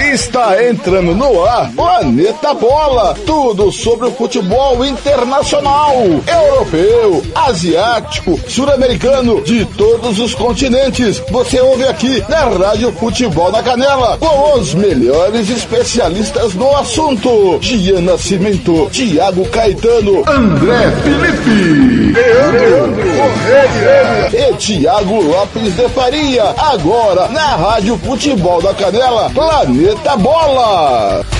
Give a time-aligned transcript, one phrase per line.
[0.00, 3.14] Está entrando no ar Planeta Bola.
[3.26, 5.94] Tudo sobre o futebol internacional,
[6.26, 11.22] europeu, asiático, sul-americano, de todos os continentes.
[11.30, 17.58] Você ouve aqui na Rádio Futebol na Canela, com os melhores especialistas no assunto.
[17.60, 26.54] Gian Nascimento, Thiago Caetano, André Felipe, Leandro Correia e Thiago Lopes de Faria.
[26.56, 31.39] Agora na Rádio Futebol da Canela, Planeta Planeta Bola!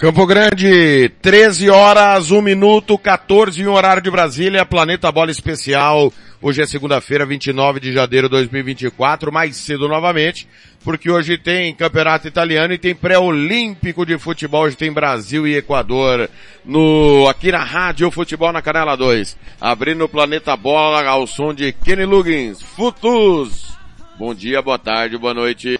[0.00, 6.10] Campo Grande, 13 horas, 1 minuto, 14 em horário de Brasília, Planeta Bola Especial.
[6.40, 10.48] Hoje é segunda-feira, 29 de janeiro de 2024, mais cedo novamente,
[10.82, 16.30] porque hoje tem Campeonato Italiano e tem pré-olímpico de futebol, hoje tem Brasil e Equador
[16.64, 19.36] no, aqui na Rádio Futebol na Canela 2.
[19.60, 23.76] Abrindo o Planeta Bola ao som de Kenny Luggins, Futus.
[24.18, 25.78] Bom dia, boa tarde, boa noite.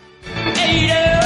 [0.58, 1.19] Hey, yeah.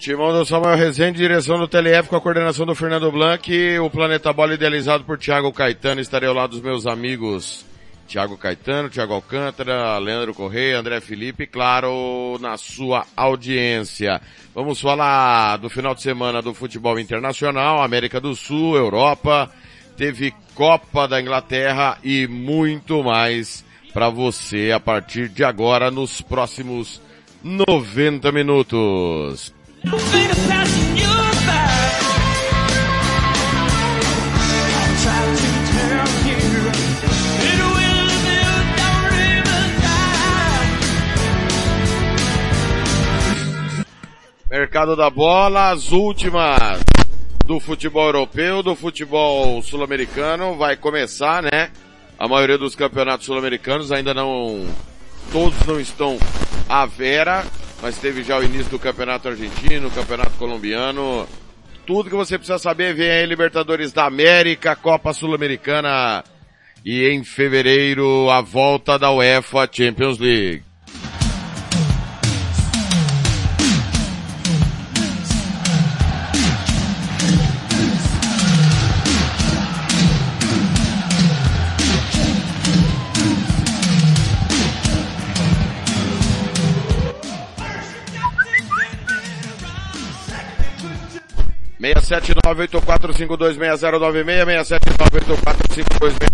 [0.00, 4.32] Timão do Samuel Rezende, direção do TLF com a coordenação do Fernando Blanc, o Planeta
[4.32, 7.66] Bola idealizado por Thiago Caetano, estarei ao lado dos meus amigos
[8.08, 14.22] Thiago Caetano, Thiago Alcântara, Leandro Correia, André Felipe, claro, na sua audiência.
[14.54, 19.50] Vamos falar do final de semana do futebol internacional, América do Sul, Europa,
[19.98, 23.62] teve Copa da Inglaterra e muito mais
[23.92, 27.02] para você a partir de agora nos próximos
[27.44, 29.59] 90 minutos.
[44.50, 46.80] Mercado da bola, as últimas
[47.46, 51.70] do futebol europeu, do futebol sul-americano, vai começar, né?
[52.18, 54.66] A maioria dos campeonatos sul-americanos ainda não,
[55.32, 56.18] todos não estão
[56.68, 57.46] à vera,
[57.82, 61.26] mas teve já o início do Campeonato Argentino, Campeonato Colombiano.
[61.86, 66.22] Tudo que você precisa saber vem aí Libertadores da América, Copa Sul-Americana
[66.84, 70.69] e em fevereiro a volta da UEFA Champions League.
[92.10, 94.80] 67984526096,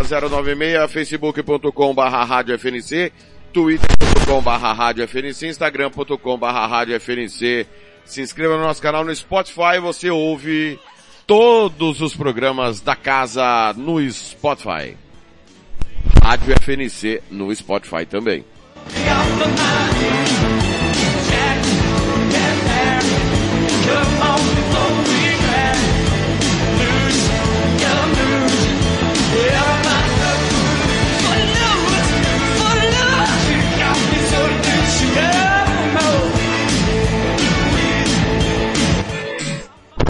[0.07, 3.11] 67984526096, facebook.com barra rádio FNC,
[3.53, 7.67] twitter.com barra rádio FNC, instagram.com barra rádio FNC.
[8.05, 10.79] Se inscreva no nosso canal no Spotify, você ouve
[11.27, 14.97] todos os programas da casa no Spotify.
[16.23, 18.45] Rádio FNC no Spotify também.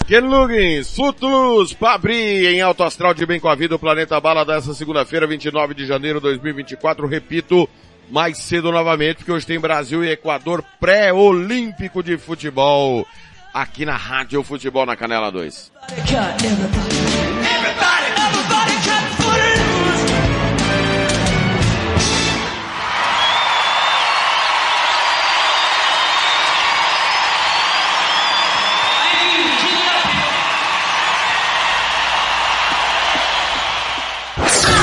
[0.07, 4.45] Ken Lugins, Futus, Pabri, em Alto Astral de Bem com a Vida, o Planeta Bala
[4.45, 7.05] dessa segunda-feira, 29 de janeiro de 2024.
[7.05, 7.67] Repito,
[8.09, 13.05] mais cedo novamente, porque hoje tem Brasil e Equador pré-olímpico de futebol
[13.53, 15.73] aqui na Rádio Futebol na Canela 2.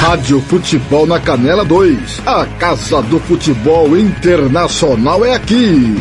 [0.06, 2.27] Rádio Futebol na Canela 2.
[2.27, 5.95] A Casa do Futebol Internacional é aqui.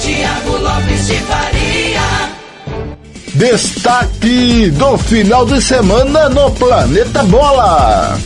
[0.00, 2.00] Tiago Lopes de Faria.
[3.34, 8.16] Destaque do final de semana no Planeta Bola.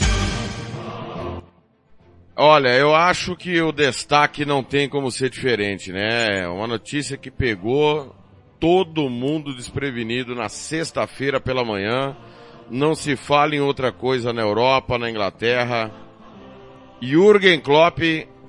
[2.37, 6.47] Olha, eu acho que o destaque não tem como ser diferente, né?
[6.49, 8.15] Uma notícia que pegou
[8.61, 12.15] todo mundo desprevenido na sexta-feira pela manhã.
[12.71, 15.91] Não se fala em outra coisa na Europa, na Inglaterra.
[17.01, 17.99] Jürgen Klopp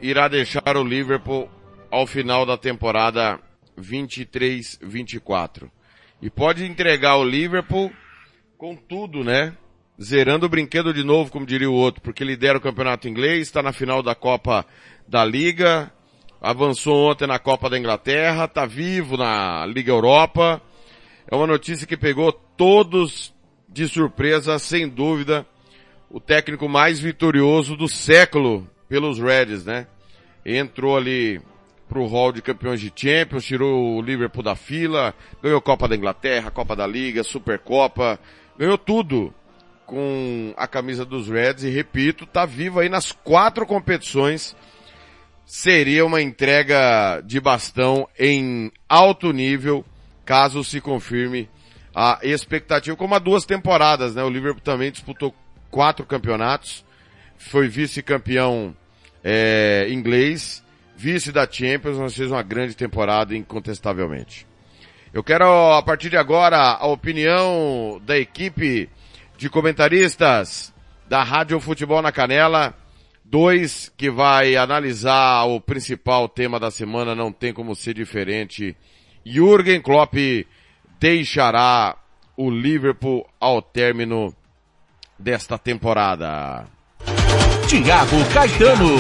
[0.02, 1.50] irá deixar o Liverpool
[1.92, 3.40] ao final da temporada
[3.78, 5.70] 23-24.
[6.22, 7.92] E pode entregar o Liverpool
[8.58, 9.56] com tudo, né?
[10.02, 13.62] Zerando o brinquedo de novo, como diria o outro, porque lidera o campeonato inglês, está
[13.62, 14.66] na final da Copa
[15.08, 15.92] da Liga,
[16.42, 20.62] avançou ontem na Copa da Inglaterra, está vivo na Liga Europa.
[21.30, 23.35] É uma notícia que pegou todos
[23.76, 25.46] de surpresa, sem dúvida,
[26.10, 29.86] o técnico mais vitorioso do século pelos Reds, né?
[30.46, 31.42] Entrou ali
[31.90, 35.14] pro hall de campeões de Champions, tirou o Liverpool da fila,
[35.44, 38.18] ganhou Copa da Inglaterra, Copa da Liga, Supercopa,
[38.58, 39.34] ganhou tudo
[39.86, 44.56] com a camisa dos Reds e repito, tá vivo aí nas quatro competições.
[45.46, 49.84] Seria uma entrega de bastão em alto nível,
[50.24, 51.50] caso se confirme
[51.96, 54.22] a expectativa, como há duas temporadas, né?
[54.22, 55.34] O Liverpool também disputou
[55.72, 56.84] quatro campeonatos,
[57.38, 58.76] foi vice-campeão
[59.24, 60.62] é, inglês,
[60.98, 64.46] vice da Champions, mas fez uma grande temporada incontestavelmente.
[65.14, 68.90] Eu quero, a partir de agora, a opinião da equipe
[69.38, 70.74] de comentaristas
[71.08, 72.74] da Rádio Futebol na Canela.
[73.24, 78.76] Dois que vai analisar o principal tema da semana, não tem como ser diferente.
[79.26, 80.14] Jürgen Klopp
[81.00, 81.96] deixará
[82.38, 84.34] o Liverpool ao término
[85.18, 86.66] desta temporada.
[87.68, 88.96] Tiago Caetano.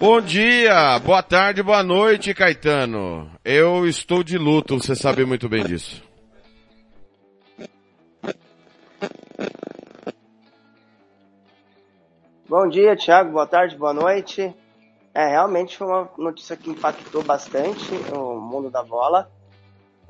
[0.00, 3.30] Bom dia, boa tarde, boa noite, Caetano.
[3.44, 6.02] Eu estou de luto, você sabe muito bem disso.
[12.48, 13.32] Bom dia, Thiago.
[13.32, 14.54] Boa tarde, boa noite.
[15.14, 19.30] É, realmente foi uma notícia que impactou bastante o mundo da bola.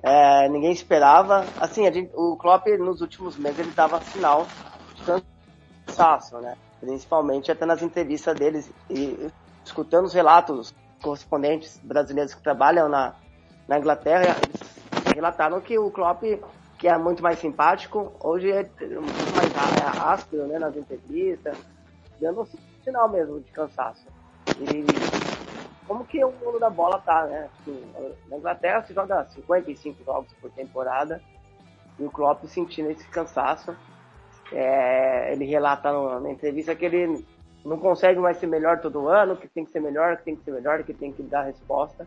[0.03, 1.45] É, ninguém esperava.
[1.61, 4.47] Assim, gente, o Klopp nos últimos meses ele dava sinal
[4.95, 5.03] de
[5.87, 6.56] cansaço, né?
[6.81, 9.31] Principalmente até nas entrevistas deles e
[9.62, 13.15] escutando os relatos correspondentes brasileiros que trabalham na,
[13.69, 16.23] na Inglaterra, eles relataram que o Klopp,
[16.79, 21.59] que é muito mais simpático, hoje é muito mais áspero né, nas entrevistas,
[22.19, 22.47] dando um
[22.83, 24.07] sinal mesmo de cansaço.
[24.61, 24.85] E
[25.87, 27.49] como que o mundo da bola tá, né?
[27.65, 31.21] Tipo, na Inglaterra se joga 55 jogos por temporada
[31.99, 33.77] e o Klopp sentindo esse cansaço.
[34.53, 37.25] É, ele relata na entrevista que ele
[37.65, 40.45] não consegue mais ser melhor todo ano, que tem que ser melhor, que tem que
[40.45, 42.07] ser melhor, que tem que dar resposta.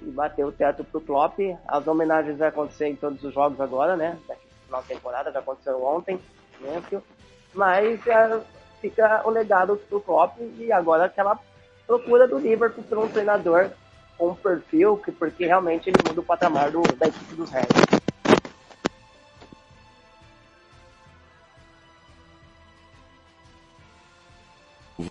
[0.00, 1.38] E bater o teto pro Klopp.
[1.66, 4.16] As homenagens vão acontecer em todos os jogos agora, né?
[4.28, 4.36] No
[4.66, 6.20] final da temporada, já aconteceu ontem,
[6.60, 6.82] né?
[7.54, 8.40] Mas é,
[8.80, 11.38] fica o legado pro Klopp e agora aquela
[11.86, 13.70] procura do Liverpool por um treinador
[14.16, 17.68] com um perfil, que, porque realmente ele muda o patamar do, da equipe dos Reds.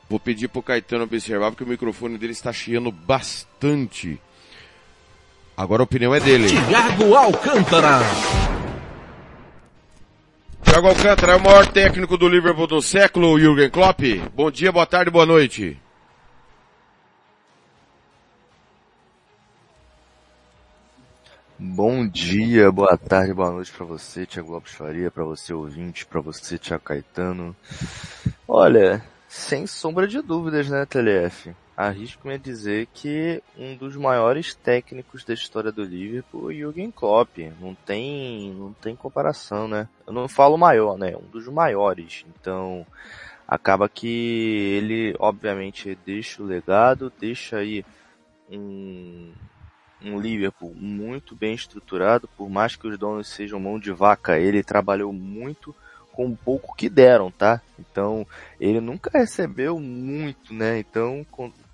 [0.09, 4.21] Vou pedir pro Caetano observar porque o microfone dele está chiando bastante.
[5.55, 6.47] Agora a opinião é dele.
[6.47, 7.99] Tiago Alcântara.
[10.67, 14.01] Thiago Alcântara é o maior técnico do Liverpool do século, Jürgen Klopp.
[14.35, 15.79] Bom dia, boa tarde, boa noite.
[21.57, 26.21] Bom dia, boa tarde, boa noite para você, Thiago Lopes Faria, para você ouvinte, para
[26.21, 27.55] você, Thiago Caetano.
[28.47, 31.55] Olha, sem sombra de dúvidas, né, TLF?
[31.77, 37.37] Arrisco-me a dizer que um dos maiores técnicos da história do Liverpool é Jürgen Klopp.
[37.61, 39.87] Não tem, não tem comparação, né?
[40.07, 41.15] Eu não falo maior, né?
[41.15, 42.25] Um dos maiores.
[42.29, 42.83] Então,
[43.47, 44.07] acaba que
[44.75, 47.85] ele, obviamente, deixa o legado, deixa aí
[48.49, 49.31] um,
[50.03, 54.63] um Liverpool muito bem estruturado, por mais que os donos sejam mão de vaca, ele
[54.63, 55.75] trabalhou muito
[56.11, 57.61] com o pouco que deram, tá?
[57.77, 58.25] Então,
[58.59, 60.79] ele nunca recebeu muito, né?
[60.79, 61.23] Então,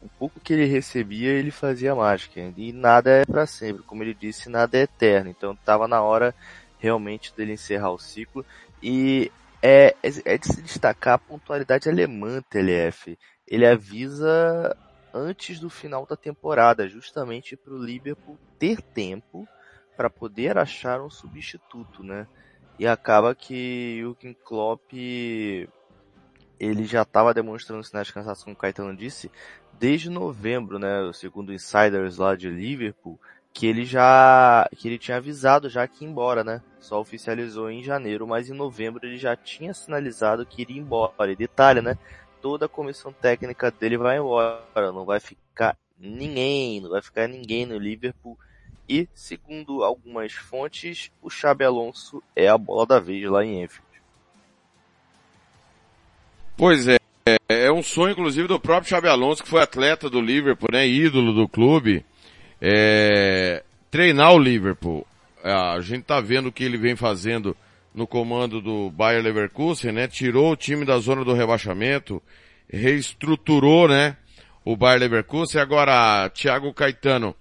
[0.04, 2.40] o pouco que ele recebia, ele fazia mágica.
[2.58, 5.30] E nada é para sempre, como ele disse, nada é eterno.
[5.30, 6.36] Então, tava na hora
[6.78, 8.46] realmente dele encerrar o ciclo
[8.82, 9.32] e
[9.62, 9.96] é,
[10.26, 13.18] é de se destacar a pontualidade alemã, TLF.
[13.48, 14.76] Ele avisa
[15.14, 19.48] antes do final da temporada, justamente para o Liverpool ter tempo
[19.96, 22.28] para poder achar um substituto, né?
[22.78, 24.92] e acaba que o Klopp
[26.60, 29.32] ele já estava demonstrando sinais de cansaço, como o Caetano disse,
[29.80, 31.12] desde novembro, né?
[31.14, 33.20] Segundo insiders lá de Liverpool,
[33.54, 36.62] que ele já que ele tinha avisado já que ia embora, né?
[36.80, 41.32] Só oficializou em janeiro, mas em novembro ele já tinha sinalizado que iria embora.
[41.32, 41.98] E detalhe, né?
[42.42, 47.66] Toda a comissão técnica dele vai embora, não vai ficar ninguém, não vai ficar ninguém
[47.66, 48.38] no Liverpool.
[48.88, 53.93] E, segundo algumas fontes, o Xabi Alonso é a bola da vez lá em Enfield.
[56.56, 56.98] Pois é,
[57.50, 61.34] é um sonho inclusive do próprio Xabi Alonso, que foi atleta do Liverpool, né, ídolo
[61.34, 62.06] do clube,
[62.62, 65.06] é, treinar o Liverpool.
[65.44, 67.58] A gente tá vendo o que ele vem fazendo
[67.94, 72.22] no comando do Bayer Leverkusen, né, tirou o time da zona do rebaixamento,
[72.72, 74.16] reestruturou, né,
[74.64, 75.60] o Bayer Leverkusen.
[75.60, 77.36] Agora, Thiago Caetano,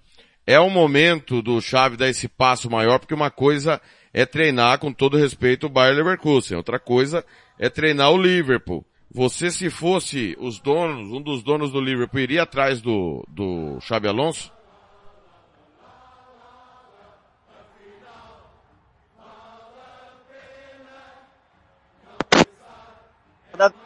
[0.45, 3.79] é o momento do Xavi dar esse passo maior, porque uma coisa
[4.11, 7.23] é treinar, com todo respeito, o Bayer Leverkusen, outra coisa
[7.57, 8.83] é treinar o Liverpool.
[9.13, 14.07] Você, se fosse os donos, um dos donos do Liverpool, iria atrás do, do Xabi
[14.07, 14.51] Alonso?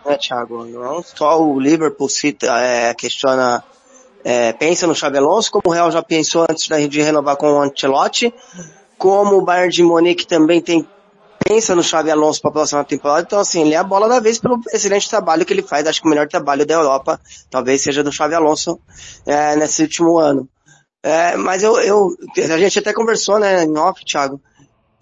[0.06, 0.64] né, Thiago?
[0.64, 3.62] Não só o Liverpool cita, é, questiona,
[4.24, 7.62] é, pensa no Xabi Alonso, como o Real já pensou antes de renovar com o
[7.62, 8.34] Ancelotti,
[8.98, 10.88] como o Bayern de Munique também tem
[11.48, 13.22] pensa no Xabi Alonso para a próxima temporada.
[13.22, 15.88] Então, assim, ele é a bola da vez pelo excelente trabalho que ele faz.
[15.88, 18.80] Acho que o melhor trabalho da Europa talvez seja do Xabi Alonso
[19.26, 20.48] é, nesse último ano.
[21.02, 24.42] É, mas eu, eu, a gente até conversou, né, em off, Thiago.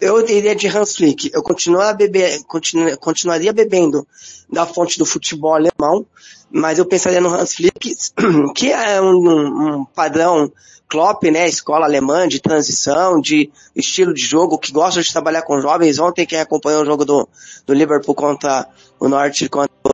[0.00, 1.30] Eu iria de Hans Flick.
[1.32, 4.06] Eu continuaria, beber, continu, continuaria bebendo
[4.50, 6.06] da fonte do futebol alemão,
[6.50, 7.96] mas eu pensaria no Hans Flick,
[8.54, 10.52] que é um, um padrão
[10.88, 15.60] Klopp, né, escola alemã de transição, de estilo de jogo, que gosta de trabalhar com
[15.60, 15.98] jovens.
[15.98, 17.28] Ontem quem acompanhou o jogo do,
[17.66, 19.48] do Liverpool contra o Norte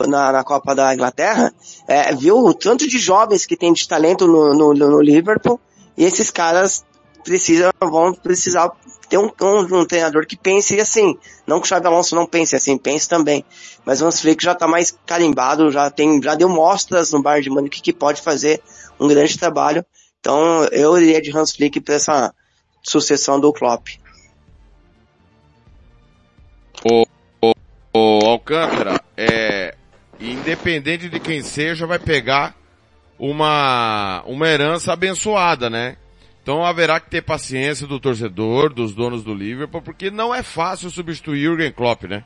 [0.06, 1.52] na, na Copa da Inglaterra,
[1.88, 5.60] é, viu o tanto de jovens que tem de talento no, no, no Liverpool,
[5.96, 6.84] e esses caras
[7.24, 8.70] precisam, vão precisar
[9.08, 11.16] ter um, um, um, treinador que pense assim.
[11.46, 13.44] Não que o Xabi Alonso não pense assim, pense também.
[13.84, 17.44] Mas o Hans Flick já está mais carimbado, já tem, já deu mostras no Bayern
[17.44, 18.62] de Munique que pode fazer
[18.98, 19.84] um grande trabalho.
[20.22, 22.32] Então eu iria de Hans Flick para essa
[22.80, 23.88] sucessão do Klopp.
[26.84, 27.04] O,
[27.40, 27.52] o,
[27.92, 29.74] o Alcântara, é,
[30.20, 32.54] independente de quem seja, vai pegar
[33.18, 35.96] uma, uma herança abençoada, né?
[36.40, 40.88] Então haverá que ter paciência do torcedor, dos donos do Liverpool, porque não é fácil
[40.88, 42.24] substituir o Jürgen Klopp, né?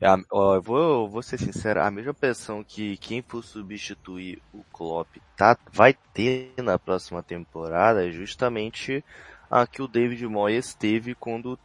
[0.00, 4.62] É, ó, eu vou, vou ser sincero, a mesma pressão que quem for substituir o
[4.72, 9.04] Klopp tá, vai ter na próxima temporada é justamente
[9.50, 11.58] a que o David Moyes teve quando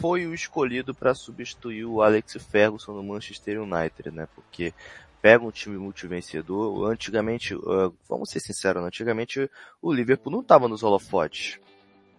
[0.00, 4.28] foi o escolhido para substituir o Alex Ferguson no Manchester United, né?
[4.34, 4.72] Porque
[5.20, 8.88] pega um time multivencedor, antigamente, uh, vamos ser sinceros, né?
[8.88, 11.58] antigamente o Liverpool não estava nos holofotes.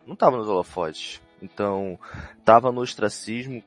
[0.06, 1.22] Não estava nos holofotes.
[1.42, 2.00] Então,
[2.40, 3.62] estava no ostracismo,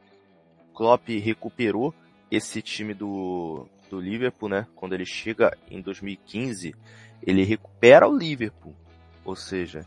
[0.77, 1.95] Klopp recuperou
[2.31, 4.67] esse time do, do Liverpool, né?
[4.77, 6.75] Quando ele chega em 2015,
[7.23, 8.75] ele recupera o Liverpool.
[9.25, 9.87] Ou seja,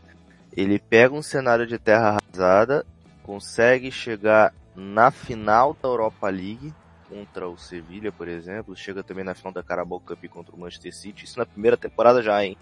[0.54, 2.84] ele pega um cenário de terra arrasada,
[3.22, 6.74] consegue chegar na final da Europa League
[7.08, 10.94] contra o Sevilha, por exemplo, chega também na final da Carabao Cup contra o Manchester
[10.94, 12.56] City, isso na primeira temporada já, hein?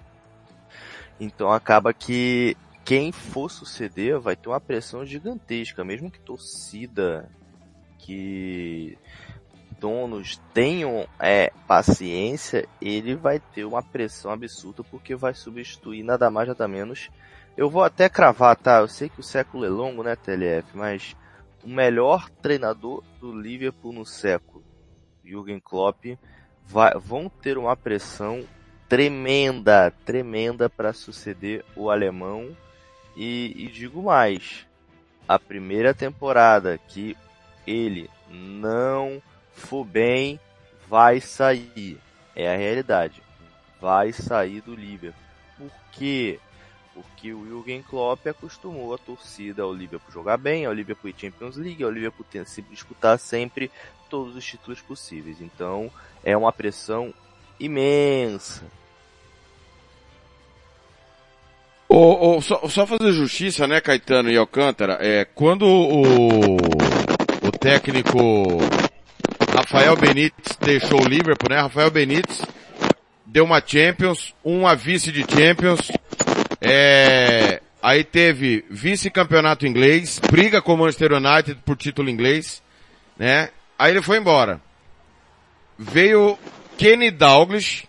[1.20, 7.28] Então acaba que quem for suceder vai ter uma pressão gigantesca, mesmo que torcida
[7.98, 8.96] que
[9.78, 16.48] donos tenham é, paciência, ele vai ter uma pressão absurda porque vai substituir nada mais
[16.48, 17.10] nada menos.
[17.56, 18.80] Eu vou até cravar, tá?
[18.80, 21.16] Eu sei que o século é longo, né, TLF, mas
[21.64, 24.64] o melhor treinador do Liverpool no século,
[25.24, 26.04] Jürgen Klopp,
[26.64, 28.44] vai, vão ter uma pressão
[28.88, 32.56] tremenda, tremenda para suceder o alemão.
[33.16, 34.66] E, e digo mais,
[35.26, 37.16] a primeira temporada que
[37.68, 39.22] ele não
[39.52, 40.40] for bem,
[40.88, 41.98] vai sair.
[42.34, 43.22] É a realidade.
[43.80, 45.20] Vai sair do Liverpool.
[45.56, 46.38] Por quê?
[46.94, 51.84] Porque o Jürgen Klopp acostumou a torcida ao Liverpool jogar bem, ao Liverpool Champions League,
[51.84, 53.70] ao Liverpool ter disputar sempre
[54.08, 55.40] todos os títulos possíveis.
[55.40, 55.90] Então
[56.24, 57.12] é uma pressão
[57.60, 58.64] imensa.
[61.88, 66.56] Oh, oh, só, só fazer justiça, né, Caetano e Alcântara, é, quando o,
[67.58, 68.58] técnico
[69.54, 71.60] Rafael Benítez deixou o Liverpool, né?
[71.60, 72.42] Rafael Benítez
[73.26, 75.90] deu uma Champions, uma vice de Champions,
[76.60, 82.62] É, aí teve vice-campeonato inglês, briga com o Manchester United por título inglês,
[83.16, 83.50] né?
[83.78, 84.60] Aí ele foi embora.
[85.78, 86.36] Veio
[86.76, 87.86] Kenny Dalglish,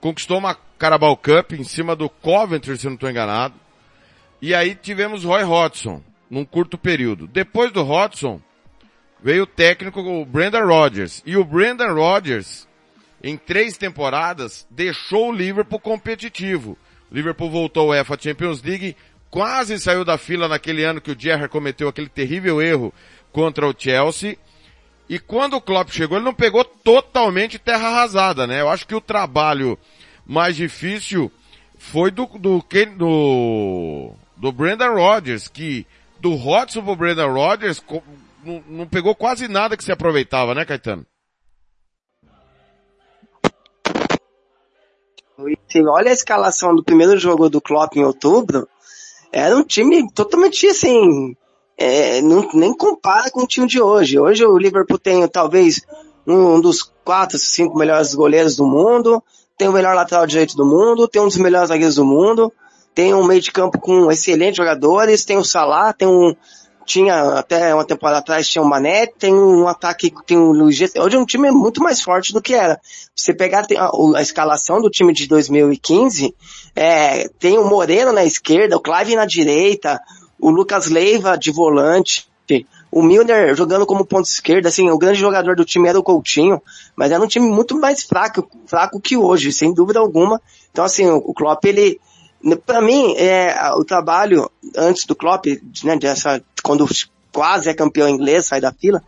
[0.00, 3.54] conquistou uma Carabao Cup em cima do Coventry, se não estou enganado.
[4.40, 6.00] E aí tivemos Roy Hodgson,
[6.30, 7.26] num curto período.
[7.26, 8.40] Depois do Hodgson,
[9.22, 11.22] veio o técnico o Brendan Rodgers.
[11.24, 12.66] E o Brendan Rodgers,
[13.22, 16.76] em três temporadas, deixou o Liverpool competitivo.
[17.10, 18.96] O Liverpool voltou ao UEFA Champions League,
[19.30, 22.92] quase saiu da fila naquele ano que o Gerrard cometeu aquele terrível erro
[23.30, 24.36] contra o Chelsea.
[25.08, 28.60] E quando o Klopp chegou, ele não pegou totalmente terra arrasada, né?
[28.60, 29.78] Eu acho que o trabalho
[30.26, 31.30] mais difícil
[31.78, 32.64] foi do, do,
[32.96, 35.86] do, do Brendan Rodgers, que
[36.20, 37.82] do Hodgson pro Brendan Rodgers
[38.44, 41.06] não, pegou quase nada que se aproveitava, né, Caetano?
[45.36, 48.68] Você olha a escalação do primeiro jogo do Klopp em outubro,
[49.32, 51.34] era um time totalmente assim,
[51.76, 54.18] é, não, nem compara com o time de hoje.
[54.18, 55.80] Hoje o Liverpool tem talvez
[56.26, 59.22] um dos quatro, cinco melhores goleiros do mundo,
[59.56, 62.52] tem o melhor lateral direito do mundo, tem um dos melhores zagueiros do mundo,
[62.94, 66.36] tem um meio de campo com excelentes jogadores, tem o Salah, tem um,
[66.84, 71.16] tinha até uma temporada atrás tinha o Mané, tem um ataque, tem o Luiz Hoje
[71.16, 72.80] é um time muito mais forte do que era.
[73.14, 76.34] Você pegar a, a escalação do time de 2015,
[76.74, 80.00] é, tem o Moreno na esquerda, o Clive na direita,
[80.38, 82.30] o Lucas Leiva de volante,
[82.92, 86.60] o Milner jogando como ponto esquerda, assim, o grande jogador do time era o Coutinho,
[86.94, 90.38] mas era um time muito mais fraco, fraco que hoje, sem dúvida alguma.
[90.70, 91.98] Então, assim, o Klopp, ele,
[92.66, 95.46] para mim, é, o trabalho antes do Klopp,
[95.84, 96.86] né, dessa, quando
[97.32, 99.02] quase é campeão inglês, sai da fila,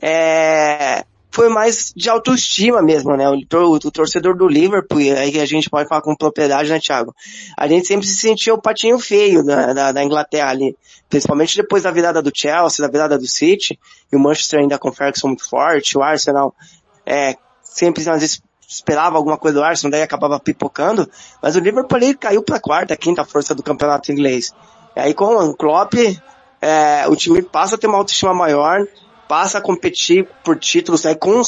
[0.00, 3.28] é, foi mais de autoestima mesmo, né?
[3.28, 7.14] O, o, o, torcedor do Liverpool, aí a gente pode falar com propriedade, né, Thiago?
[7.56, 10.76] A gente sempre se sentia o patinho feio da, da, da, Inglaterra ali,
[11.08, 13.78] principalmente depois da virada do Chelsea, da virada do City,
[14.12, 16.54] e o Manchester ainda com Ferguson muito forte, o Arsenal,
[17.06, 21.10] é, sempre vezes esperava alguma coisa do Arsenal, daí acabava pipocando,
[21.42, 24.54] mas o Liverpool ali caiu para a quarta, quinta força do campeonato inglês.
[24.94, 25.94] E aí com o Klopp,
[26.62, 28.86] é, o time passa a ter uma autoestima maior,
[29.28, 31.42] passa a competir por títulos é, com,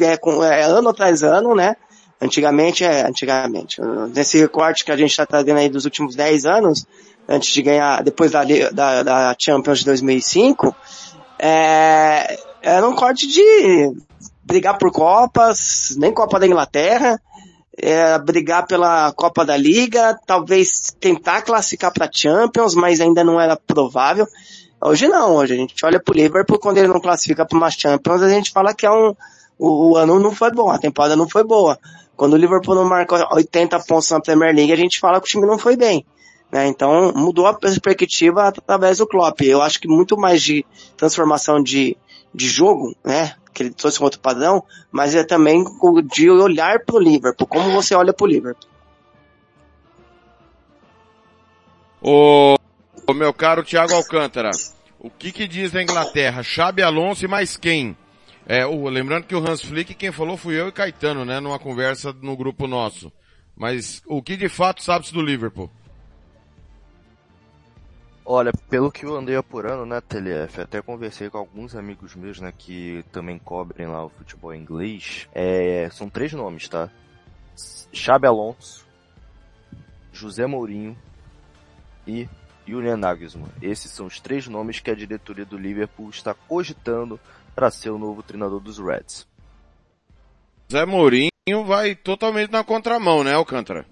[0.00, 1.76] é, com, é, ano atrás ano, né?
[2.20, 3.82] Antigamente, é, antigamente,
[4.14, 6.86] nesse recorte que a gente está trazendo aí dos últimos 10 anos,
[7.28, 10.74] antes de ganhar, depois da, da, da Champions de 2005,
[11.38, 13.92] é, era um corte de
[14.44, 17.20] brigar por Copas, nem Copa da Inglaterra,
[17.76, 23.56] é, brigar pela Copa da Liga, talvez tentar classificar para Champions, mas ainda não era
[23.56, 24.26] provável.
[24.82, 28.22] Hoje não, hoje a gente olha pro Liverpool, quando ele não classifica para uma Champions,
[28.22, 29.14] a gente fala que é um,
[29.58, 31.78] o, o, ano não foi bom, a temporada não foi boa.
[32.16, 35.30] Quando o Liverpool não marca 80 pontos na Premier League, a gente fala que o
[35.30, 36.06] time não foi bem.
[36.52, 36.68] Né?
[36.68, 39.40] Então mudou a perspectiva através do Klopp.
[39.40, 40.64] Eu acho que muito mais de
[40.96, 41.96] transformação de,
[42.34, 43.36] de jogo, né?
[43.52, 45.64] Que ele trouxe um outro padrão, mas é também
[46.12, 48.68] de olhar pro Liverpool, como você olha pro Liverpool.
[52.02, 52.56] O,
[53.14, 54.50] meu caro Thiago Alcântara,
[54.98, 56.42] o que que diz da Inglaterra?
[56.42, 57.96] Xabi Alonso e mais quem?
[58.46, 61.58] É, o, lembrando que o Hans Flick quem falou fui eu e Caetano, né, numa
[61.58, 63.10] conversa no grupo nosso.
[63.56, 65.70] Mas o que de fato sabe-se do Liverpool?
[68.26, 72.54] Olha, pelo que eu andei apurando, né, TLF, até conversei com alguns amigos meus, né,
[72.56, 75.28] que também cobrem lá o futebol inglês.
[75.34, 76.88] É, são três nomes, tá?
[77.92, 78.86] Xabi Alonso,
[80.10, 80.96] José Mourinho
[82.06, 82.26] e
[82.66, 83.52] Julian Nagelsmann.
[83.60, 87.20] Esses são os três nomes que a diretoria do Liverpool está cogitando
[87.54, 89.28] para ser o novo treinador dos Reds.
[90.72, 91.30] Zé Mourinho
[91.66, 93.86] vai totalmente na contramão, né, Alcântara?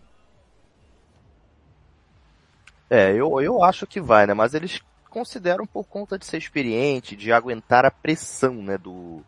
[2.95, 4.35] É, eu, eu acho que vai, né?
[4.35, 9.23] Mas eles consideram por conta de ser experiente, de aguentar a pressão, né, do,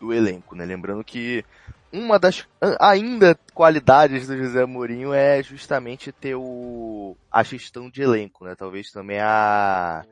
[0.00, 0.64] do elenco, né?
[0.64, 1.44] Lembrando que
[1.92, 2.44] uma das
[2.80, 8.56] ainda qualidades do José Mourinho é justamente ter o a gestão de elenco, né?
[8.56, 10.04] Talvez também a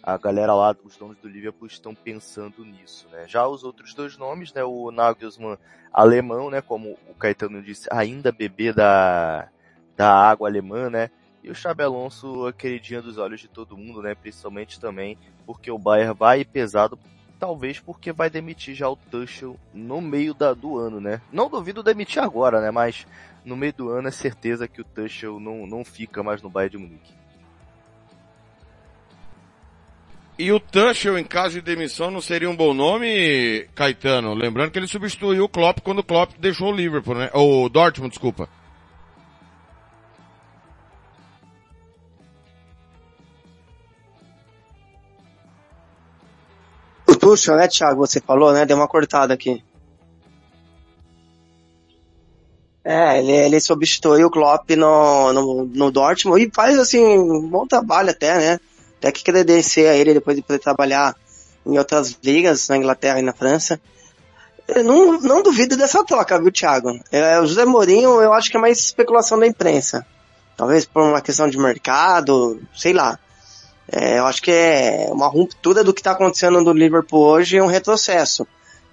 [0.00, 3.24] a galera lá, os donos do Liverpool estão pensando nisso, né?
[3.26, 4.62] Já os outros dois nomes, né?
[4.62, 5.58] O Nagelsmann
[5.92, 6.60] alemão, né?
[6.60, 9.48] Como o Caetano disse, ainda bebê da
[9.96, 11.10] da água alemã, né?
[11.42, 14.14] E o Xabi Alonso, a queridinha dos olhos de todo mundo, né?
[14.14, 16.98] Principalmente também porque o Bayern vai pesado
[17.42, 21.20] talvez porque vai demitir já o Tuchel no meio da, do ano, né?
[21.32, 22.70] Não duvido demitir agora, né?
[22.70, 23.04] Mas
[23.44, 26.76] no meio do ano é certeza que o Tuchel não, não fica mais no Bayern
[26.76, 27.12] de Munique.
[30.38, 34.34] E o Tuchel, em caso de demissão, não seria um bom nome, Caetano?
[34.34, 37.28] Lembrando que ele substituiu o Klopp quando o Klopp deixou o Liverpool, né?
[37.34, 38.48] O Dortmund, desculpa.
[47.22, 48.04] Tuchel, né, Thiago?
[48.04, 48.66] Você falou, né?
[48.66, 49.62] Deu uma cortada aqui.
[52.84, 57.64] É, ele, ele substitui o Klopp no, no, no Dortmund e faz, assim, um bom
[57.64, 58.60] trabalho até, né?
[58.98, 61.14] Até que credencia ele depois de poder trabalhar
[61.64, 63.80] em outras ligas, na Inglaterra e na França.
[64.66, 66.98] Eu não, não duvido dessa troca, viu, Thiago?
[67.12, 70.04] É, o José Mourinho, eu acho que é mais especulação da imprensa.
[70.56, 73.16] Talvez por uma questão de mercado, sei lá.
[73.90, 77.62] É, eu acho que é uma ruptura do que está acontecendo no Liverpool hoje é
[77.62, 78.46] um retrocesso.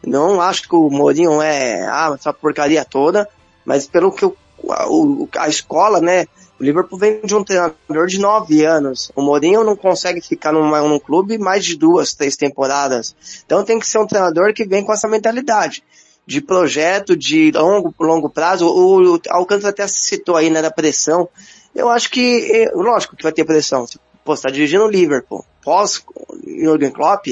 [0.05, 3.27] Não acho que o Mourinho é ah, essa porcaria toda,
[3.65, 4.35] mas pelo que o,
[4.71, 6.25] a, a escola, né,
[6.59, 9.11] o Liverpool vem de um treinador de nove anos.
[9.15, 13.15] O Mourinho não consegue ficar num clube mais de duas, três temporadas.
[13.45, 15.83] Então tem que ser um treinador que vem com essa mentalidade
[16.25, 18.67] de projeto de longo, longo prazo.
[18.67, 21.29] O, o Alcântara até citou aí, né, da pressão.
[21.73, 23.85] Eu acho que, é, lógico que vai ter pressão.
[24.23, 25.45] Pô, você tá dirigindo o Liverpool.
[25.63, 26.03] Pós
[26.45, 27.27] Jürgen Klopp,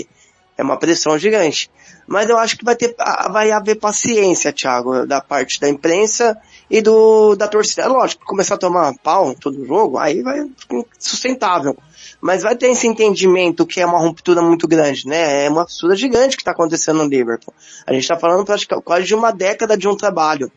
[0.57, 1.69] é uma pressão gigante.
[2.07, 2.95] Mas eu acho que vai ter,
[3.31, 6.37] vai haver paciência, Thiago, da parte da imprensa
[6.69, 7.83] e do, da torcida.
[7.83, 10.49] É lógico, começar a tomar pau todo jogo, aí vai
[10.97, 11.77] sustentável.
[12.19, 15.45] Mas vai ter esse entendimento que é uma ruptura muito grande, né?
[15.45, 17.53] É uma ruptura gigante que está acontecendo no Liverpool.
[17.85, 20.51] A gente está falando praticamente quase de uma década de um trabalho,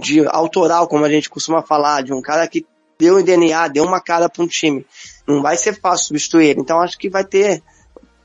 [0.00, 2.66] de autoral, como a gente costuma falar, de um cara que
[2.98, 4.84] deu um DNA, deu uma cara para um time.
[5.26, 6.60] Não vai ser fácil substituir ele.
[6.60, 7.62] Então acho que vai ter,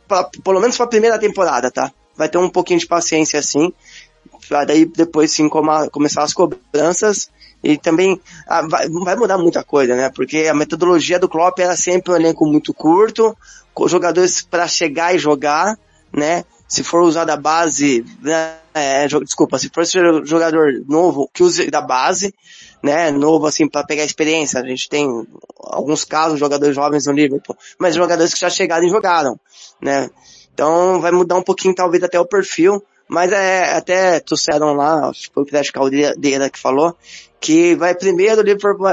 [0.08, 1.92] pra, pelo menos para a primeira temporada, tá?
[2.16, 3.74] Vai ter um pouquinho de paciência assim
[4.48, 5.50] para daí depois sim
[5.92, 7.30] começar as cobranças
[7.64, 10.10] e também ah, vai, vai, mudar muita coisa, né?
[10.10, 13.36] Porque a metodologia do Klopp era sempre um elenco muito curto,
[13.74, 15.78] com jogadores para chegar e jogar,
[16.12, 16.44] né?
[16.68, 18.56] Se for usar da base, né?
[18.74, 19.86] É, desculpa, se for
[20.26, 22.34] jogador novo que use da base,
[22.84, 23.10] né?
[23.12, 24.60] Novo assim para pegar experiência.
[24.60, 25.08] A gente tem
[25.58, 29.40] alguns casos jogadores jovens no Liverpool, mas jogadores que já chegaram e jogaram,
[29.82, 30.10] né?
[30.54, 35.30] Então vai mudar um pouquinho talvez até o perfil, mas é, até trouxeram lá, acho
[35.30, 36.96] que foi o Caldeira que falou,
[37.40, 38.88] que vai primeiro o Liverpool,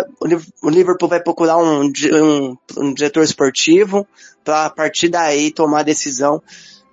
[0.62, 4.06] o Liverpool vai procurar um, um, um diretor esportivo
[4.44, 6.42] para a partir daí tomar a decisão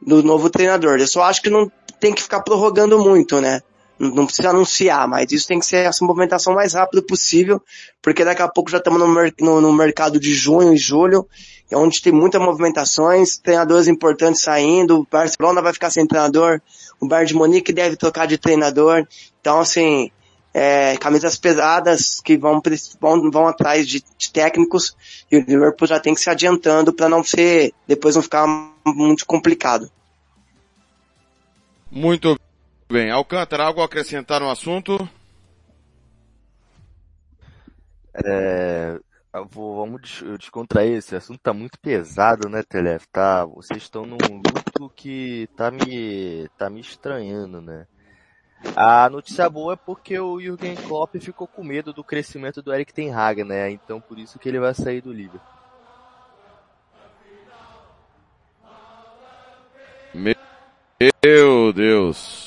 [0.01, 0.99] do novo treinador.
[0.99, 3.61] Eu só acho que não tem que ficar prorrogando muito, né?
[3.99, 7.61] Não precisa anunciar, mas isso tem que ser essa movimentação mais rápida possível,
[8.01, 9.07] porque daqui a pouco já estamos no,
[9.41, 11.27] no, no mercado de junho e julho,
[11.73, 16.61] onde tem muitas movimentações, treinadores importantes saindo, o Barcelona vai ficar sem treinador,
[16.99, 19.07] o Bayern de Munique deve trocar de treinador.
[19.41, 20.11] Então, assim,
[20.53, 22.61] é, camisas pesadas que vão,
[22.99, 24.95] vão, vão atrás de, de, técnicos
[25.31, 28.47] e o Liverpool já tem que se adiantando para não ser, depois não ficar
[28.85, 29.91] muito complicado.
[31.91, 32.39] Muito
[32.89, 33.11] bem.
[33.11, 34.97] Alcântara, algo a acrescentar no assunto?
[38.13, 38.99] É,
[39.49, 43.07] vou, vamos descontrair, esse assunto tá muito pesado, né, Telef?
[43.09, 47.85] Tá, vocês estão num luto que tá me, tá me estranhando, né?
[48.75, 52.91] A notícia boa é porque o Jürgen Klopp ficou com medo do crescimento do Eric
[52.91, 53.69] Ten Hag, né?
[53.69, 55.41] Então por isso que ele vai sair do Liverpool.
[60.13, 62.46] Meu Deus.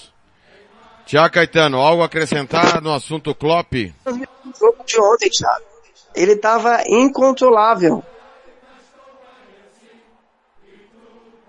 [1.11, 3.73] Tiago Caetano, algo a acrescentar no assunto Klopp?
[4.07, 4.13] O
[4.57, 5.65] jogo de ontem, Thiago
[6.15, 8.01] ele estava incontrolável.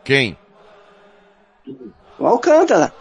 [0.04, 0.36] Quem?
[2.18, 2.92] O Alcântara.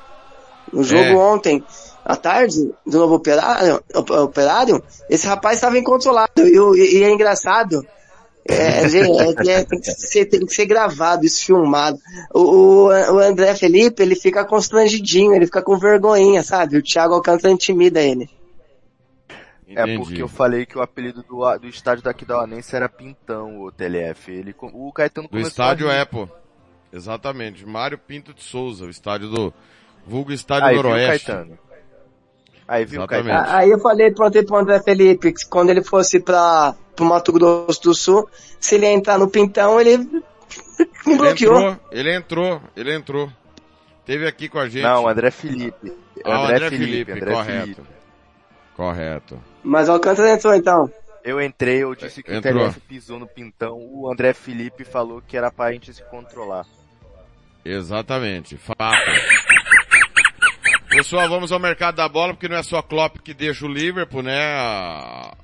[0.71, 1.15] No jogo é.
[1.17, 1.65] ontem,
[2.05, 6.77] à tarde, do novo operário, operário esse rapaz estava incontrolável.
[6.77, 7.87] E, e, é engraçado.
[8.51, 11.99] É, é, é, tem, que ser, tem que ser gravado, isso filmado.
[12.35, 16.77] O, o, o, André Felipe, ele fica constrangidinho, ele fica com vergonhinha, sabe?
[16.77, 18.29] O Thiago Alcântara intimida ele.
[19.69, 19.93] Entendi.
[19.93, 23.63] É porque eu falei que o apelido do, do estádio daqui da Onense era Pintão,
[23.63, 24.33] o TLF.
[24.33, 26.29] Ele, o Caetano Do estádio é, pô.
[26.93, 27.65] Exatamente.
[27.65, 29.55] Mário Pinto de Souza, o estádio do
[30.05, 31.27] vulgo estádio Aí, Noroeste.
[31.27, 31.70] Viu, Caetano?
[32.71, 33.35] Aí viu Exatamente.
[33.35, 33.57] Caetano.
[33.57, 37.93] Aí eu falei pro André Felipe que quando ele fosse para pro Mato Grosso do
[37.93, 38.31] Sul,
[38.61, 39.99] se ele entrar no Pintão, ele
[41.05, 41.59] me bloqueou.
[41.59, 43.33] Ele entrou, ele entrou, ele entrou.
[44.07, 44.85] Teve aqui com a gente.
[44.85, 45.93] Não, André Felipe.
[46.25, 47.65] Ah, André, André Felipe, Felipe André correto.
[47.65, 47.83] Felipe.
[48.77, 49.41] Correto.
[49.65, 50.93] Mas o Alcântara entrou então.
[51.25, 52.55] Eu entrei, eu disse que Entrou.
[52.55, 53.77] o TLF pisou no pintão.
[53.79, 56.65] O André Felipe falou que era pra gente se controlar.
[57.65, 58.95] Exatamente, fato.
[61.11, 64.23] Pessoal, vamos ao mercado da bola, porque não é só Klopp que deixa o Liverpool,
[64.23, 64.39] né?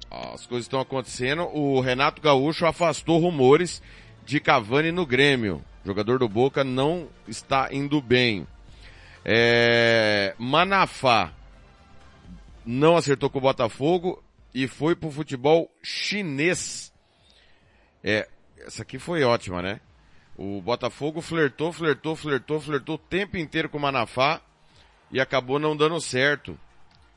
[0.08, 1.42] As coisas estão acontecendo.
[1.52, 3.82] O Renato Gaúcho afastou rumores
[4.24, 5.64] de Cavani no Grêmio.
[5.82, 8.46] O jogador do Boca não está indo bem.
[9.24, 10.36] É...
[10.38, 11.32] Manafá
[12.64, 14.22] não acertou com o Botafogo
[14.54, 16.92] e foi pro futebol chinês.
[18.04, 19.80] É, essa aqui foi ótima, né?
[20.36, 24.40] O Botafogo flertou, flertou, flertou, flertou o tempo inteiro com o Manafá
[25.10, 26.58] e acabou não dando certo.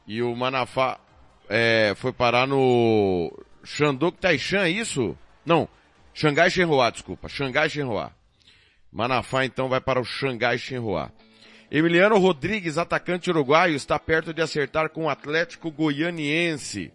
[0.08, 1.00] E o Manafá
[1.48, 3.32] é, foi parar no
[3.64, 5.18] Shandok Taishan, é isso?
[5.46, 5.68] Não,
[6.14, 8.12] Xangai Shenhua, desculpa, Xangai Shenhua.
[8.92, 11.12] Manafá então vai para o Xangai Shenhua.
[11.72, 16.92] Emiliano Rodrigues, atacante uruguaio, está perto de acertar com o Atlético Goianiense.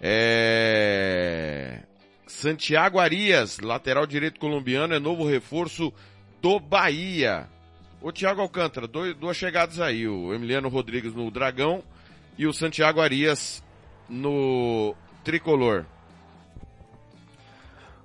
[0.00, 1.80] É...
[2.26, 5.92] Santiago Arias, lateral direito colombiano, é novo reforço
[6.42, 7.48] do Bahia.
[8.00, 11.82] O Thiago Alcântara, dois, duas chegadas aí, o Emiliano Rodrigues no Dragão
[12.38, 13.62] e o Santiago Arias
[14.08, 15.84] no Tricolor.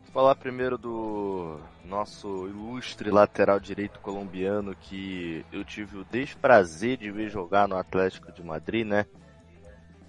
[0.04, 7.12] Vou falar primeiro do nosso ilustre lateral direito colombiano que eu tive o desprazer de
[7.12, 9.06] ver jogar no Atlético de Madrid, né?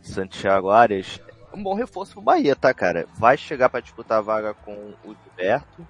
[0.01, 1.21] Santiago Arias
[1.55, 3.07] um bom reforço pro Bahia, tá, cara?
[3.14, 5.87] Vai chegar para disputar a vaga com o Gilberto.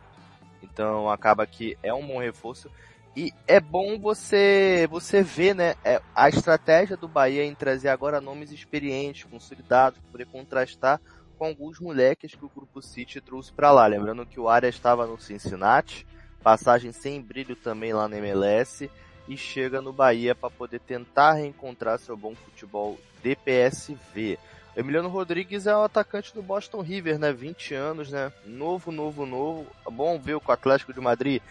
[0.63, 2.71] Então acaba que é um bom reforço.
[3.14, 8.20] E é bom você você ver, né, é, a estratégia do Bahia em trazer agora
[8.22, 10.98] nomes experientes, consolidados, poder contrastar
[11.38, 13.87] com alguns moleques que o Grupo City trouxe para lá.
[13.87, 16.07] Lembrando que o Arias estava no Cincinnati,
[16.42, 18.90] passagem sem brilho também lá na MLS,
[19.29, 24.38] e chega no Bahia para poder tentar reencontrar seu bom futebol DPSV.
[24.75, 27.31] Emiliano Rodrigues é o atacante do Boston River, né?
[27.31, 28.33] 20 anos, né?
[28.46, 29.66] Novo, novo, novo.
[29.87, 31.42] É bom ver que o Atlético de Madrid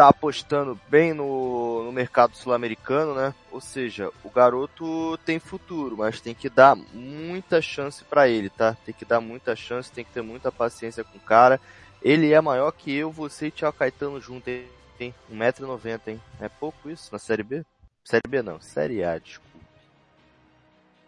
[0.00, 3.34] tá apostando bem no, no mercado sul-americano, né?
[3.50, 8.74] Ou seja, o garoto tem futuro, mas tem que dar muita chance para ele, tá?
[8.84, 11.60] Tem que dar muita chance, tem que ter muita paciência com o cara.
[12.02, 15.14] Ele é maior que eu, você e Thiago Caetano junto, hein?
[15.30, 16.22] 1,90m, hein?
[16.40, 17.62] É pouco isso na Série B?
[18.02, 19.50] Série B não, Série A, desculpa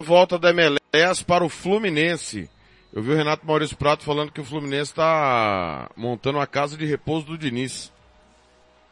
[0.02, 2.50] volta da MLS para o Fluminense.
[2.92, 6.84] Eu vi o Renato Maurício Prato falando que o Fluminense está montando a casa de
[6.84, 7.92] repouso do Diniz.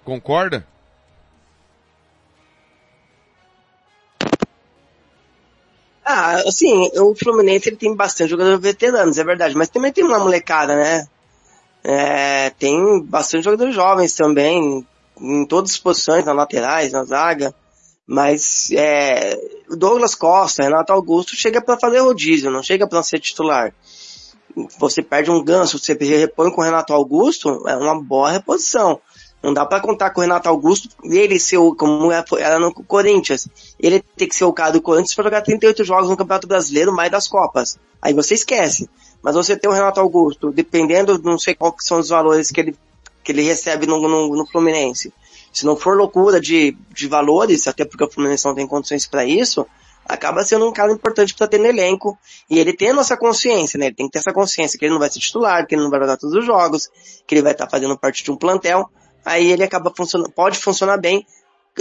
[0.05, 0.67] Concorda?
[6.05, 10.19] Ah, assim, o Fluminense ele tem bastante jogadores veteranos, é verdade, mas também tem uma
[10.19, 11.07] molecada, né?
[11.85, 14.85] É, tem bastante jogadores jovens também,
[15.21, 17.55] em todas as posições, nas laterais, na zaga.
[18.07, 23.73] Mas é, Douglas Costa, Renato Augusto chega para fazer rodízio, não chega para ser titular.
[24.81, 29.01] Você perde um ganso, você repõe com o Renato Augusto, é uma boa reposição.
[29.42, 32.59] Não dá para contar com o Renato Augusto e ele ser o, como é, era
[32.59, 33.48] no Corinthians.
[33.79, 36.94] Ele tem que ser o cara do Corinthians para jogar 38 jogos no Campeonato Brasileiro,
[36.94, 37.79] mais das Copas.
[38.03, 38.88] Aí você esquece.
[39.22, 42.76] Mas você tem o Renato Augusto, dependendo, não sei quais são os valores que ele,
[43.22, 45.12] que ele recebe no, no, no Fluminense
[45.53, 49.24] se não for loucura de, de valores, até porque o Fluminense não tem condições para
[49.24, 49.66] isso,
[50.07, 52.18] acaba sendo um cara importante para ter no elenco.
[52.48, 53.87] E ele tem a nossa consciência, né?
[53.87, 55.90] Ele tem que ter essa consciência que ele não vai ser titular, que ele não
[55.90, 56.88] vai jogar todos os jogos,
[57.26, 58.88] que ele vai estar tá fazendo parte de um plantel.
[59.25, 61.27] Aí ele acaba funcionando, pode funcionar bem.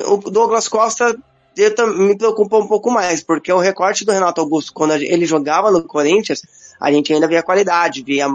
[0.05, 1.17] O Douglas Costa
[1.97, 5.83] me preocupa um pouco mais, porque o recorte do Renato Augusto, quando ele jogava no
[5.83, 6.41] Corinthians,
[6.79, 8.27] a gente ainda via qualidade, via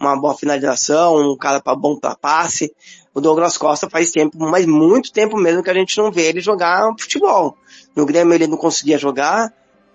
[0.00, 2.74] uma boa finalização, um cara pra, bom para passe.
[3.14, 6.40] O Douglas Costa faz tempo, mas muito tempo mesmo que a gente não vê ele
[6.40, 7.56] jogar futebol.
[7.94, 9.52] No Grêmio ele não conseguia jogar,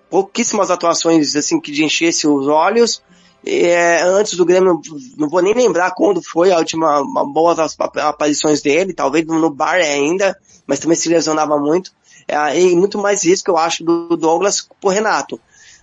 [0.10, 3.04] pouquíssimas atuações assim que enchesse os olhos.
[3.50, 4.82] É, antes do Grêmio,
[5.18, 7.56] não vou nem lembrar quando foi a última uma boa
[8.02, 11.92] aparições dele, talvez no bar ainda, mas também se lesionava muito.
[12.28, 15.40] É, e muito mais isso que eu acho do Douglas pro Renato.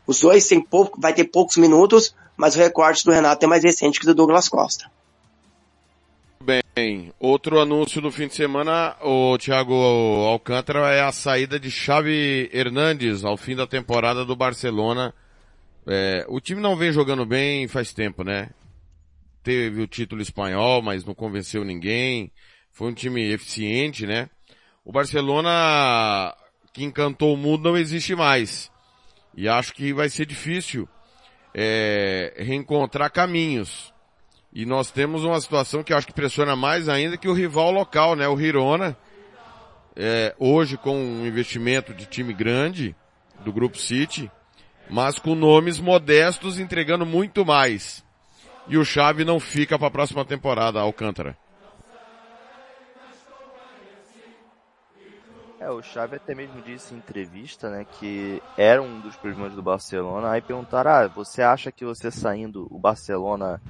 [0.07, 3.63] Os dois tem pouco, vai ter poucos minutos, mas o recorte do Renato é mais
[3.63, 4.91] recente que do Douglas Costa.
[6.77, 12.51] Bem, outro anúncio do fim de semana, o Thiago Alcântara é a saída de Xavi
[12.53, 15.15] Hernandes ao fim da temporada do Barcelona.
[15.87, 18.51] É, o time não vem jogando bem faz tempo, né?
[19.43, 22.33] Teve o título espanhol, mas não convenceu ninguém.
[22.73, 24.31] Foi um time eficiente, né?
[24.85, 26.35] O Barcelona
[26.73, 28.71] que encantou o mundo não existe mais.
[29.37, 30.89] E acho que vai ser difícil
[31.55, 33.93] é, reencontrar caminhos.
[34.53, 38.17] E nós temos uma situação que acho que pressiona mais ainda que o rival local,
[38.17, 38.27] né?
[38.29, 38.97] O Hirona,
[39.97, 42.95] é, hoje com um investimento de time grande,
[43.45, 44.31] do Grupo City,
[44.89, 48.05] mas com nomes modestos entregando muito mais.
[48.67, 51.37] E o Chave não fica para a próxima temporada, Alcântara.
[55.65, 59.63] É, o Xavi até mesmo disse em entrevista, né, que era um dos problemas do
[59.63, 60.31] Barcelona.
[60.31, 63.63] Aí perguntaram, ah, você acha que você saindo o Barcelona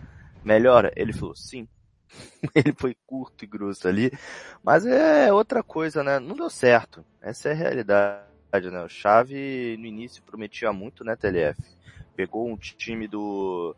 [0.42, 0.92] melhora?
[0.96, 1.68] Ele falou, sim.
[2.52, 4.10] Ele foi curto e grosso ali.
[4.60, 6.18] Mas é outra coisa, né?
[6.18, 7.04] Não deu certo.
[7.22, 8.24] Essa é a realidade,
[8.62, 8.84] né?
[8.84, 11.60] O Xavi no início prometia muito, né, TLF?
[12.14, 13.74] Pegou um time do,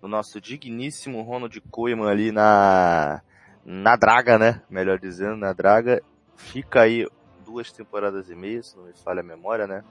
[0.00, 3.22] do nosso digníssimo Ronald Koeman ali na,
[3.64, 4.62] na draga, né?
[4.68, 6.02] Melhor dizendo, na draga.
[6.36, 7.06] Fica aí
[7.44, 9.84] duas temporadas e meia, se não me falha a memória, né?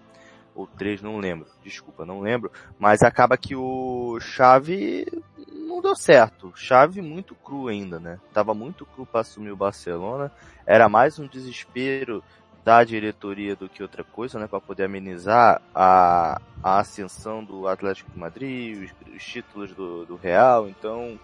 [0.53, 1.47] Ou três, não lembro.
[1.63, 2.51] Desculpa, não lembro.
[2.77, 5.05] Mas acaba que o Chave
[5.47, 6.51] não deu certo.
[6.55, 8.19] Chave muito cru ainda, né?
[8.33, 10.31] Tava muito cru para assumir o Barcelona.
[10.65, 12.23] Era mais um desespero
[12.63, 14.47] da diretoria do que outra coisa, né?
[14.47, 20.15] Para poder amenizar a, a ascensão do Atlético de Madrid, os, os títulos do, do
[20.15, 20.67] Real.
[20.69, 21.19] Então,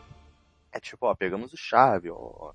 [0.71, 2.52] é tipo, ó, pegamos o Chave, ó.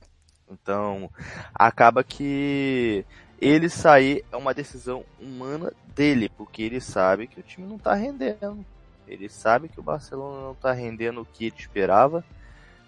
[0.51, 1.11] Então,
[1.55, 3.05] acaba que
[3.41, 7.95] ele sair é uma decisão humana dele, porque ele sabe que o time não tá
[7.95, 8.65] rendendo.
[9.07, 12.25] Ele sabe que o Barcelona não tá rendendo o que ele esperava.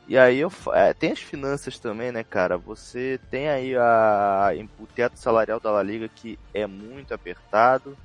[0.07, 2.59] E aí eu, é, tem as finanças também, né, cara?
[2.59, 7.97] Você tem aí a, o teto salarial da La Liga que é muito apertado.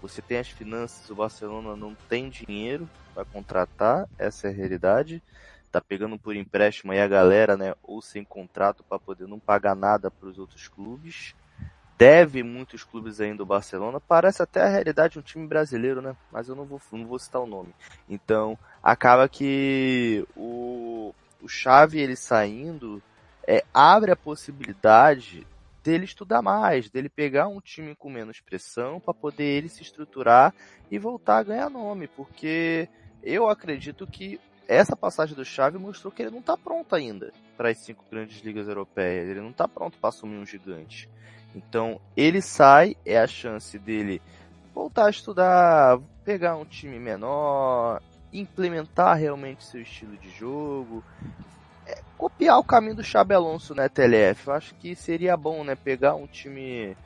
[0.00, 5.22] Você tem as finanças, o Barcelona não tem dinheiro para contratar, essa é a realidade.
[5.70, 9.74] Tá pegando por empréstimo aí a galera, né, ou sem contrato para poder não pagar
[9.74, 11.34] nada para os outros clubes
[12.02, 14.00] deve muitos clubes ainda do Barcelona.
[14.00, 16.16] Parece até a realidade de um time brasileiro, né?
[16.32, 17.72] Mas eu não vou, não vou citar o nome.
[18.08, 20.81] Então, acaba que o,
[21.42, 23.02] o Xavi, ele saindo,
[23.46, 25.46] é, abre a possibilidade
[25.82, 30.54] dele estudar mais, dele pegar um time com menos pressão para poder ele se estruturar
[30.90, 32.88] e voltar a ganhar nome, porque
[33.22, 37.70] eu acredito que essa passagem do Xavi mostrou que ele não está pronto ainda para
[37.70, 41.08] as cinco grandes ligas europeias, ele não está pronto para assumir um gigante.
[41.54, 44.22] Então ele sai, é a chance dele
[44.72, 48.00] voltar a estudar, pegar um time menor,
[48.32, 51.04] implementar realmente seu estilo de jogo,
[51.86, 54.48] é, copiar o caminho do Xabi Alonso, né, TLF.
[54.48, 56.96] Eu acho que seria bom, né, pegar um time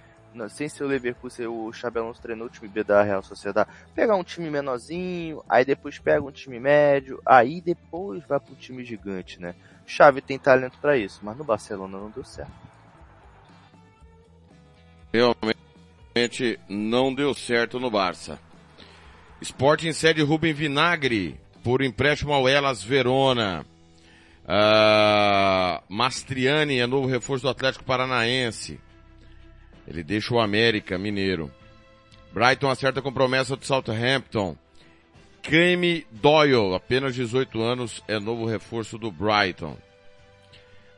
[0.50, 4.16] sem ser o Leverkusen, o Xabi Alonso treinou o time B da Real Sociedade, pegar
[4.16, 8.84] um time menorzinho, aí depois pega um time médio, aí depois vai para um time
[8.84, 9.54] gigante, né?
[9.86, 12.52] Xavi tem talento para isso, mas no Barcelona não deu certo
[15.16, 18.38] realmente não deu certo no Barça.
[19.40, 23.66] Sporting cede Rubem Vinagre por empréstimo ao Elas Verona.
[24.44, 28.80] Uh, Mastriani é novo reforço do Atlético Paranaense.
[29.86, 31.50] Ele deixa o América Mineiro.
[32.32, 34.56] Brighton acerta com promessa do Southampton.
[35.42, 39.76] Creme Doyle, apenas 18 anos, é novo reforço do Brighton.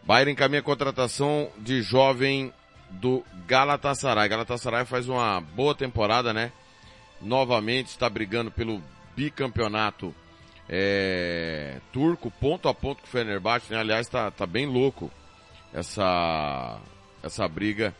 [0.05, 2.53] Bayern encaminha a contratação de jovem
[2.91, 4.29] do Galatasaray.
[4.29, 6.51] Galatasaray faz uma boa temporada, né?
[7.21, 8.83] Novamente está brigando pelo
[9.17, 10.15] bicampeonato
[10.69, 13.79] é, turco, ponto a ponto com o Fenerbahçe, né?
[13.79, 15.11] Aliás, tá, tá bem louco
[15.73, 16.81] essa,
[17.23, 17.95] essa briga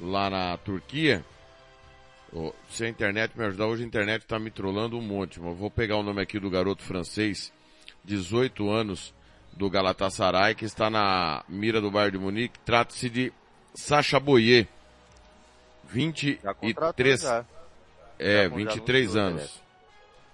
[0.00, 1.24] lá na Turquia.
[2.32, 5.56] Oh, se a internet me ajudar, hoje a internet está me trollando um monte, mas
[5.56, 7.52] vou pegar o nome aqui do garoto francês,
[8.04, 9.14] 18 anos,
[9.52, 12.58] do Galatasaray, que está na mira do Bayern de Munique.
[12.64, 13.32] Trata-se de
[13.72, 14.66] Sacha Boyer.
[15.84, 17.20] 23.
[17.20, 17.44] Já.
[18.18, 19.62] É, já 23 anos.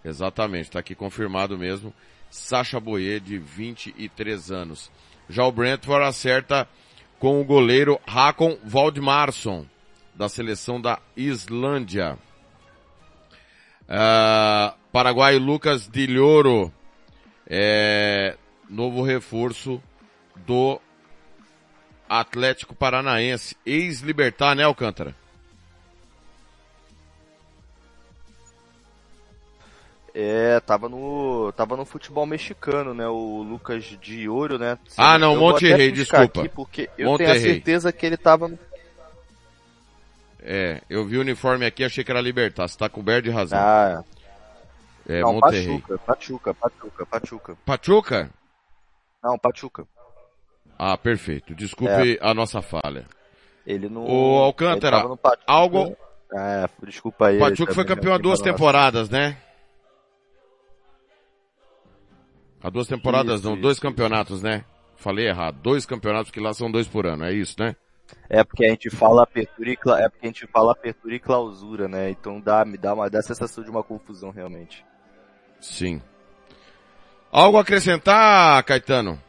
[0.05, 1.93] Exatamente, está aqui confirmado mesmo.
[2.31, 4.91] Sacha Boyer, de 23 anos.
[5.29, 6.69] Já o Brentford acerta
[7.19, 9.67] com o goleiro Hakon Valdemarsson,
[10.15, 12.17] da seleção da Islândia.
[13.83, 16.73] Uh, Paraguai Lucas Dilhoro,
[17.47, 18.37] é,
[18.69, 19.83] novo reforço
[20.37, 20.81] do
[22.09, 25.15] Atlético Paranaense, ex-Libertar, né, Alcântara?
[30.23, 34.79] É, tava no, tava no futebol mexicano, né, o Lucas de Ouro, né?
[34.99, 36.47] ah, não, Monterrey, desculpa.
[36.51, 38.59] Porque eu tenho a certeza que ele tava no...
[40.43, 43.59] É, eu vi o uniforme aqui achei que era Libertar, você tá coberto de razão.
[43.59, 44.05] Ah,
[45.09, 45.81] é, não, Monterrey.
[45.81, 47.57] Pachuca, Pachuca, Pachuca, Pachuca.
[47.65, 48.31] Pachuca?
[49.25, 49.87] Não, Pachuca.
[50.79, 51.55] Ah, perfeito.
[51.55, 52.19] Desculpe é.
[52.21, 53.07] a nossa falha.
[53.67, 54.05] Ele não.
[54.05, 55.03] O Alcântara,
[55.47, 55.97] algo.
[56.33, 57.37] É, desculpa aí.
[57.37, 59.39] O Pachuca foi campeão há duas temporadas, né?
[62.63, 64.65] Há duas temporadas, isso, não, isso, dois campeonatos, né?
[64.97, 65.59] Falei errado.
[65.63, 67.75] Dois campeonatos que lá são dois por ano, é isso, né?
[68.29, 71.89] É porque a gente fala apertura e, é porque a gente fala apertura e clausura,
[71.89, 72.11] né?
[72.11, 74.85] Então dá, me dá uma dá a sensação de uma confusão realmente.
[75.61, 76.03] Sim.
[77.31, 79.21] Algo a acrescentar, Caetano?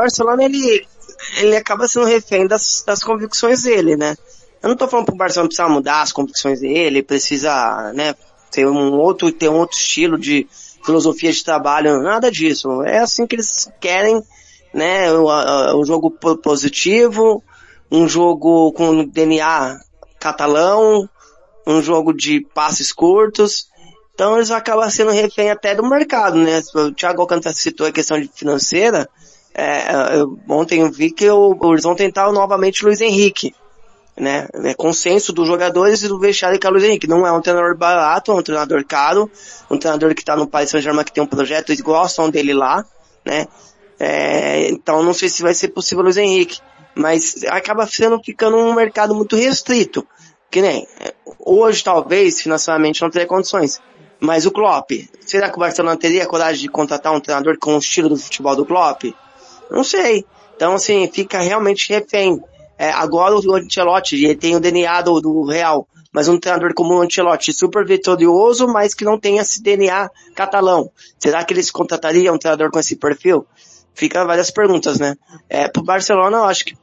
[0.00, 0.86] Barcelona ele,
[1.38, 4.16] ele acaba sendo refém das, das convicções dele, né?
[4.62, 8.14] Eu não tô falando que o Barcelona precisa mudar as convicções dele, precisa, né,
[8.50, 10.46] ter um outro, ter um outro estilo de
[10.84, 12.82] filosofia de trabalho, nada disso.
[12.82, 14.22] É assim que eles querem,
[14.74, 17.42] né, o jogo positivo,
[17.90, 19.80] um jogo com DNA
[20.18, 21.08] catalão,
[21.66, 23.68] um jogo de passes curtos.
[24.14, 26.60] Então eles acabam sendo refém até do mercado, né?
[26.74, 29.08] O Thiago Alcântara citou a questão financeira.
[29.54, 33.54] É, eu, ontem eu vi que o, eles vão tentar novamente Luiz Henrique.
[34.16, 34.46] Né?
[34.64, 37.06] É consenso dos jogadores e do vestiário que é o Luiz Henrique.
[37.06, 39.30] Não é um treinador barato, é um treinador caro,
[39.70, 42.84] um treinador que está no Paris Saint-Germain que tem um projeto, eles gostam dele lá,
[43.24, 43.46] né?
[43.98, 46.60] É, então não sei se vai ser possível o Luiz Henrique.
[46.94, 50.06] Mas acaba sendo ficando um mercado muito restrito.
[50.50, 50.86] Que nem,
[51.38, 53.80] hoje talvez financeiramente não teria condições.
[54.18, 54.90] Mas o Klopp,
[55.20, 58.54] será que o Barcelona teria coragem de contratar um treinador com o estilo do futebol
[58.54, 59.04] do Klopp?
[59.70, 60.24] Não sei.
[60.56, 62.42] Então assim, fica realmente refém.
[62.78, 66.94] É, agora o Ancelotti, ele tem o DNA do, do Real, mas um treinador como
[66.94, 70.90] o Ancelotti, super vitorioso, mas que não tem esse DNA catalão.
[71.18, 73.46] Será que eles contratariam um treinador com esse perfil?
[73.94, 75.14] Fica várias perguntas, né?
[75.48, 76.74] É, pro Barcelona, eu acho que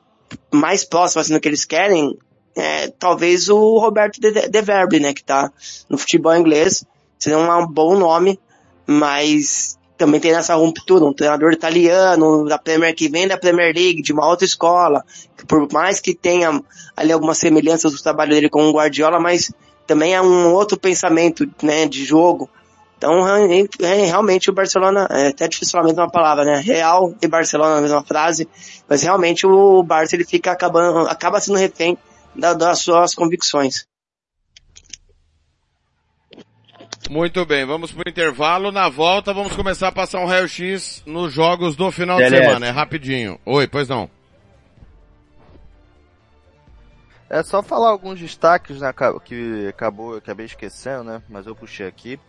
[0.51, 2.17] mais próximo, assim, do que eles querem,
[2.55, 5.51] é, talvez o Roberto De, De Verbi, né, que tá
[5.89, 6.85] no futebol inglês,
[7.17, 8.39] seria um bom nome,
[8.85, 14.01] mas também tem essa ruptura, um treinador italiano da Premier que vem da Premier League,
[14.01, 15.03] de uma outra escola,
[15.35, 16.61] que por mais que tenha
[16.95, 19.51] ali algumas semelhanças do trabalho dele com o Guardiola, mas
[19.85, 22.49] também é um outro pensamento, né, de jogo.
[22.97, 23.21] Então,
[23.81, 26.57] realmente o Barcelona, é até difícil falar a mesma palavra, né?
[26.57, 28.49] Real e Barcelona na mesma frase,
[28.89, 31.95] mas realmente o Barça ele fica acabando, acaba sendo refém
[32.35, 33.85] das suas convicções.
[37.09, 38.71] Muito bem, vamos pro intervalo.
[38.71, 42.67] Na volta vamos começar a passar um raio-x nos jogos do final de semana.
[42.67, 43.39] É rapidinho.
[43.45, 44.09] Oi, pois não.
[47.29, 48.93] É só falar alguns destaques né,
[49.23, 51.21] que acabou, acabei esquecendo, né?
[51.29, 52.19] Mas eu puxei aqui.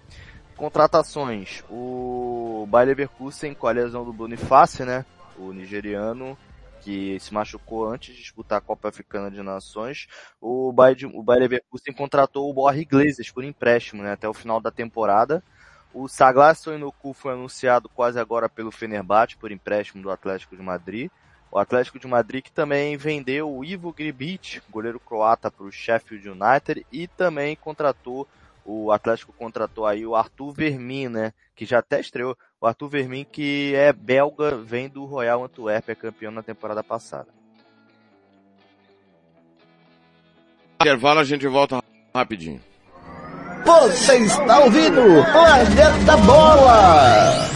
[0.57, 1.63] Contratações.
[1.71, 5.05] O Bayer Leverkusen com a lesão do Boniface, né?
[5.37, 6.37] O nigeriano
[6.89, 10.09] que se machucou antes de disputar a Copa Africana de Nações,
[10.41, 14.59] o Bayer, o Bayer Leverkusen contratou o Borja Iglesias por empréstimo, né, até o final
[14.59, 15.45] da temporada.
[15.93, 21.11] O Saglas Soinoku foi anunciado quase agora pelo Fenerbahçe por empréstimo do Atlético de Madrid.
[21.53, 26.31] O Atlético de Madrid que também vendeu o Ivo Gribic, goleiro croata, para o Sheffield
[26.31, 28.27] United e também contratou
[28.69, 31.33] o Atlético contratou aí o Arthur Vermin, né?
[31.57, 32.37] Que já até estreou.
[32.61, 37.29] O Arthur Vermin, que é belga, vem do Royal Antwerp, é campeão na temporada passada.
[40.83, 41.83] Intervalo, a gente volta
[42.15, 42.61] rapidinho.
[43.65, 45.01] Você está ouvindo
[45.33, 47.49] Planeta Bola!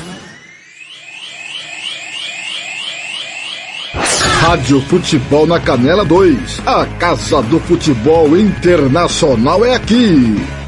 [4.40, 6.66] Rádio Futebol na Canela 2.
[6.66, 10.61] A Casa do Futebol Internacional é aqui.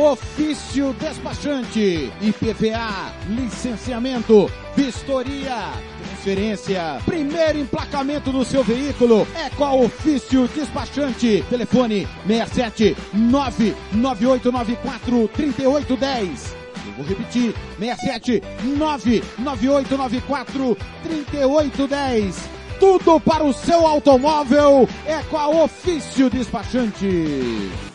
[0.00, 5.72] Ofício despachante, IPVA, licenciamento, vistoria,
[6.02, 11.44] transferência, primeiro emplacamento do seu veículo é com a Ofício Despachante.
[11.50, 16.56] Telefone 67 99894 3810.
[16.86, 18.42] Eu vou repetir, 67
[18.78, 22.48] 99894 3810.
[22.80, 27.89] Tudo para o seu automóvel é com a Ofício Despachante.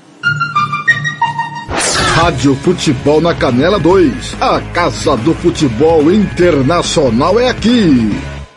[2.15, 4.37] Rádio Futebol na Canela 2.
[4.39, 8.09] A Casa do Futebol Internacional é aqui.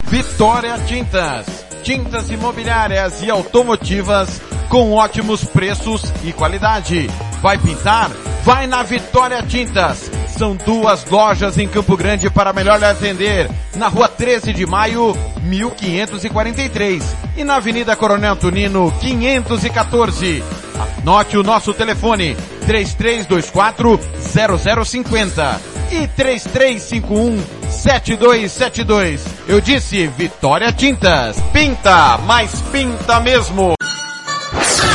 [0.04, 1.66] Vitória Tintas.
[1.82, 7.10] Tintas imobiliárias e automotivas com ótimos preços e qualidade.
[7.42, 8.12] Vai pintar?
[8.44, 10.08] Vai na Vitória Tintas.
[10.28, 13.50] São duas lojas em Campo Grande para melhor atender.
[13.74, 17.16] Na rua 13 de maio, 1543.
[17.36, 20.44] E na Avenida Coronel Tunino, 514.
[21.02, 22.36] Anote o nosso telefone
[22.68, 23.98] 3324
[24.84, 25.60] 0050
[25.90, 29.24] e 3351 7272.
[29.48, 31.40] Eu disse Vitória Tintas.
[31.50, 33.72] Pinta, mas pinta mesmo.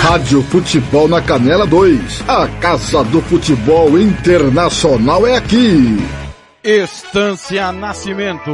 [0.03, 2.25] Rádio Futebol na Canela 2.
[2.27, 5.97] A Casa do Futebol Internacional é aqui.
[6.61, 8.51] Estância Nascimento,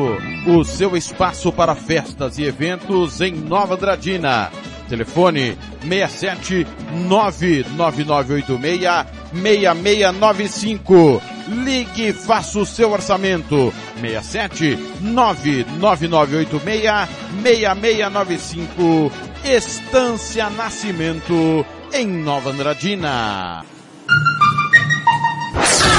[0.46, 4.50] o seu espaço para festas e eventos em Nova Andradina.
[4.88, 6.66] Telefone 67
[7.06, 11.22] 99986 6695.
[11.48, 13.72] Ligue e faça o seu orçamento.
[14.00, 17.08] 67 99986
[17.42, 19.12] 6695.
[19.44, 23.77] Estância Nascimento em Nova Andradina.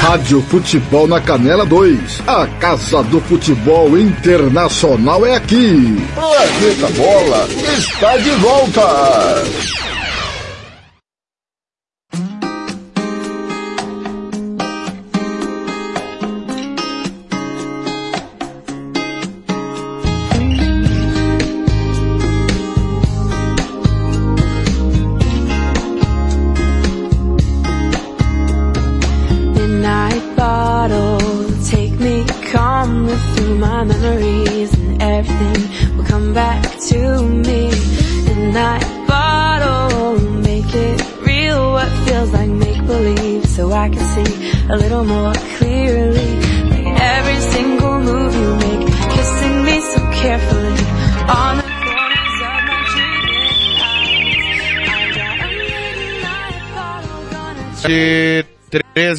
[0.10, 2.24] Rádio Futebol na Canela 2.
[2.26, 6.04] A Casa do Futebol Internacional é aqui.
[6.16, 7.48] Planeta Bola
[7.78, 9.40] está de volta.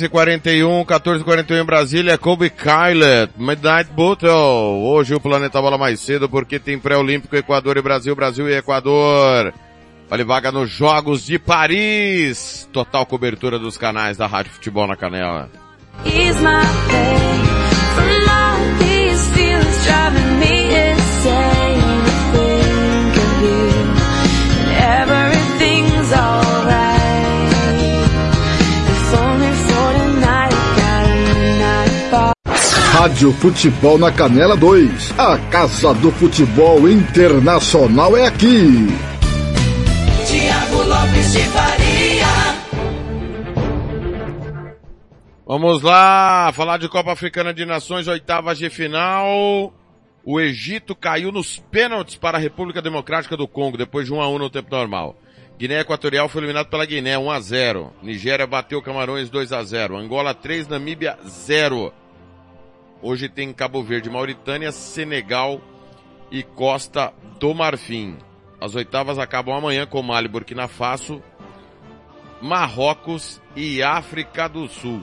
[0.08, 4.30] 13h41, 14h41 em Brasília, Kobe Kylet, Midnight Bottle.
[4.30, 9.52] Hoje o Planeta Bola mais cedo porque tem pré-olímpico Equador e Brasil, Brasil e Equador.
[10.08, 12.68] Vale vaga nos Jogos de Paris.
[12.72, 15.50] Total cobertura dos canais da Rádio Futebol na Canela.
[33.00, 35.18] Rádio Futebol na Canela 2.
[35.18, 38.88] A Casa do Futebol Internacional é aqui.
[40.26, 42.26] Tiago Lopes de Faria.
[45.46, 49.72] Vamos lá, falar de Copa Africana de Nações, oitavas de final.
[50.22, 54.28] O Egito caiu nos pênaltis para a República Democrática do Congo, depois de 1 a
[54.28, 55.16] 1 no tempo normal.
[55.58, 57.94] Guiné Equatorial foi eliminado pela Guiné, 1 a 0.
[58.02, 59.96] Nigéria bateu Camarões 2 a 0.
[59.96, 61.94] Angola 3, Namíbia 0.
[63.02, 65.60] Hoje tem Cabo Verde, Mauritânia, Senegal
[66.30, 68.18] e Costa do Marfim.
[68.60, 71.22] As oitavas acabam amanhã com Mali, Burkina Faso,
[72.42, 75.02] Marrocos e África do Sul.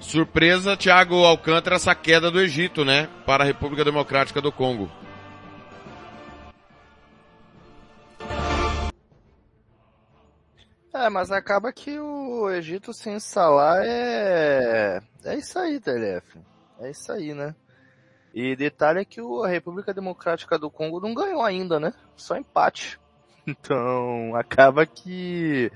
[0.00, 3.08] Surpresa, Thiago Alcântara, essa queda do Egito, né?
[3.24, 4.90] Para a República Democrática do Congo.
[11.00, 15.00] É, mas acaba que o Egito sem Salah é.
[15.24, 16.38] É isso aí, TLF.
[16.78, 17.54] É isso aí, né?
[18.34, 21.94] E detalhe é que a República Democrática do Congo não ganhou ainda, né?
[22.16, 22.98] Só empate.
[23.46, 25.72] Então, acaba que.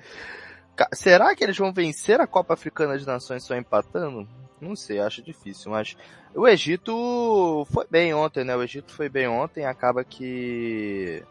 [0.93, 4.29] Será que eles vão vencer a Copa Africana de Nações só empatando?
[4.61, 5.97] Não sei, acho difícil, mas
[6.35, 8.55] o Egito foi bem ontem, né?
[8.55, 11.25] O Egito foi bem ontem, acaba que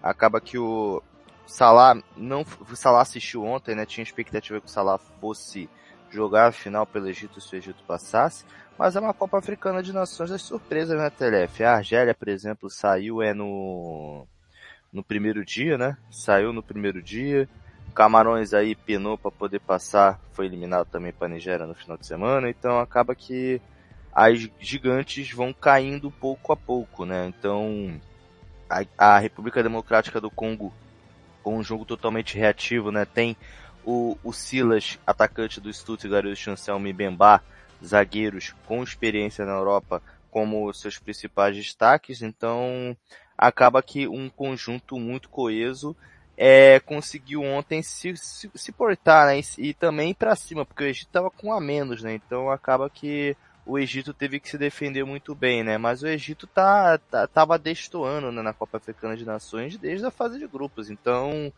[0.00, 1.02] acaba que o
[1.50, 2.44] Salah não
[2.74, 3.84] Salah assistiu ontem, né?
[3.84, 5.68] Tinha expectativa que o Salah fosse
[6.08, 8.44] jogar a final pelo Egito se o Egito passasse,
[8.78, 11.62] mas é uma Copa Africana de Nações das surpresas, né, TLF?
[11.64, 14.26] A Argélia, por exemplo, saiu é no
[14.92, 15.96] no primeiro dia, né?
[16.10, 17.48] Saiu no primeiro dia.
[17.94, 22.48] Camarões aí penou para poder passar, foi eliminado também para Nigéria no final de semana,
[22.48, 23.60] então acaba que
[24.12, 27.26] as gigantes vão caindo pouco a pouco, né?
[27.26, 28.00] Então
[28.68, 30.72] a, a República Democrática do Congo
[31.42, 33.04] com um jogo totalmente reativo, né?
[33.04, 33.36] Tem
[33.84, 37.42] o, o Silas, atacante do Stuttgart, e o Chancel Mbemba,
[37.84, 42.96] zagueiros com experiência na Europa, como seus principais destaques, então
[43.36, 45.96] acaba que um conjunto muito coeso
[46.36, 49.40] é, conseguiu ontem se, se, se portar, né?
[49.40, 52.14] E, e também para cima, porque o Egito estava com a menos, né?
[52.14, 53.36] Então acaba que
[53.66, 55.78] o Egito teve que se defender muito bem, né?
[55.78, 60.10] Mas o Egito tá, tá tava destoando né, na Copa Africana de Nações desde a
[60.10, 61.52] fase de grupos, então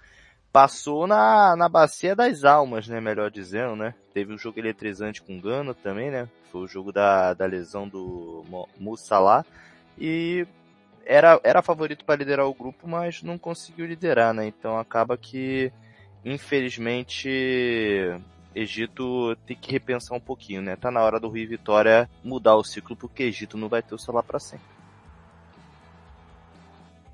[0.53, 3.01] passou na, na bacia das almas, né?
[3.01, 3.95] Melhor dizendo, né?
[4.13, 6.29] Teve um jogo eletrizante com Gana também, né?
[6.51, 8.45] Foi o jogo da, da lesão do
[8.79, 9.45] Mussalah
[9.99, 10.47] e
[11.05, 14.47] era, era favorito para liderar o grupo, mas não conseguiu liderar, né?
[14.47, 15.73] Então acaba que,
[16.25, 17.29] infelizmente,
[18.55, 20.77] Egito tem que repensar um pouquinho, né?
[20.77, 23.99] Tá na hora do Rio Vitória mudar o ciclo, porque Egito não vai ter o
[23.99, 24.67] Salah para sempre.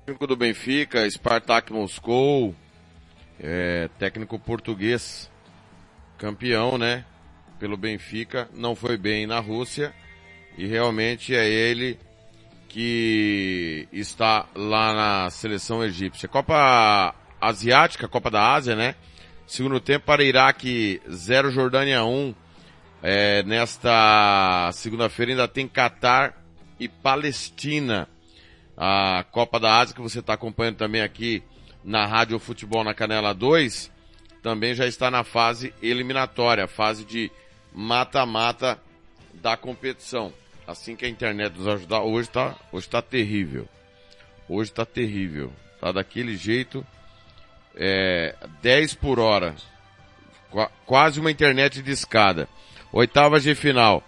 [0.05, 2.55] Técnico do Benfica, Spartak Moscou,
[3.39, 5.29] é, técnico português,
[6.17, 7.05] campeão, né?
[7.59, 9.93] Pelo Benfica, não foi bem na Rússia
[10.57, 11.99] E realmente é ele
[12.69, 16.29] que está lá na seleção egípcia.
[16.29, 18.95] Copa Asiática, Copa da Ásia, né?
[19.49, 22.35] Segundo tempo para Iraque 0, Jordânia 1.
[23.01, 26.39] É, nesta segunda-feira ainda tem Catar
[26.79, 28.07] e Palestina.
[28.77, 31.41] A Copa da Ásia que você está acompanhando também aqui
[31.83, 33.91] na Rádio Futebol na Canela 2,
[34.43, 37.31] também já está na fase eliminatória, fase de
[37.73, 38.79] mata-mata
[39.33, 40.31] da competição.
[40.67, 43.67] Assim que a internet nos ajudar, hoje está hoje tá terrível.
[44.47, 45.51] Hoje está terrível.
[45.81, 46.85] Tá daquele jeito,
[47.75, 49.55] é, 10 por hora.
[50.51, 52.47] Qu quase uma internet de escada.
[52.91, 54.03] Oitavas de final.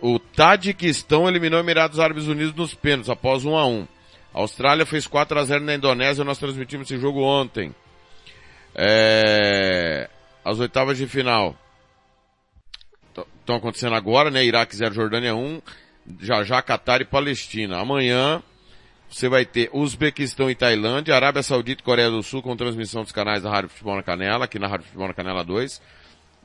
[0.00, 3.88] o Tadiquistão eliminou Emirados Árabes Unidos nos pênaltis após 1 a 1
[4.34, 7.72] a Austrália fez 4 a 0 na Indonésia, nós transmitimos esse jogo ontem.
[8.74, 10.10] É,
[10.44, 11.56] as oitavas de final
[13.38, 14.44] estão acontecendo agora, né?
[14.44, 15.62] Iraque 0, Jordânia 1,
[16.20, 17.78] já já Catar e Palestina.
[17.78, 18.42] Amanhã
[19.14, 23.12] você vai ter Uzbequistão e Tailândia, Arábia Saudita e Coreia do Sul com transmissão dos
[23.12, 25.80] canais da Rádio Futebol na Canela, aqui na Rádio Futebol na Canela 2.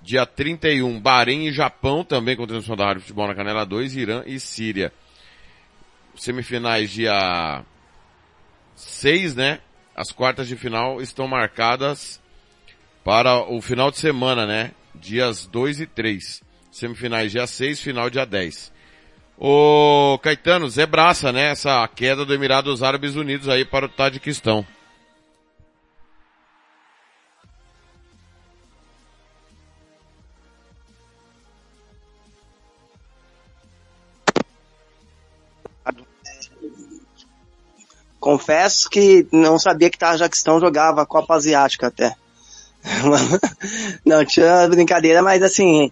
[0.03, 4.23] Dia 31, Bahrein e Japão também com transmissão da Rádio Futebol na Canela 2, Irã
[4.23, 4.93] e Síria.
[6.13, 7.65] Semifinais dia
[8.75, 9.61] 6, né?
[9.95, 12.21] As quartas de final estão marcadas
[13.03, 14.73] para o final de semana, né?
[14.93, 16.43] Dias 2 e 3.
[16.71, 18.71] Semifinais dia 6, final dia 10.
[19.41, 21.51] Ô Caetano, Zé Braça, né?
[21.51, 24.65] Essa queda do Emirados Árabes Unidos aí para o Tadiquistão.
[38.19, 42.13] Confesso que não sabia que Tajaquistão jogava Copa Asiática até.
[44.05, 45.89] não, tinha brincadeira, mas assim,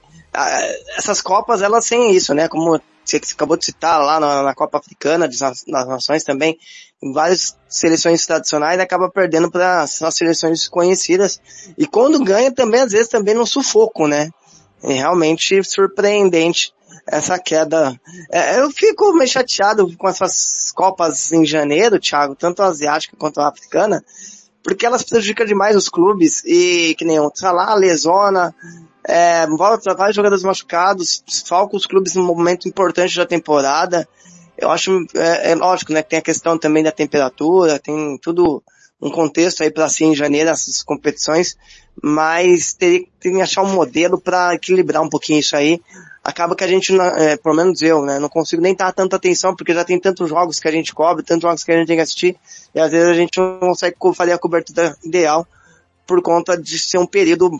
[0.97, 2.49] essas Copas elas têm isso, né?
[2.49, 2.77] Como
[3.07, 6.57] você acabou de citar lá na, na Copa Africana das Nações também,
[7.01, 11.39] em várias seleções tradicionais acaba perdendo para as seleções conhecidas.
[11.77, 14.29] E quando ganha também, às vezes, também no sufoco, né?
[14.83, 16.73] É realmente surpreendente
[17.05, 17.99] essa queda.
[18.31, 23.39] É, eu fico meio chateado com essas Copas em janeiro, Thiago, tanto a asiática quanto
[23.39, 24.03] a africana,
[24.63, 28.53] porque elas prejudicam demais os clubes e que nem o Salah, lesona,
[29.07, 34.07] é, vários jogadores machucados, falca os clubes num momento importante da temporada.
[34.57, 38.61] Eu acho, é, é lógico, né, que tem a questão também da temperatura, tem tudo
[39.01, 41.55] um contexto aí para ser em janeiro essas competições,
[42.01, 45.79] mas teria que achar um modelo para equilibrar um pouquinho isso aí
[46.27, 49.55] acaba que a gente, é, pelo menos eu, né, não consigo nem dar tanta atenção
[49.55, 51.95] porque já tem tantos jogos que a gente cobre, tantos jogos que a gente tem
[51.95, 52.35] que assistir,
[52.75, 55.47] e às vezes a gente não consegue fazer a cobertura ideal
[56.05, 57.57] por conta de ser um período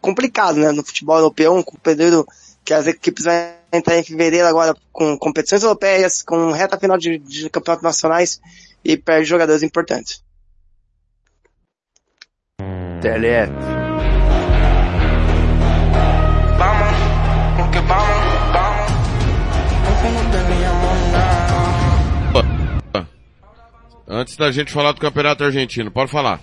[0.00, 2.26] complicado, né, no futebol europeu, um período
[2.64, 3.34] que as equipes vão
[3.72, 8.40] entrar em fevereiro agora com competições europeias, com reta final de, de campeonatos nacionais
[8.84, 10.22] e perde jogadores importantes.
[13.00, 13.52] TLF.
[24.12, 26.40] Antes da gente falar do Campeonato Argentino, pode falar.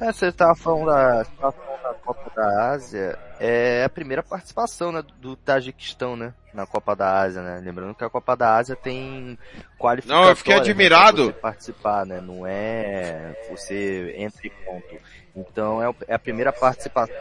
[0.00, 5.02] É, você estava falando, da, falando da Copa da Ásia, é a primeira participação né,
[5.20, 6.34] do Tajiquistão, né?
[6.52, 7.60] Na Copa da Ásia, né?
[7.64, 9.38] Lembrando que a Copa da Ásia tem
[9.78, 10.22] qualificação.
[10.22, 11.26] Não, eu fiquei admirado.
[11.26, 12.20] Né, participar, né?
[12.20, 14.96] Não é você entra e ponto.
[15.36, 17.14] Então é, é a primeira participação.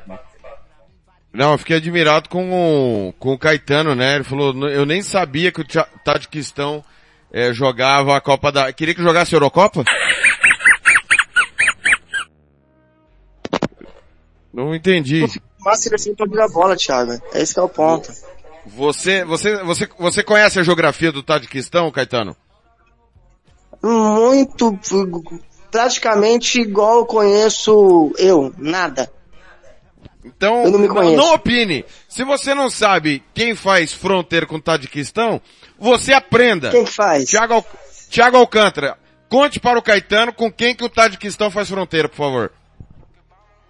[1.32, 2.52] Não, eu fiquei admirado com
[3.10, 4.16] o, com o Caetano, né?
[4.16, 5.66] Ele falou, eu nem sabia que o
[6.04, 6.84] Tadquistão
[7.32, 8.72] é, jogava a Copa da...
[8.72, 9.84] Queria que jogasse a Eurocopa?
[14.54, 15.26] Não entendi.
[15.60, 17.14] Uma seleção pra virar bola, Thiago.
[17.34, 18.12] É esse que é o ponto.
[18.66, 22.36] Você, você, você, você conhece a geografia do Tadquistão, Caetano?
[23.82, 24.80] Muito,
[25.70, 29.12] praticamente igual eu conheço eu, nada.
[30.24, 31.84] Então, não, não, não, opine.
[32.08, 35.42] Se você não sabe quem faz fronteira com o Tadiquistão,
[35.78, 36.70] você aprenda.
[36.70, 37.28] Quem faz?
[37.28, 37.66] Tiago, Al...
[38.10, 38.98] Tiago Alcântara,
[39.28, 42.52] conte para o Caetano com quem que o Tadiquistão faz fronteira, por favor.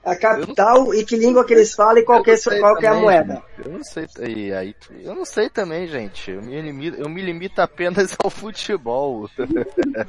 [0.04, 2.90] A capital e que língua que eles falam e qual, que, é, qual que é
[2.90, 3.42] a moeda.
[3.64, 6.30] Eu não sei, aí, aí, eu não sei também, gente.
[6.30, 9.30] Eu me limito, eu me limito apenas ao futebol.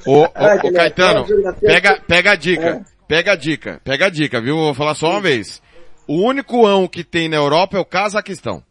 [0.04, 1.24] Ô, ô, ô Caetano,
[1.60, 2.84] pega, pega a dica.
[2.90, 2.94] É.
[3.06, 4.56] Pega a dica, pega a dica, viu?
[4.56, 5.62] Vou falar só uma vez.
[6.08, 8.62] O único ão que tem na Europa é o Cazaquistão.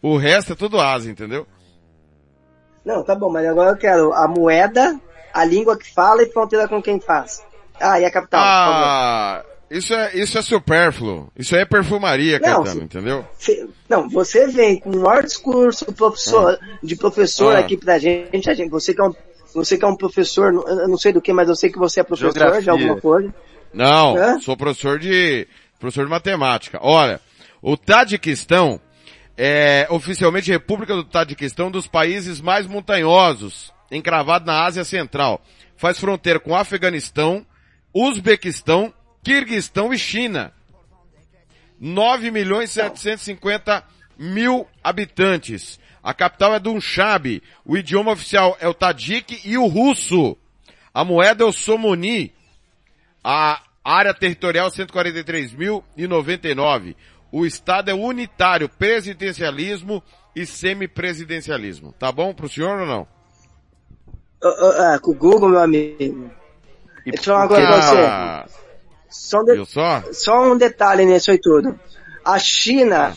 [0.00, 1.46] O resto é tudo Ásia, entendeu?
[2.84, 4.98] Não, tá bom, mas agora eu quero a moeda,
[5.32, 7.44] a língua que fala e fronteira com quem faz.
[7.80, 11.30] Ah, e a capital, ah, isso é, isso é supérfluo.
[11.36, 13.26] Isso é perfumaria, Não, Caetano, se- entendeu?
[13.38, 17.60] Cê- não, você vem com o maior discurso professor, de professor Ah.
[17.60, 19.14] aqui pra gente, a gente, você que é um,
[19.54, 22.00] você que é um professor, eu não sei do que, mas eu sei que você
[22.00, 22.62] é professor Geografia.
[22.62, 23.34] de alguma coisa.
[23.72, 24.38] Não, Hã?
[24.40, 25.46] sou professor de,
[25.78, 26.78] professor de matemática.
[26.82, 27.20] Olha,
[27.60, 28.80] o Tadiquistão
[29.36, 35.40] é oficialmente República do Tadiquistão, um dos países mais montanhosos, encravado na Ásia Central.
[35.76, 37.44] Faz fronteira com Afeganistão,
[37.94, 38.92] Uzbequistão,
[39.22, 40.52] Quirguistão e China.
[41.80, 43.84] 9 milhões e 750
[44.18, 45.78] mil habitantes.
[46.02, 47.42] A capital é Dunchab.
[47.64, 50.36] O idioma oficial é o Tadjik e o russo.
[50.92, 52.34] A moeda é o Somoni.
[53.22, 56.96] A área territorial 143.099.
[57.30, 60.02] O estado é unitário, presidencialismo
[60.34, 61.92] e semipresidencialismo.
[61.92, 63.06] Tá bom pro senhor ou não?
[64.42, 66.30] Ah, com o Google, meu amigo.
[67.04, 68.67] E Deixa eu falar uma coisa pra você.
[69.08, 70.02] Ah, Só um, de- só?
[70.12, 71.78] só um detalhe nisso aí tudo.
[72.24, 73.16] A China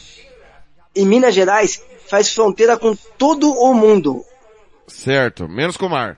[0.96, 4.24] e Minas Gerais faz fronteira com todo o mundo.
[4.88, 6.18] Certo, menos com o mar.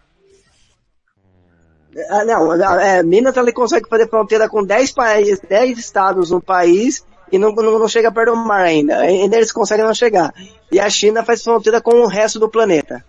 [2.10, 6.42] Ah, não, não, é, Minas ela consegue fazer fronteira com 10 países, 10 estados no
[6.42, 8.98] país e não, não, não chega perto do mar ainda.
[9.00, 10.34] Ainda eles conseguem não chegar.
[10.72, 13.06] E a China faz fronteira com o resto do planeta.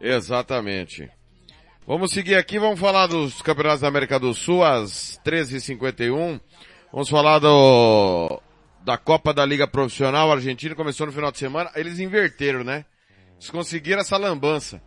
[0.00, 1.10] Exatamente.
[1.84, 6.40] Vamos seguir aqui, vamos falar dos campeonatos da América do Sul, às 13h51.
[6.92, 8.40] Vamos falar do,
[8.84, 11.72] da Copa da Liga Profissional Argentina, começou no final de semana.
[11.74, 12.84] Eles inverteram, né?
[13.32, 14.80] Eles conseguiram essa lambança.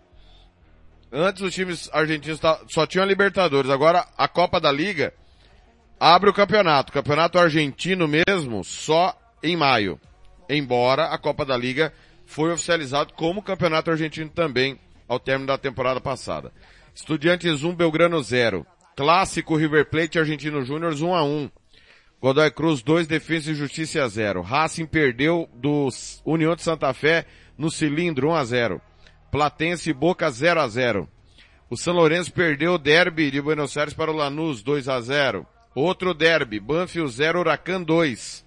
[1.12, 2.40] Antes os times argentinos
[2.70, 5.14] só tinham a Libertadores, agora a Copa da Liga
[6.00, 6.92] abre o campeonato.
[6.92, 10.00] O campeonato argentino mesmo só em maio.
[10.48, 11.92] Embora a Copa da Liga
[12.26, 14.80] foi oficializado como campeonato argentino também
[15.10, 16.54] ao término da temporada passada.
[16.96, 18.66] Estudiantes 1, Belgrano 0.
[18.96, 21.52] Clássico River Plate Argentino Júnior 1 a 1.
[22.22, 24.42] Godoy Cruz 2, Defesa e Justiça 0.
[24.42, 25.90] Racing perdeu do
[26.24, 27.26] União de Santa Fé
[27.58, 28.82] no cilindro 1 a 0.
[29.30, 31.10] Platense e Boca 0 a 0.
[31.70, 35.46] O São Lourenço perdeu o derby de Buenos Aires para o Lanús 2 a 0.
[35.76, 38.46] Outro derby, Banfield 0, Huracan 2.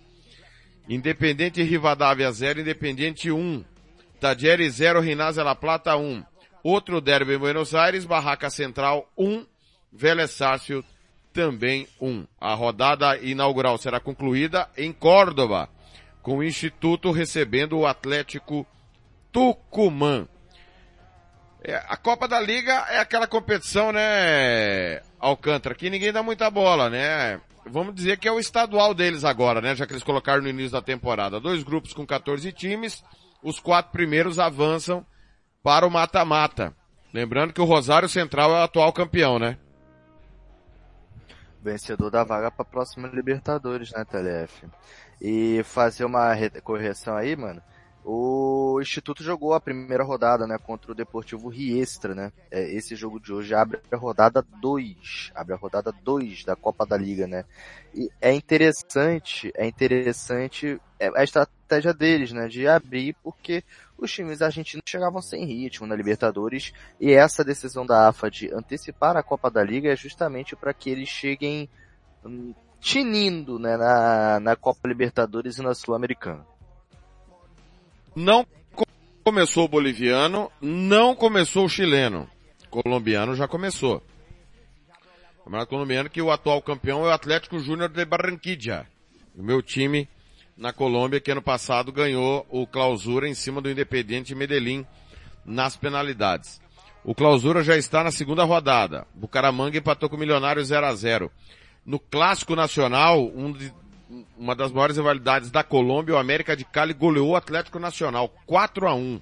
[0.88, 3.62] Independente Rivadavia 0, Independente 1.
[4.18, 6.24] Tadjeri 0, Rinazia La Plata 1.
[6.62, 9.46] Outro derby em Buenos Aires, Barraca Central 1,
[9.92, 10.86] Vélez Sarsfield
[11.32, 12.26] também 1.
[12.40, 15.68] A rodada inaugural será concluída em Córdoba,
[16.22, 18.66] com o Instituto recebendo o Atlético
[19.30, 20.26] Tucumã.
[21.62, 26.88] É, a Copa da Liga é aquela competição, né, Alcântara, que ninguém dá muita bola,
[26.88, 27.40] né?
[27.66, 29.76] Vamos dizer que é o estadual deles agora, né?
[29.76, 31.40] Já que eles colocaram no início da temporada.
[31.40, 33.02] Dois grupos com 14 times,
[33.42, 35.04] os quatro primeiros avançam
[35.68, 36.72] para o mata-mata.
[37.12, 39.58] Lembrando que o Rosário Central é o atual campeão, né?
[41.60, 44.66] vencedor da vaga para a próxima Libertadores, né, TLF?
[45.20, 47.60] E fazer uma re- correção aí, mano.
[48.05, 52.32] O Instituto jogou a primeira rodada, né, contra o Deportivo Riestra, né?
[52.51, 56.86] É, esse jogo de hoje abre a rodada 2, abre a rodada 2 da Copa
[56.86, 57.44] da Liga, né?
[57.94, 63.62] E é interessante, é interessante é, a estratégia deles, né, de abrir porque
[63.99, 69.16] os times argentinos chegavam sem ritmo na Libertadores e essa decisão da AFA de antecipar
[69.16, 71.68] a Copa da Liga é justamente para que eles cheguem
[72.24, 76.46] hum, tinindo né, na, na Copa Libertadores e na Sul-Americana.
[78.18, 78.44] Não
[78.74, 78.84] co-
[79.22, 82.28] começou o boliviano, não começou o chileno.
[82.68, 84.02] Colombiano já começou.
[85.38, 88.86] O Campeonato colombiano que o atual campeão é o Atlético Júnior de Barranquilla.
[89.36, 90.08] O meu time
[90.56, 94.84] na Colômbia que ano passado ganhou o clausura em cima do Independiente Medellín
[95.46, 96.60] nas penalidades.
[97.04, 99.06] O clausura já está na segunda rodada.
[99.14, 101.30] Bucaramanga empatou com o Milionário 0 a 0
[101.86, 103.54] No Clássico Nacional, um
[104.36, 108.88] uma das maiores rivalidades da Colômbia, o América de Cali goleou o Atlético Nacional 4
[108.88, 109.20] a 1.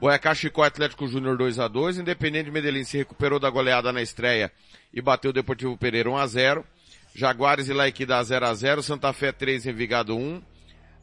[0.00, 4.50] Boyacá Chicó Atlético Júnior 2 a 2, Independente Medellín se recuperou da goleada na estreia
[4.94, 6.64] e bateu o Deportivo Pereira 1 a 0.
[7.14, 10.40] Jaguares e Laiquida 0 a 0, Santa Fé 3 Envigado 1,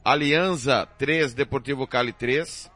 [0.04, 2.72] Alianza 3 Deportivo Cali 3.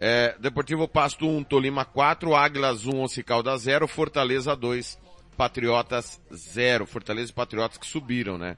[0.00, 4.98] É, Deportivo Pasto 1, Tolima 4, Águilas 1, Once Caldas 0, Fortaleza 2,
[5.36, 6.86] Patriotas 0.
[6.86, 8.56] Fortaleza e Patriotas que subiram, né?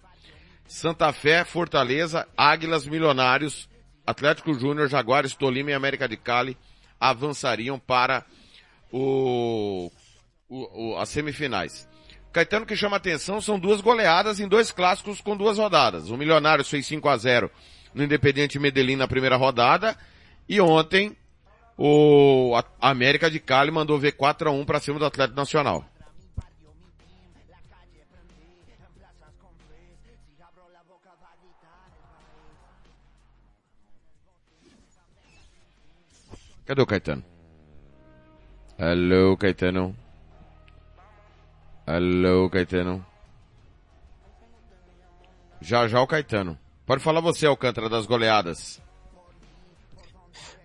[0.67, 3.69] Santa Fé, Fortaleza, Águilas, Milionários,
[4.07, 6.57] Atlético Júnior, Jaguares, Tolima e América de Cali
[6.99, 8.25] avançariam para
[8.91, 9.91] o,
[10.49, 11.89] o- o- as semifinais.
[12.33, 16.11] Caetano que chama atenção são duas goleadas em dois clássicos com duas rodadas.
[16.11, 17.51] O Milionários fez 5 a 0
[17.95, 19.97] no Independiente Medellín na primeira rodada
[20.49, 21.17] e ontem
[21.79, 25.85] o América de Cali mandou ver 4 a 1 para cima do Atlético Nacional.
[36.67, 37.25] Cadê o Caetano?
[38.77, 39.97] Alô, Caetano.
[41.87, 43.07] Alô, Caetano.
[45.61, 46.59] Já já o Caetano.
[46.85, 48.83] Pode falar você, Alcântara, das goleadas.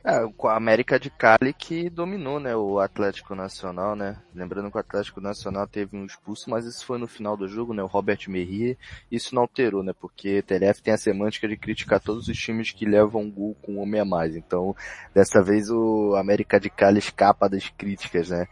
[0.03, 4.17] É, com a América de Cali que dominou, né, o Atlético Nacional, né?
[4.33, 7.71] Lembrando que o Atlético Nacional teve um expulso, mas isso foi no final do jogo,
[7.71, 7.83] né?
[7.83, 8.77] O Robert Merrier.
[9.11, 9.93] Isso não alterou, né?
[9.93, 13.79] Porque TLF tem a semântica de criticar todos os times que levam gol com um
[13.79, 14.35] homem a mais.
[14.35, 14.75] Então,
[15.13, 18.47] dessa vez o América de Cali escapa das críticas, né?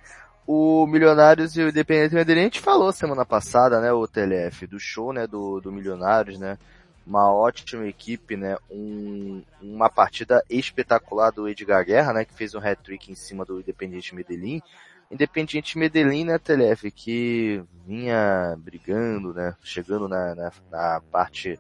[0.46, 4.80] O Milionários e o Independente Medellín, a gente falou semana passada, né, o TLF, do
[4.80, 6.58] show, né, do, do Milionários, né?
[7.10, 8.56] Uma ótima equipe, né?
[8.70, 12.24] Um, uma partida espetacular do Edgar Guerra, né?
[12.24, 14.62] Que fez um hat-trick em cima do Independiente Medellín.
[15.10, 19.56] Independiente Medellín, né, Telef, que vinha brigando, né?
[19.64, 21.60] Chegando na, na, na parte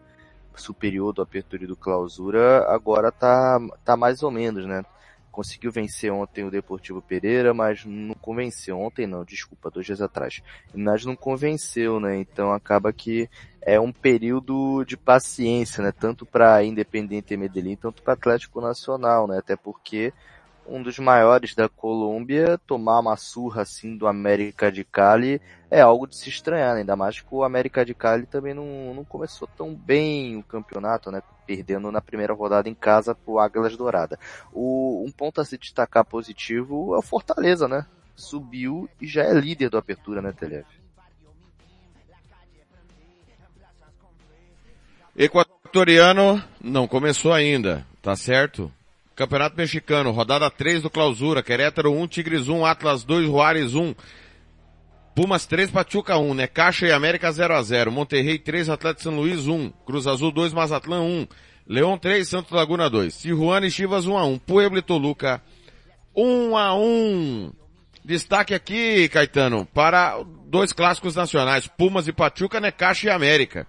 [0.55, 4.83] superior do apertura e do clausura, agora tá, tá mais ou menos, né?
[5.31, 8.79] Conseguiu vencer ontem o Deportivo Pereira, mas não convenceu.
[8.79, 10.41] Ontem não, desculpa, dois dias atrás.
[10.73, 12.17] Mas não convenceu, né?
[12.17, 13.29] Então acaba que
[13.61, 15.91] é um período de paciência, né?
[15.91, 19.37] Tanto para Independente Medellín, tanto para Atlético Nacional, né?
[19.37, 20.13] Até porque
[20.69, 26.07] um dos maiores da Colômbia tomar uma surra assim do América de Cali é algo
[26.07, 26.81] de se estranhar, né?
[26.81, 31.11] ainda mais que o América de Cali também não, não começou tão bem o campeonato,
[31.11, 31.21] né?
[31.45, 34.19] Perdendo na primeira rodada em casa pro Águilas Dourada.
[34.53, 37.85] O, um ponto a se destacar positivo é o Fortaleza, né?
[38.15, 40.67] Subiu e já é líder do Apertura, né, Telef?
[45.15, 48.71] Equatoriano não começou ainda, tá certo?
[49.19, 53.93] Campeonato Mexicano, rodada 3 do Clausura, Querétaro 1, Tigres 1, Atlas 2, Juárez 1,
[55.13, 59.45] Pumas 3, Pachuca 1, Necaxa e América 0 a 0 Monterrey 3, Atlético São Luís
[59.45, 61.27] 1, Cruz Azul 2, Mazatlán 1,
[61.67, 65.41] Leão 3, Santos Laguna 2, Tijuana e Chivas 1 a 1, Puebla e Toluca
[66.15, 67.51] 1 a 1.
[68.05, 73.67] Destaque aqui, Caetano, para dois clássicos nacionais, Pumas e Pachuca, Necaxa e América.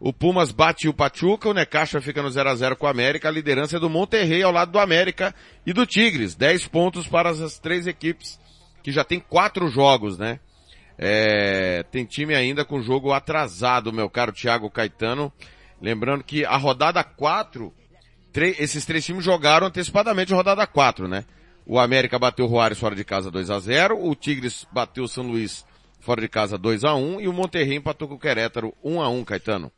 [0.00, 3.28] O Pumas bate o Pachuca, o Necaxa fica no 0 a 0 com o América,
[3.28, 5.34] a liderança é do Monterrey ao lado do América
[5.66, 6.34] e do Tigres.
[6.34, 8.40] 10 pontos para as três equipes
[8.82, 10.40] que já tem quatro jogos, né?
[10.96, 15.30] É, tem time ainda com jogo atrasado, meu caro Thiago Caetano.
[15.82, 17.70] Lembrando que a rodada 4,
[18.58, 21.26] esses três times jogaram antecipadamente a rodada 4, né?
[21.66, 25.08] O América bateu o Juárez fora de casa 2 a 0 o Tigres bateu o
[25.08, 25.62] São Luís
[26.00, 29.08] fora de casa 2 a 1 e o Monterrey empatou com o Querétaro 1 a
[29.10, 29.70] 1 Caetano.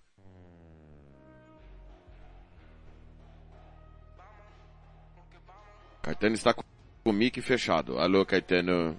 [6.03, 6.63] Caetano está com
[7.05, 7.99] o mic fechado.
[7.99, 8.99] Alô, Caetano.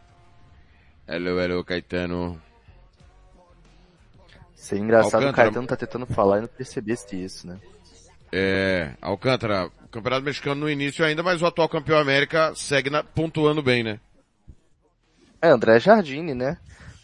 [1.07, 2.41] Alô, alô, Caetano.
[4.55, 5.31] Seria engraçado Alcântara...
[5.31, 7.59] o Caetano tá tentando falar e não percebesse isso, né?
[8.31, 13.03] É, Alcântara, o Campeonato Mexicano no início ainda, mas o atual campeão América segue na,
[13.03, 13.99] pontuando bem, né?
[15.41, 16.57] É, André Jardine, né?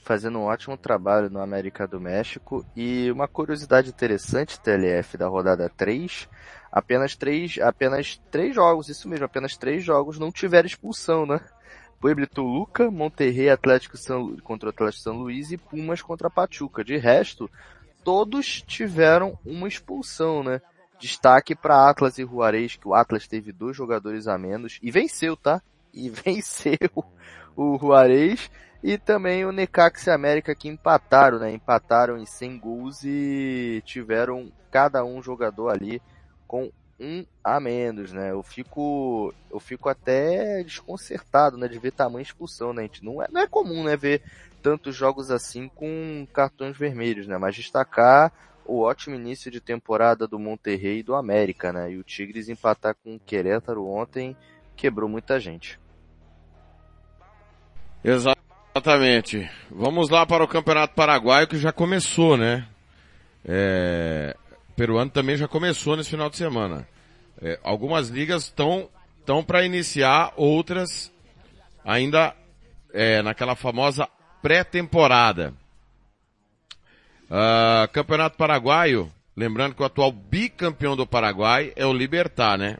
[0.04, 2.66] Fazendo um ótimo trabalho no América do México.
[2.76, 6.30] E uma curiosidade interessante, TLF, da rodada 3,
[6.72, 11.40] apenas três, apenas três jogos, isso mesmo, apenas três jogos não tiveram expulsão, né?
[12.00, 13.98] Puebla Toluca, Monterrey Atlético
[14.44, 16.84] contra o Atlético São Luís e Pumas contra Pachuca.
[16.84, 17.50] De resto,
[18.04, 20.62] todos tiveram uma expulsão, né?
[20.98, 25.36] Destaque para Atlas e Juarez, que o Atlas teve dois jogadores a menos e venceu,
[25.36, 25.62] tá?
[25.94, 26.78] E venceu
[27.56, 28.50] o Juarez
[28.82, 31.52] e também o Necaxa América que empataram, né?
[31.52, 36.02] Empataram em 100 gols e tiveram cada um jogador ali
[36.50, 38.32] com um a menos, né?
[38.32, 42.82] Eu fico, eu fico até desconcertado, né, de ver tamanha expulsão, né?
[42.82, 44.24] gente não é, não é comum, né, ver
[44.64, 47.38] tantos jogos assim com cartões vermelhos, né?
[47.38, 48.34] Mas destacar
[48.66, 51.92] o ótimo início de temporada do Monterrey e do América, né?
[51.92, 54.36] E o Tigres empatar com o Querétaro ontem
[54.76, 55.80] quebrou muita gente.
[58.04, 59.50] Exatamente.
[59.70, 62.68] Vamos lá para o Campeonato Paraguaio que já começou, né?
[63.46, 64.36] É,
[64.80, 66.88] peruano também já começou nesse final de semana.
[67.42, 68.88] É, algumas ligas estão
[69.20, 71.12] estão para iniciar, outras
[71.84, 72.34] ainda
[72.94, 74.08] é, naquela famosa
[74.42, 75.54] pré-temporada.
[77.26, 82.78] Uh, Campeonato Paraguaio, lembrando que o atual bicampeão do Paraguai é o Libertar, né?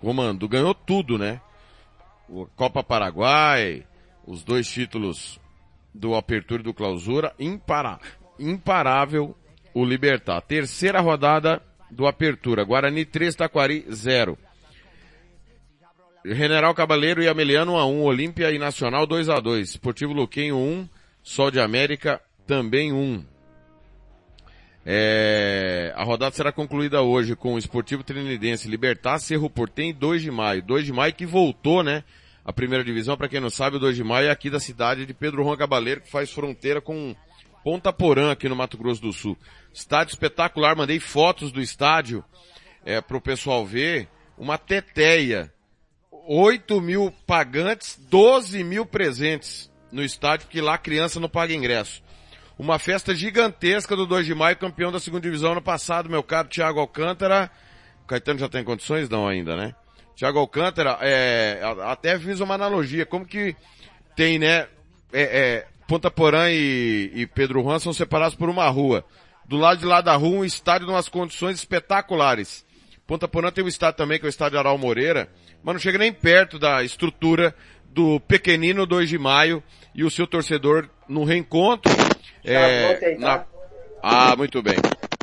[0.00, 1.40] Comando ganhou tudo, né?
[2.28, 3.86] O Copa Paraguai,
[4.26, 5.38] os dois títulos
[5.94, 8.00] do Apertura e do Clausura, impara,
[8.36, 9.36] imparável
[9.74, 10.40] o Libertar.
[10.42, 12.64] Terceira rodada do Apertura.
[12.64, 14.38] Guarani 3, Taquari 0.
[16.24, 20.56] General Cabaleiro e Ameliano 1 a 1, Olímpia e Nacional 2 a 2, Esportivo Luquenho
[20.56, 20.88] 1,
[21.22, 23.24] Sol de América também 1.
[24.84, 30.30] É, a rodada será concluída hoje com o Esportivo Trinidense Libertar Cerro Portem 2 de
[30.30, 30.62] maio.
[30.62, 32.04] 2 de maio que voltou, né?
[32.44, 35.06] A primeira divisão, para quem não sabe, o 2 de maio é aqui da cidade
[35.06, 37.14] de Pedro Juan Cabaleiro, que faz fronteira com
[37.62, 39.36] Ponta Porã, aqui no Mato Grosso do Sul.
[39.72, 42.24] Estádio espetacular, mandei fotos do estádio
[42.84, 44.08] é, pro pessoal ver.
[44.38, 45.52] Uma teteia.
[46.10, 52.02] 8 mil pagantes, 12 mil presentes no estádio, porque lá a criança não paga ingresso.
[52.58, 56.48] Uma festa gigantesca do 2 de maio, campeão da segunda divisão ano passado, meu caro
[56.48, 57.50] Thiago Alcântara.
[58.04, 59.08] O Caetano já tem condições?
[59.08, 59.74] Não ainda, né?
[60.14, 63.56] Thiago Alcântara, é, até fiz uma analogia, como que
[64.14, 64.68] tem, né,
[65.10, 69.04] é, é, Ponta Porã e, e Pedro Juan são separados por uma rua.
[69.44, 72.64] Do lado de lá da rua, um estádio em umas condições espetaculares.
[73.08, 75.28] Ponta Porã tem um estádio também, que é o estádio Aral Moreira,
[75.64, 77.52] mas não chega nem perto da estrutura
[77.86, 79.60] do pequenino 2 de maio
[79.92, 81.90] e o seu torcedor no reencontro.
[82.44, 83.44] É, na...
[84.00, 84.76] Ah, muito bem.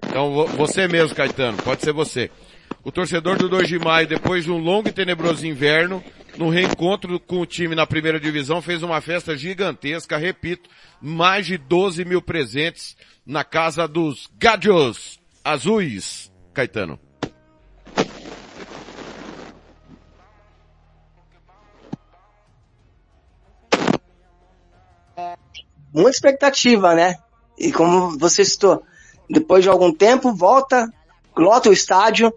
[0.05, 2.29] Então você mesmo, Caetano, pode ser você.
[2.87, 6.01] O torcedor do 2 de maio, depois de um longo e tenebroso inverno,
[6.37, 10.69] no reencontro com o time na primeira divisão, fez uma festa gigantesca, repito,
[11.01, 16.31] mais de 12 mil presentes na casa dos Gadios Azuis.
[16.53, 16.97] Caetano.
[25.93, 27.17] Muita expectativa, né?
[27.59, 28.81] E como você citou,
[29.29, 30.89] depois de algum tempo, volta,
[31.35, 32.33] lota o estádio,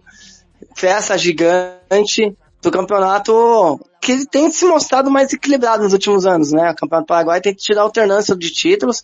[0.75, 6.71] festa gigante do campeonato que ele tem se mostrado mais equilibrado nos últimos anos, né?
[6.71, 9.03] O Campeonato Paraguai tem tido alternância de títulos.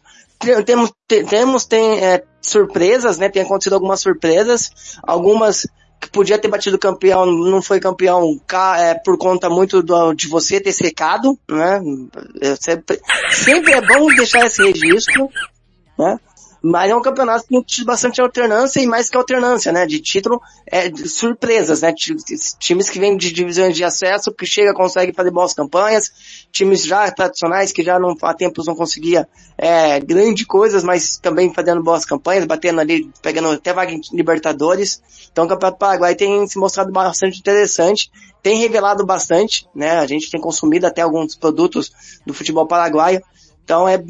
[0.66, 0.92] Temos,
[1.30, 3.30] temos tem é, surpresas, né?
[3.30, 4.72] Tem acontecido algumas surpresas,
[5.04, 5.68] algumas
[6.00, 8.40] que podia ter batido campeão, não foi campeão
[8.80, 11.82] é, por conta muito do, de você ter secado, né?
[12.60, 13.00] Sempre,
[13.32, 15.30] sempre é bom deixar esse registro,
[15.98, 16.20] né?
[16.70, 19.86] Mas é um campeonato que tem bastante alternância e mais que alternância, né?
[19.86, 21.94] De título, é, de surpresas, né?
[22.60, 26.12] Times que vêm de divisões de acesso, que chega, consegue fazer boas campanhas,
[26.52, 31.54] times já tradicionais que já não, há tempos não conseguia, é, grandes coisas, mas também
[31.54, 35.02] fazendo boas campanhas, batendo ali, pegando até vaga em Libertadores.
[35.32, 38.12] Então o Campeonato Paraguai tem se mostrado bastante interessante,
[38.44, 40.00] tem revelado bastante, né?
[40.00, 41.94] A gente tem consumido até alguns produtos
[42.26, 43.22] do futebol paraguaio.
[43.64, 44.02] Então é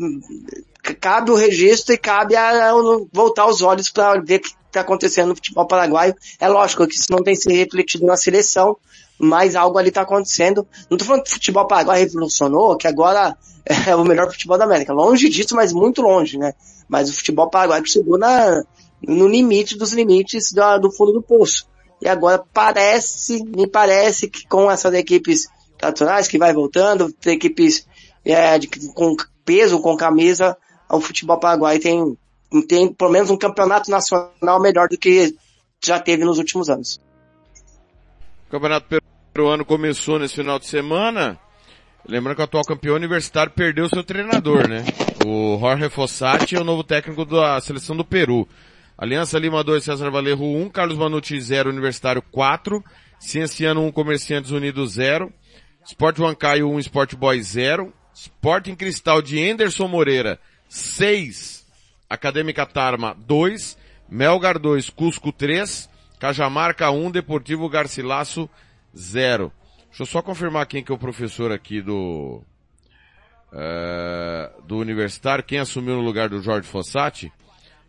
[0.99, 2.73] cabe o registro e cabe a, a
[3.11, 6.15] voltar os olhos para ver o que está acontecendo no futebol paraguaio.
[6.39, 8.77] É lógico que isso não tem se refletido na seleção,
[9.19, 10.67] mas algo ali está acontecendo.
[10.89, 13.35] Não estou falando que o futebol paraguaio revolucionou, que agora
[13.87, 14.93] é o melhor futebol da América.
[14.93, 16.53] Longe disso, mas muito longe, né?
[16.87, 18.63] Mas o futebol paraguaio chegou na,
[19.01, 21.67] no limite dos limites do, do fundo do poço.
[22.01, 25.47] E agora parece, me parece que com essas equipes
[25.77, 27.87] tradicionais que vai voltando, equipes
[28.23, 30.55] é, de, com peso, com camisa,
[30.89, 32.17] o futebol paraguai tem,
[32.67, 35.35] tem pelo menos um campeonato nacional melhor do que
[35.83, 36.99] já teve nos últimos anos.
[38.47, 39.01] O campeonato
[39.33, 41.37] peruano começou nesse final de semana.
[42.07, 44.85] Lembrando que o atual campeão universitário perdeu seu treinador, né?
[45.25, 48.47] O Jorge Fossati é o novo técnico da seleção do Peru.
[48.97, 52.83] Aliança Lima 2, César Valerro 1, Carlos Manucci 0, Universitário 4,
[53.19, 55.31] Cienciano 1, Comerciantes Unidos 0,
[55.85, 61.65] Sport Huancaio 1, Sport Boys 0, Sporting Cristal de Anderson Moreira 6,
[62.09, 63.77] Acadêmica Tarma 2,
[64.09, 65.89] Melgar 2, Cusco 3,
[66.19, 68.49] Cajamarca 1, Deportivo Garcilasso
[68.95, 69.51] 0.
[69.89, 72.41] Deixa eu só confirmar quem que é o professor aqui do,
[73.51, 77.31] uh, do Universitário, quem assumiu no lugar do Jorge Fossati.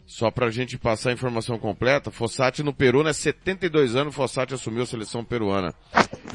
[0.06, 3.12] Só pra gente passar a informação completa, Fossati no Peru, né?
[3.12, 5.74] 72 anos, Fossati assumiu a seleção peruana.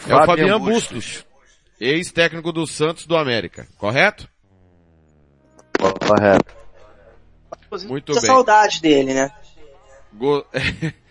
[0.08, 1.26] É o Fabiano Bustos,
[1.80, 4.30] ex-técnico do Santos do América, correto?
[5.92, 6.64] Correto.
[7.88, 8.22] Muito bem.
[8.22, 9.32] saudade dele, né?
[10.14, 10.46] Go...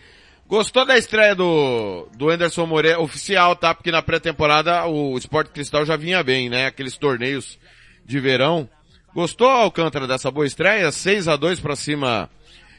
[0.47, 3.73] Gostou da estreia do, do Anderson Moreira, oficial, tá?
[3.73, 6.67] Porque na pré-temporada o Sport Cristal já vinha bem, né?
[6.67, 7.57] Aqueles torneios
[8.05, 8.69] de verão.
[9.13, 10.91] Gostou, Alcântara, dessa boa estreia?
[10.91, 12.29] 6 a 2 para cima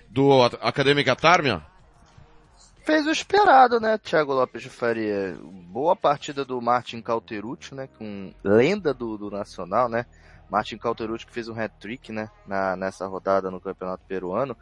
[0.08, 1.62] do Acadêmica Tarmia?
[2.84, 5.36] Fez o esperado, né, Thiago Lopes de Faria?
[5.42, 10.04] Boa partida do Martin Cauterucci, né, com lenda do, do Nacional, né?
[10.50, 14.56] Martin Cauterucci que fez um hat-trick, né, na, nessa rodada no Campeonato Peruano.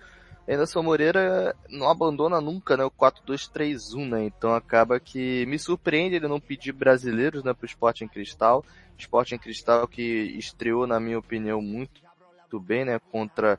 [0.49, 6.29] Anderson Moreira não abandona nunca, né, o 4-2-3-1, né, então acaba que me surpreende ele
[6.29, 8.65] não pedir brasileiros, né, pro Sporting Cristal.
[8.99, 10.03] Sporting Cristal que
[10.37, 12.01] estreou, na minha opinião, muito,
[12.39, 13.59] muito bem, né, contra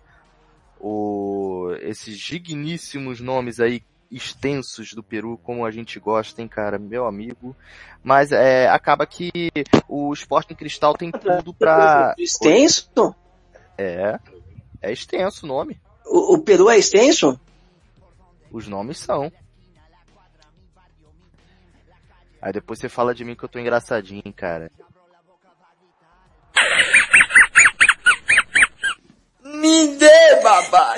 [0.79, 3.81] o, esses digníssimos nomes aí,
[4.15, 7.55] extensos do Peru, como a gente gosta, hein, cara, meu amigo.
[8.03, 9.31] Mas é, acaba que
[9.87, 12.13] o Sporting Cristal tem tudo pra...
[12.17, 13.15] Extenso?
[13.77, 14.19] É,
[14.81, 15.79] é extenso o nome.
[16.05, 17.39] O, o Peru é extenso?
[18.51, 19.31] Os nomes são.
[22.41, 24.69] Aí depois você fala de mim que eu tô engraçadinho, cara.
[29.43, 30.95] Me dê, babá.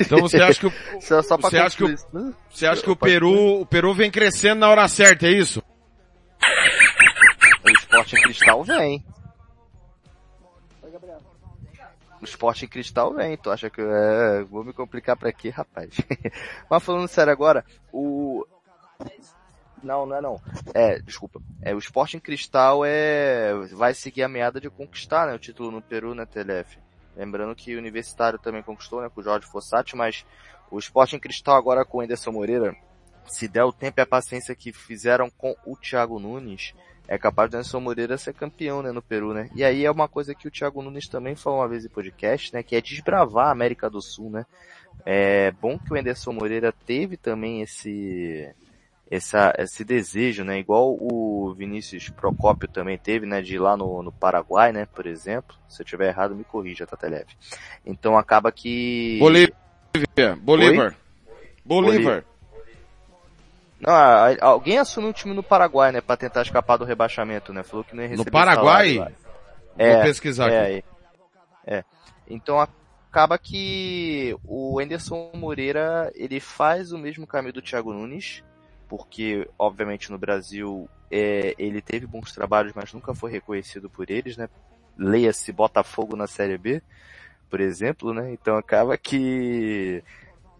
[0.00, 2.32] Então você acha que o, você acha que o, né?
[2.50, 5.62] você acha que o Peru, o Peru vem crescendo na hora certa, é isso?
[7.64, 9.04] O esporte em cristal vem.
[12.20, 15.90] O esporte em cristal vem, tu acha que é, vou me complicar pra quê, rapaz?
[16.70, 18.46] Mas falando sério agora, o
[19.82, 20.40] não, não é não.
[20.72, 21.40] É, desculpa.
[21.60, 25.70] É, o esporte em cristal é vai seguir a meada de conquistar, né, o título
[25.70, 26.78] no Peru, né, TLF.
[27.16, 30.24] Lembrando que o Universitário também conquistou, né, com o Jorge Fossati, mas
[30.70, 32.74] o esporte em cristal agora com o Anderson Moreira,
[33.26, 36.74] se der o tempo e a paciência que fizeram com o Thiago Nunes,
[37.06, 39.50] é capaz do Anderson Moreira ser campeão, né, no Peru, né?
[39.54, 42.52] E aí é uma coisa que o Thiago Nunes também falou uma vez em podcast,
[42.54, 44.46] né, que é desbravar a América do Sul, né?
[45.04, 48.48] É bom que o Anderson Moreira teve também esse
[49.16, 50.58] essa, esse desejo, né?
[50.58, 53.42] Igual o Vinícius Procópio também teve, né?
[53.42, 54.86] De ir lá no, no Paraguai, né?
[54.86, 55.54] Por exemplo.
[55.68, 57.36] Se eu tiver errado, me corrija, Tataleve.
[57.84, 59.18] Então acaba que...
[59.20, 59.54] Bolívia,
[60.40, 60.96] Bolívar.
[61.64, 62.24] Bolívar.
[63.80, 66.00] Não, a- a- alguém assumiu um time no Paraguai, né?
[66.00, 67.62] Pra tentar escapar do rebaixamento, né?
[67.62, 68.94] Falou que não ia receber Paraguai?
[68.94, 69.16] salário
[69.78, 69.92] lá.
[69.94, 70.84] Vou pesquisar aqui.
[71.66, 71.84] é, é.
[72.28, 78.42] Então acaba que o Anderson Moreira, ele faz o mesmo caminho do Thiago Nunes,
[78.92, 84.36] porque obviamente no Brasil é, ele teve bons trabalhos, mas nunca foi reconhecido por eles,
[84.36, 84.50] né?
[84.98, 86.82] Leia-se Botafogo na Série B,
[87.48, 88.30] por exemplo, né?
[88.34, 90.04] Então acaba que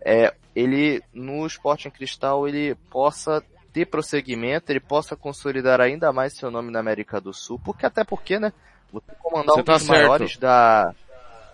[0.00, 6.32] é, ele no esporte em cristal ele possa ter prosseguimento, ele possa consolidar ainda mais
[6.32, 8.50] seu nome na América do Sul, porque até porque, né?
[8.90, 10.08] Você comandar Você um tá dos certo.
[10.08, 10.94] maiores da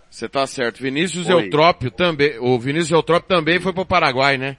[0.08, 0.80] Você tá certo.
[0.80, 1.46] Vinícius Oi.
[1.46, 4.56] Eutrópio também, o Vinícius Eutrópio também foi pro Paraguai, né?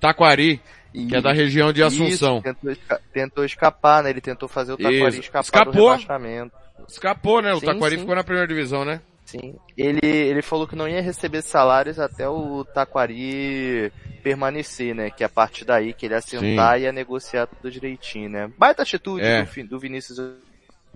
[0.00, 0.60] Taquari,
[0.92, 2.38] que é da região de Assunção.
[2.38, 4.10] Isso, tentou, esca- tentou escapar, né?
[4.10, 5.20] Ele tentou fazer o Taquari Isso.
[5.20, 5.72] escapar Escapou.
[5.72, 6.52] do rebaixamento.
[6.88, 7.52] Escapou, né?
[7.54, 8.00] O Sim, Taquari sim.
[8.00, 9.00] ficou na primeira divisão, né?
[9.24, 9.54] Sim.
[9.78, 15.10] Ele, ele falou que não ia receber salários até o Taquari permanecer, né?
[15.10, 18.50] Que a partir daí que ele ia sentar e ia negociar tudo direitinho, né?
[18.58, 19.42] Baita atitude É.
[19.44, 20.18] do, do Vinícius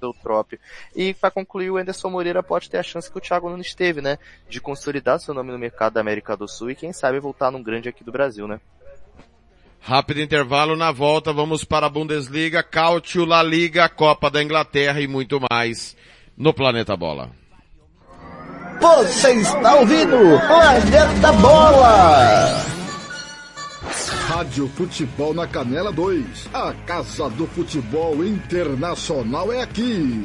[0.02, 0.58] Eutrópio.
[0.94, 4.00] E para concluir, o Anderson Moreira pode ter a chance que o Thiago Nunes teve,
[4.00, 4.18] né?
[4.48, 7.62] De consolidar seu nome no mercado da América do Sul e quem sabe voltar num
[7.62, 8.60] grande aqui do Brasil, né?
[9.86, 15.06] Rápido intervalo na volta, vamos para a Bundesliga, Cautio, La Liga, Copa da Inglaterra e
[15.06, 15.94] muito mais
[16.34, 17.30] no Planeta Bola.
[18.80, 20.16] Você está ouvindo
[20.46, 22.64] Planeta Bola!
[24.26, 26.48] Rádio Futebol na Canela 2.
[26.54, 30.24] A Casa do Futebol Internacional é aqui.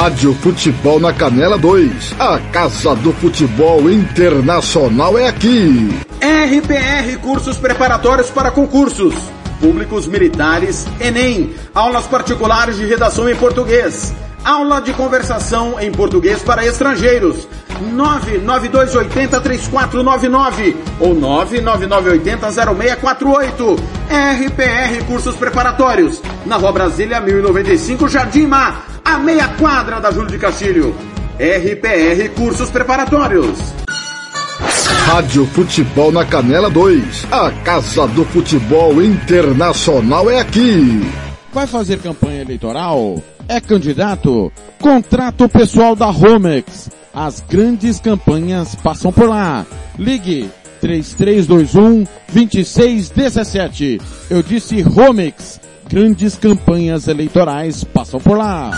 [0.00, 2.14] Rádio Futebol na Canela 2.
[2.20, 5.88] A Casa do Futebol Internacional é aqui.
[6.20, 9.12] RPR Cursos Preparatórios para Concursos.
[9.60, 11.52] Públicos Militares, Enem.
[11.74, 14.14] Aulas particulares de redação em português.
[14.44, 17.46] Aula de conversação em português para estrangeiros.
[17.94, 23.78] 992803499 ou 999800648.
[24.08, 26.22] RPR Cursos Preparatórios.
[26.46, 28.86] Na Rua Brasília 1095, Jardim Mar.
[29.04, 30.94] A meia quadra da Júlio de Castilho.
[31.38, 33.58] RPR Cursos Preparatórios.
[35.06, 37.26] Rádio Futebol na Canela 2.
[37.30, 41.00] A Casa do Futebol Internacional é aqui.
[41.52, 43.22] Vai fazer campanha eleitoral?
[43.48, 44.52] É candidato?
[44.78, 46.90] Contrato pessoal da Romex.
[47.14, 49.64] As grandes campanhas passam por lá.
[49.98, 50.50] Ligue
[50.82, 54.00] 3321 2617.
[54.28, 55.58] Eu disse Romex.
[55.88, 58.70] Grandes campanhas eleitorais passam por lá.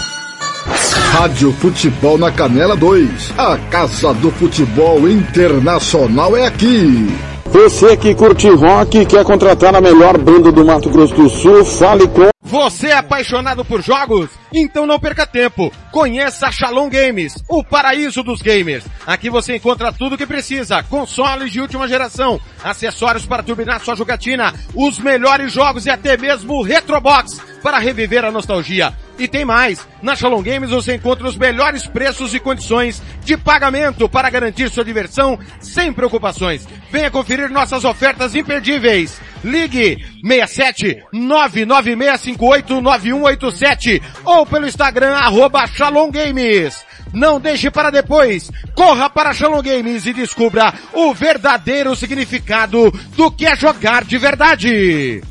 [1.10, 3.34] Rádio Futebol na Canela 2.
[3.36, 7.08] A Casa do Futebol Internacional é aqui.
[7.46, 11.64] Você que curte rock e quer contratar a melhor banda do Mato Grosso do Sul,
[11.64, 14.28] fale com Você é apaixonado por jogos?
[14.52, 15.72] Então não perca tempo.
[15.92, 18.84] Conheça a Shalom Games, o paraíso dos gamers.
[19.06, 20.82] Aqui você encontra tudo o que precisa.
[20.82, 26.54] Consoles de última geração, acessórios para turbinar sua jogatina, os melhores jogos e até mesmo
[26.54, 28.92] o Retrobox para reviver a nostalgia.
[29.16, 34.08] E tem mais, na Shalom Games você encontra os melhores preços e condições de pagamento
[34.08, 36.66] para garantir sua diversão sem preocupações.
[36.90, 39.20] Venha conferir nossas ofertas imperdíveis.
[39.42, 46.84] Ligue 67 99658 9187 ou pelo Instagram arroba Shalom Games.
[47.12, 48.50] Não deixe para depois.
[48.74, 55.22] Corra para Shalom Games e descubra o verdadeiro significado do que é jogar de verdade.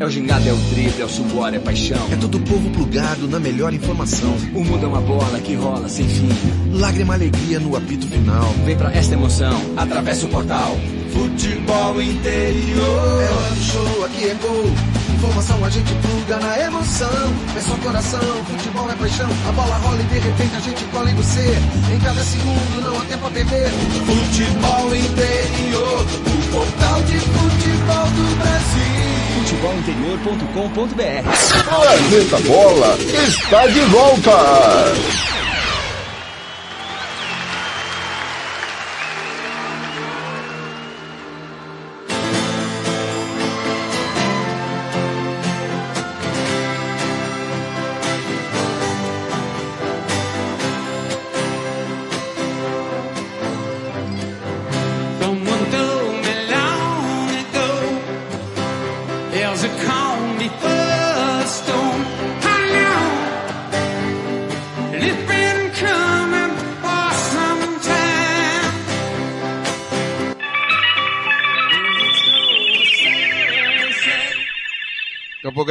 [0.00, 2.06] É o gingado, é o drible, é o suor, é paixão.
[2.12, 4.30] É todo o povo plugado na melhor informação.
[4.54, 6.28] O mundo é uma bola que rola sem fim.
[6.72, 8.48] Lágrima, alegria no apito final.
[8.64, 10.76] Vem pra esta emoção, atravessa o portal.
[11.12, 13.22] Futebol interior.
[13.22, 14.70] É hora do show, aqui é gol.
[15.16, 17.34] Informação a gente pluga na emoção.
[17.56, 19.28] É só coração, futebol é paixão.
[19.48, 21.56] A bola rola e de repente a gente cola em você.
[21.92, 23.68] Em cada segundo não há tempo a perder.
[24.06, 26.06] Futebol interior.
[26.24, 29.17] O portal de futebol do Brasil
[29.48, 31.24] futebolinterior.com.br
[31.64, 35.47] Planeta Bola está de volta!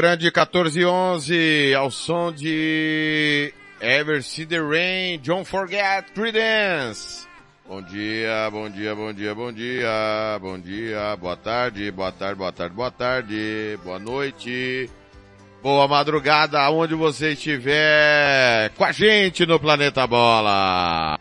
[0.07, 7.27] Grande 14 e 11 ao som de Ever See the Rain, Don't Forget Credence.
[7.67, 12.51] Bom dia, bom dia, bom dia, bom dia, bom dia, boa tarde, boa tarde, boa
[12.53, 14.89] tarde, boa tarde, boa noite,
[15.61, 21.19] boa madrugada, aonde você estiver com a gente no Planeta Bola.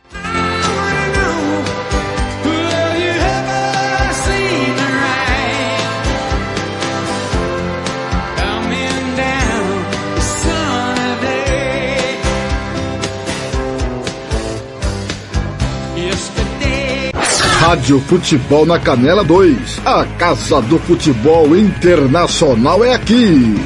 [17.66, 19.84] Rádio Futebol na Canela 2.
[19.84, 23.56] A Casa do Futebol Internacional é aqui.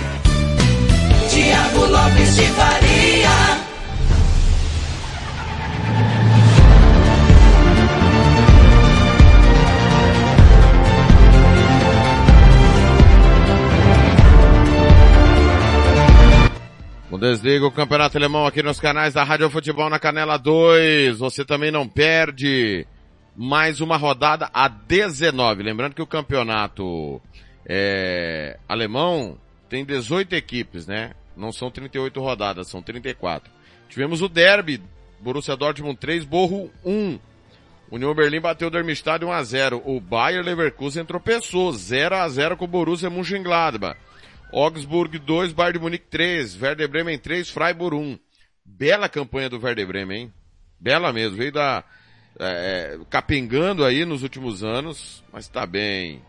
[1.29, 3.29] Tiago Lopes de Faria.
[17.11, 21.19] Bundesliga, o Campeonato Alemão aqui nos canais da Rádio Futebol na Canela 2.
[21.19, 22.87] Você também não perde
[23.36, 25.62] mais uma rodada a 19.
[25.62, 27.20] Lembrando que o campeonato
[27.66, 29.39] é, alemão
[29.69, 31.12] tem 18 equipes, né?
[31.36, 33.51] Não são 38 rodadas, são 34.
[33.89, 34.82] Tivemos o derby,
[35.20, 37.19] Borussia Dortmund 3, Borro 1.
[37.90, 39.82] União Berlim bateu o Darmstadt 1 a 0.
[39.85, 43.98] O Bayer Leverkusen tropeçou 0 a 0 com o Borussia Mönchengladbach.
[44.52, 48.19] Augsburg 2, Bayern de Munique 3, Werder Bremen 3, Freiburg 1.
[48.65, 50.32] Bela campanha do Werder Bremen, hein?
[50.78, 51.85] Bela mesmo, veio da,
[52.39, 56.23] é, capengando aí nos últimos anos, mas tá bem.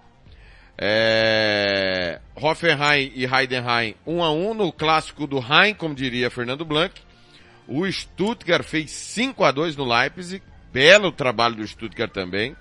[0.77, 6.99] É, Hoffenheim e Heidenheim 1 a 1 no clássico do Rhein, como diria Fernando Blanc.
[7.67, 12.55] O Stuttgart fez 5 a 2 no Leipzig, belo trabalho do Stuttgart também.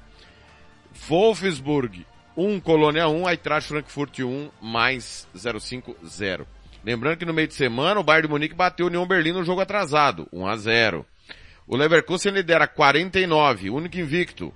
[1.09, 2.07] Wolfsburg
[2.37, 6.47] 1, Colônia 1, Eintracht Frankfurt 1, mais 050.
[6.85, 9.45] Lembrando que no meio de semana o Bayern de Munique bateu o União Berlim no
[9.45, 11.07] jogo atrasado, 1 a 0.
[11.71, 14.53] O Leverkusen lidera 49, único invicto.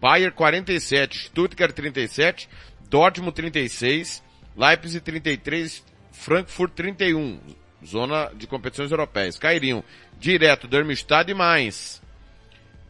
[0.00, 2.48] Bayern 47, Stuttgart 37,
[2.88, 4.22] Dortmund 36,
[4.56, 7.40] Leipzig 33, Frankfurt 31.
[7.84, 9.36] Zona de competições europeias.
[9.36, 9.82] Cairiam
[10.20, 12.00] direto Darmstadt e Mainz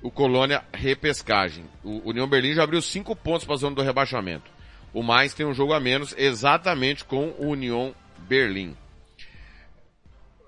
[0.03, 1.65] o Colônia repescagem.
[1.83, 4.51] O União Berlim já abriu cinco pontos para a zona do rebaixamento.
[4.93, 8.77] O mais tem um jogo a menos exatamente com o União Berlim.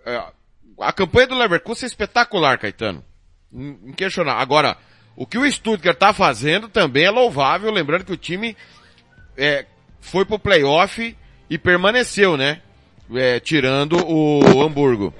[0.05, 0.23] É,
[0.81, 3.05] a campanha do Leverkusen é espetacular, Caetano.
[3.53, 4.41] Inquestionável.
[4.41, 4.77] Agora,
[5.17, 8.57] o que o Stuttgart está fazendo também é louvável, lembrando que o time
[9.37, 9.65] é,
[10.01, 11.17] foi pro playoff
[11.49, 12.61] e permaneceu, né?
[13.15, 15.15] É, tirando o Hamburgo.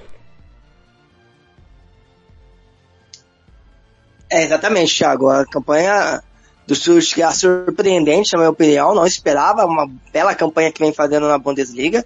[4.31, 5.31] É, exatamente, Thiago.
[5.31, 6.23] A campanha
[6.67, 8.95] do Stuttgart é surpreendente, na minha opinião.
[8.95, 12.05] Não esperava uma bela campanha que vem fazendo na Bundesliga.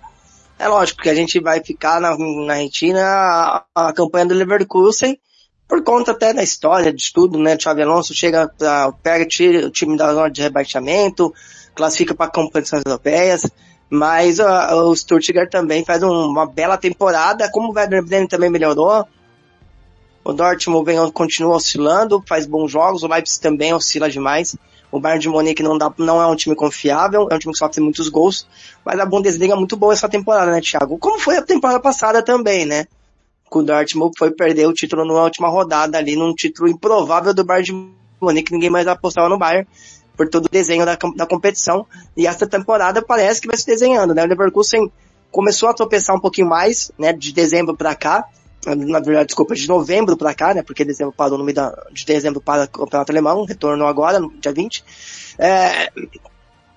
[0.60, 5.18] É lógico que a gente vai ficar na, na retina a, a campanha do Leverkusen,
[5.66, 7.58] por conta até da história, de tudo, né?
[7.58, 11.32] Xavi Alonso chega, pra, pega tira, o time da zona de rebaixamento,
[11.74, 13.46] classifica para competições europeias.
[13.88, 18.50] Mas uh, o Stuttgart também faz um, uma bela temporada, como o Werder Bremen também
[18.50, 19.08] melhorou.
[20.22, 24.54] O Dortmund vem, continua oscilando, faz bons jogos, o Leipzig também oscila demais.
[24.90, 27.58] O Bayern de Munique não, dá, não é um time confiável, é um time que
[27.58, 28.46] sofre muitos gols,
[28.84, 30.98] mas a Bundesliga é muito boa essa temporada, né, Thiago?
[30.98, 32.86] Como foi a temporada passada também, né?
[33.50, 37.64] O Dortmund foi perder o título na última rodada ali, num título improvável do Bayern
[37.64, 37.90] de
[38.20, 39.66] Munique, ninguém mais apostava no Bayern
[40.16, 41.86] por todo o desenho da, da competição.
[42.16, 44.22] E essa temporada parece que vai se desenhando, né?
[44.22, 44.90] O Leverkusen
[45.30, 48.26] começou a tropeçar um pouquinho mais, né, de dezembro para cá,
[48.66, 52.04] na verdade, desculpa, de novembro para cá, né, porque dezembro parou no meio da, de
[52.04, 54.84] dezembro para o campeonato alemão, retornou agora, dia 20.
[55.38, 55.90] É,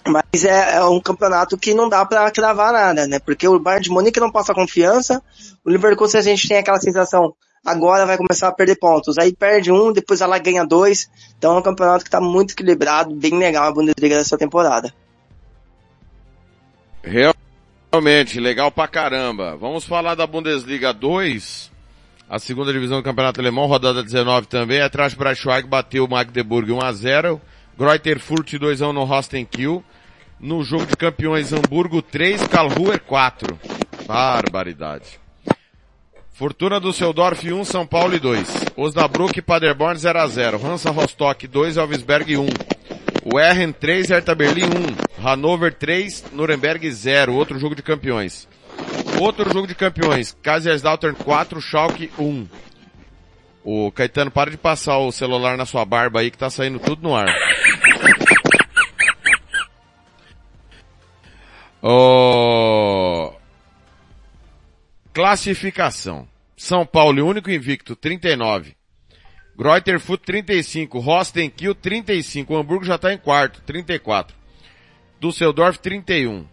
[0.07, 3.83] mas é, é, um campeonato que não dá para cravar nada, né, porque o Bayern
[3.83, 5.21] de Munique não passa confiança,
[5.65, 7.35] o Leverkusen a gente tem aquela sensação,
[7.65, 9.17] agora vai começar a perder pontos.
[9.17, 11.09] Aí perde um, depois ela ganha dois.
[11.37, 14.93] Então é um campeonato que está muito equilibrado, bem legal a Bundesliga dessa temporada.
[17.03, 19.55] Realmente, legal pra caramba.
[19.57, 21.71] Vamos falar da Bundesliga 2,
[22.29, 24.81] a segunda divisão do Campeonato Alemão, rodada 19 também.
[24.81, 27.41] Atrás Braunschweig bateu o Magdeburg 1 a 0
[27.77, 29.83] Greuther Furt 2 a 1 no Rostenkiel.
[30.39, 33.57] No jogo de campeões, Hamburgo 3, Karlsruhe 4.
[34.05, 35.19] Barbaridade.
[36.33, 38.65] Fortuna do Seudorf 1, São Paulo 2.
[38.75, 40.65] Osnabrück e Paderborn 0 a 0.
[40.65, 42.47] Hansa Rostock 2, Elvisberg 1.
[43.23, 45.23] O Erren 3, Hertha Berlin 1.
[45.23, 47.33] Hannover 3, Nuremberg 0.
[47.33, 48.47] Outro jogo de campeões.
[49.23, 50.37] Outro jogo de campeões.
[50.43, 52.45] Kaiserslautern 4, Schalke 1.
[53.63, 57.01] O Caetano, para de passar o celular na sua barba aí que tá saindo tudo
[57.01, 57.33] no ar.
[61.81, 63.33] Oh...
[65.13, 66.27] Classificação.
[66.57, 68.75] São Paulo, único invicto, 39.
[69.57, 70.99] Greuther Furt, 35.
[70.99, 72.53] Rostenkiel, 35.
[72.53, 74.35] O Hamburgo já está em quarto, 34.
[75.21, 76.45] Düsseldorf, 31.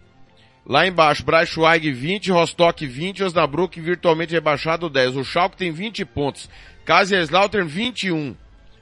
[0.71, 5.17] Lá embaixo, Braunschweig 20, Rostock 20, Osnabrück virtualmente rebaixado 10.
[5.17, 6.49] O Schalke tem 20 pontos.
[6.85, 8.37] Kaiserslautern 21.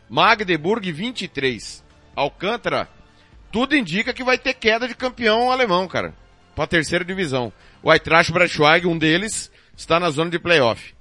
[0.06, 1.82] Magdeburg 23.
[2.14, 2.90] Alcântara,
[3.50, 6.12] tudo indica que vai ter queda de campeão alemão, cara.
[6.54, 7.50] Pra terceira divisão.
[7.82, 10.94] O Eintracht Braunschweig, um deles, está na zona de playoff.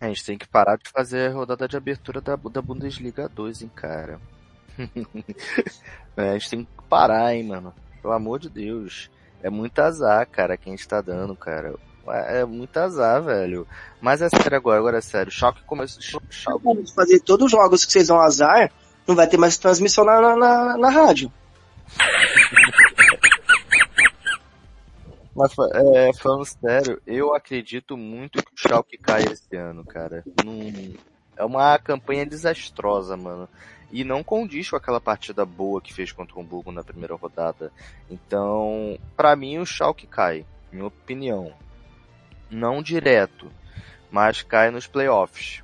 [0.00, 3.62] A gente tem que parar de fazer a rodada de abertura da, da Bundesliga 2,
[3.62, 4.20] hein, cara.
[6.16, 7.74] é, a gente tem que parar, hein, mano.
[8.00, 9.10] Pelo amor de Deus.
[9.42, 11.74] É muito azar, cara, que a gente tá dando, cara.
[12.08, 13.66] É, é muito azar, velho.
[14.00, 15.32] Mas é sério agora, agora é sério.
[15.32, 16.20] Schalke começou...
[16.30, 16.92] Schalke...
[16.94, 18.70] Fazer todos os jogos que vocês vão azar,
[19.06, 21.32] não vai ter mais transmissão na, na, na rádio.
[25.34, 30.22] Mas é, falando sério, eu acredito muito que o Schalke cai esse ano, cara.
[30.44, 30.94] Num,
[31.36, 33.48] é uma campanha desastrosa, mano.
[33.92, 37.72] E não condiz com aquela partida boa que fez contra o Hamburgo na primeira rodada.
[38.08, 41.52] Então, para mim o Schalke cai, minha opinião.
[42.50, 43.50] Não direto,
[44.10, 45.62] mas cai nos playoffs.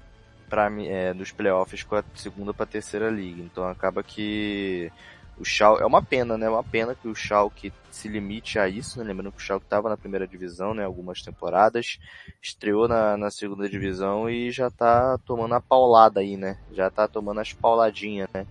[0.48, 3.43] Para mim, é, nos playoffs com a segunda para terceira liga.
[3.43, 4.90] Então acaba que
[5.39, 6.47] o Schalke, é uma pena, né?
[6.47, 9.05] É uma pena que o Schalke se limite a isso, né?
[9.05, 10.85] Lembrando que o Schalke estava na primeira divisão, né?
[10.85, 11.99] Algumas temporadas,
[12.41, 16.59] estreou na, na segunda divisão e já tá tomando a paulada aí, né?
[16.73, 18.47] Já tá tomando as pauladinhas, né?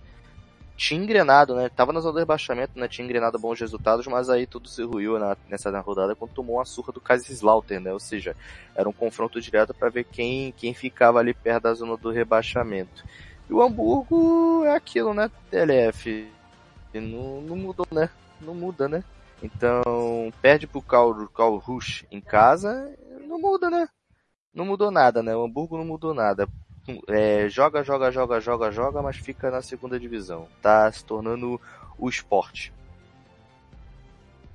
[0.76, 1.68] Tinha engrenado, né?
[1.68, 2.86] Tava na zona do rebaixamento, né?
[2.86, 6.64] Tinha engrenado bons resultados, mas aí tudo se ruiu na, nessa rodada quando tomou uma
[6.64, 7.92] surra do Kaiserslautern, né?
[7.92, 8.36] Ou seja,
[8.74, 13.04] era um confronto direto para ver quem, quem ficava ali perto da zona do rebaixamento.
[13.48, 15.30] E o Hamburgo é aquilo, né?
[15.50, 16.35] TLF
[16.94, 18.10] não, não mudou, né?
[18.40, 19.04] Não muda, né?
[19.42, 22.90] Então, perde pro Cal, Cal Rush em casa,
[23.26, 23.88] não muda, né?
[24.54, 25.36] Não mudou nada, né?
[25.36, 26.48] O Hamburgo não mudou nada.
[27.08, 30.48] É, joga, joga, joga, joga, joga, mas fica na segunda divisão.
[30.62, 31.60] Tá se tornando
[31.98, 32.72] o esporte.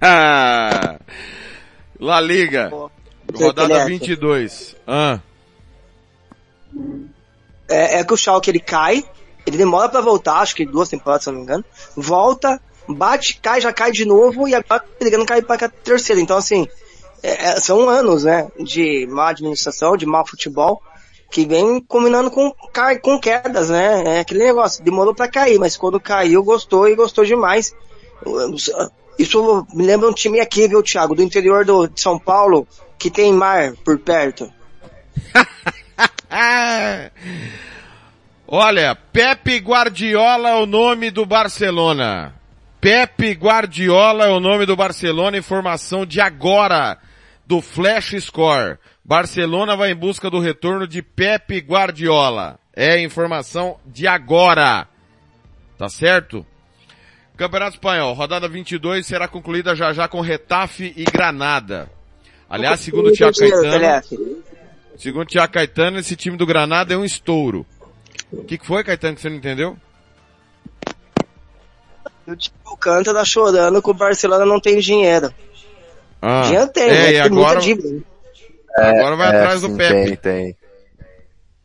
[0.02, 0.98] Ah!
[2.00, 2.72] La Liga.
[3.34, 4.76] Rodada 22.
[4.88, 5.20] Ah.
[7.70, 9.06] É, é que o Schalke ele cai,
[9.46, 11.66] ele demora para voltar, acho que duas temporadas, se não me engano.
[11.96, 16.22] Volta, bate, cai, já cai de novo e agora brigando cair para a terceira.
[16.22, 16.68] Então, assim,
[17.24, 20.82] é, é, são anos, né, de má administração, de mau futebol,
[21.30, 22.54] que vem combinando com,
[23.02, 24.18] com quedas, né?
[24.18, 27.74] É aquele negócio, demorou para cair, mas quando caiu, gostou e gostou demais.
[29.18, 33.10] Isso me lembra um time aqui, viu, Thiago, do interior do, de São Paulo, que
[33.10, 34.52] tem mar por perto.
[38.54, 42.36] Olha, Pepe Guardiola é o nome do Barcelona.
[42.82, 46.98] Pepe Guardiola é o nome do Barcelona, informação de agora,
[47.48, 48.78] do Flash Score.
[49.06, 52.60] Barcelona vai em busca do retorno de Pepe Guardiola.
[52.76, 54.86] É informação de agora.
[55.78, 56.46] Tá certo?
[57.38, 61.90] Campeonato Espanhol, rodada 22 será concluída já já com Retafe e Granada.
[62.50, 64.04] Aliás, segundo o Tiago Caetano,
[64.98, 67.66] segundo o Tiago Caetano, esse time do Granada é um estouro.
[68.32, 69.78] O que, que foi, Caetano, que você não entendeu?
[72.28, 75.34] O time Alcântara chorando que o Barcelona não tem dinheiro.
[76.22, 77.10] Ah, Dinheiro tem, é, né?
[77.10, 78.04] e Tem agora, muita dívida.
[78.78, 80.18] agora vai É, atrás do sim, Pepe.
[80.18, 80.58] Tem, tem.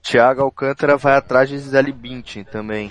[0.03, 2.91] Thiago Alcântara vai atrás de Gisele Bündchen também.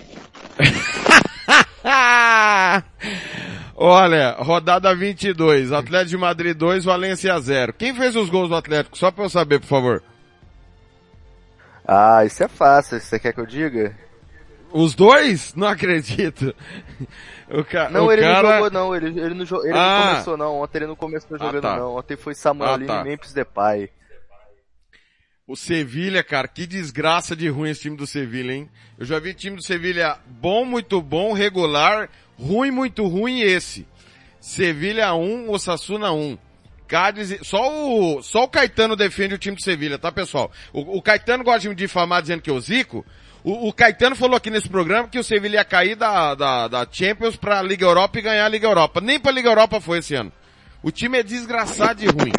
[3.75, 7.73] Olha, rodada 22, Atlético de Madrid 2, Valência 0.
[7.73, 8.97] Quem fez os gols do Atlético?
[8.97, 10.03] Só pra eu saber, por favor.
[11.87, 12.99] Ah, isso é fácil.
[12.99, 13.95] Você quer que eu diga?
[14.73, 15.53] Os dois?
[15.55, 16.53] Não acredito.
[17.49, 18.41] O, ca Não, o ele cara...
[18.41, 19.99] não jogou não, ele, ele, não, ele Ah.
[19.99, 21.77] não começou não, ontem ele não começou Ah, jogando tá.
[21.77, 23.01] não, ontem foi Samuel Ah, tá.
[23.01, 23.89] e Memphis Depay.
[25.47, 28.69] O Sevilha, cara, que desgraça de ruim esse time do Sevilha, hein?
[28.97, 33.87] Eu já vi time do Sevilha bom, muito bom, regular, ruim, muito ruim esse.
[34.41, 36.37] Sevilha 1, Osasuna 1.
[36.87, 40.51] Cádiz, e- só o, só o Caetano defende o time do Sevilha, tá pessoal?
[40.71, 43.05] O, o Caetano gosta de me difamar dizendo que eu zico.
[43.43, 46.87] O, o Caetano falou aqui nesse programa que o Sevilha ia cair da, da, da
[46.91, 48.99] Champions pra Liga Europa e ganhar a Liga Europa.
[49.01, 50.31] Nem pra Liga Europa foi esse ano.
[50.81, 52.31] O time é desgraçado de ruim.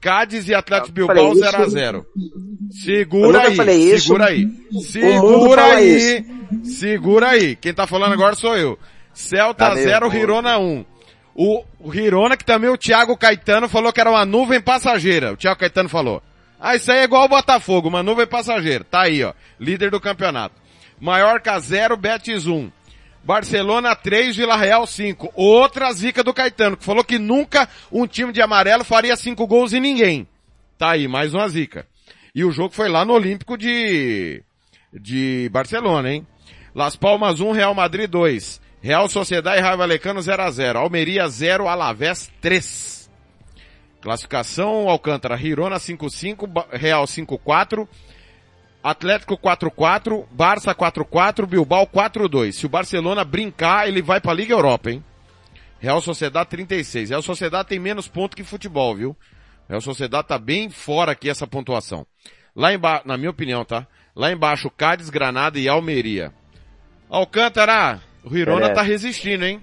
[0.00, 1.40] Cádiz e Atlético Bilbao isso.
[1.40, 2.30] 0 a 0 Eu
[2.70, 4.48] Segura nunca aí, segura aí.
[4.82, 6.26] Segura aí,
[6.64, 7.56] segura aí.
[7.56, 8.78] Quem tá falando agora sou eu.
[9.14, 10.16] Celta Tá 0, nervoso.
[10.16, 10.84] Hirona 1.
[11.34, 15.32] O, Hirona, que também o Thiago Caetano falou que era uma nuvem passageira.
[15.32, 16.22] O Thiago Caetano falou.
[16.60, 18.84] Ah, isso aí é igual o Botafogo, uma nuvem passageira.
[18.84, 19.34] Tá aí, ó.
[19.58, 20.54] Líder do campeonato.
[21.00, 22.70] Maiorca 0, Betis 1.
[23.24, 25.32] Barcelona 3, Vila Real 5.
[25.34, 29.72] Outra zica do Caetano, que falou que nunca um time de amarelo faria 5 gols
[29.72, 30.28] em ninguém.
[30.78, 31.86] Tá aí, mais uma zica.
[32.34, 34.42] E o jogo foi lá no Olímpico de,
[34.92, 36.26] de Barcelona, hein?
[36.74, 38.60] Las Palmas 1, Real Madrid 2.
[38.84, 43.10] Real Sociedade e Raio Valecano 0 a 0 Almeria 0, Alavés 3.
[44.02, 47.88] Classificação, Alcântara, Girona 5-5, Ba- Real 5-4,
[48.82, 52.52] Atlético 4-4, Barça 4-4, Bilbao 4-2.
[52.52, 55.02] Se o Barcelona brincar, ele vai pra Liga Europa, hein?
[55.80, 57.08] Real Sociedade 36.
[57.08, 59.16] Real Sociedade tem menos ponto que futebol, viu?
[59.66, 62.06] Real Sociedade tá bem fora aqui essa pontuação.
[62.54, 63.86] Lá embaixo, na minha opinião, tá?
[64.14, 66.34] Lá embaixo, Cádiz, Granada e Almeria.
[67.08, 68.72] Alcântara, o Girona É.
[68.72, 69.60] tá resistindo, hein?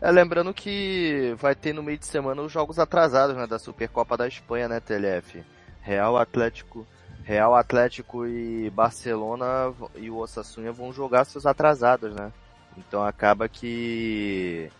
[0.00, 4.16] É, lembrando que vai ter no meio de semana os jogos atrasados, né, da Supercopa
[4.16, 5.42] da Espanha, né, TLF.
[5.82, 6.86] Real Atlético,
[7.24, 12.32] Real Atlético e Barcelona e o Osasuna vão jogar seus atrasados, né?
[12.76, 14.70] Então acaba que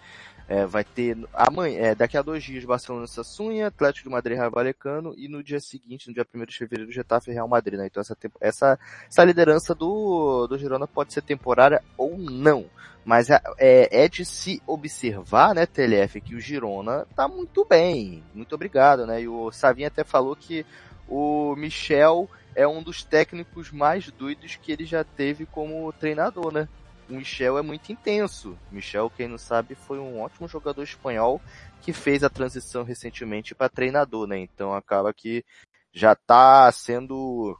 [0.48, 4.50] é, vai ter amanhã, é, daqui a dois dias Barcelona Osasuna, Atlético de Madrid Raio
[4.50, 7.86] Vallecano e no dia seguinte, no dia 1 de fevereiro, Getafe Real Madrid, né?
[7.86, 12.64] Então essa, essa, essa liderança do, do Girona pode ser temporária ou não.
[13.04, 18.22] Mas é, é, é de se observar, né, TLF, que o Girona tá muito bem.
[18.34, 19.22] Muito obrigado, né?
[19.22, 20.64] E o Savinho até falou que
[21.06, 26.68] o Michel é um dos técnicos mais doidos que ele já teve como treinador, né?
[27.08, 28.56] O Michel é muito intenso.
[28.70, 31.40] Michel, quem não sabe, foi um ótimo jogador espanhol
[31.80, 34.38] que fez a transição recentemente para treinador, né?
[34.38, 35.44] Então acaba que
[35.92, 37.56] já tá sendo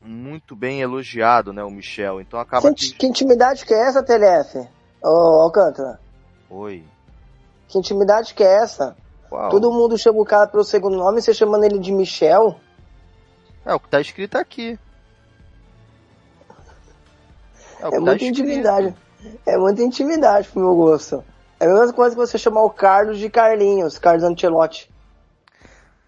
[0.00, 2.20] muito bem elogiado, né, o Michel.
[2.20, 2.94] Então acaba Que, que...
[2.94, 4.68] que intimidade que é essa, TLF?
[5.02, 5.08] Ô,
[5.42, 5.98] Alcântara.
[6.50, 6.84] Oi.
[7.68, 8.96] Que intimidade que é essa?
[9.28, 9.48] Qual?
[9.48, 12.60] Todo mundo chama o cara pelo segundo nome, você chamando ele de Michel?
[13.64, 14.78] É o que tá escrito aqui.
[17.82, 18.94] É, É muita intimidade.
[19.46, 21.24] É muita intimidade pro meu gosto.
[21.58, 24.90] É a mesma coisa que você chamar o Carlos de Carlinhos, Carlos Ancelotti.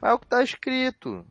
[0.01, 1.25] Mas é o que tá escrito.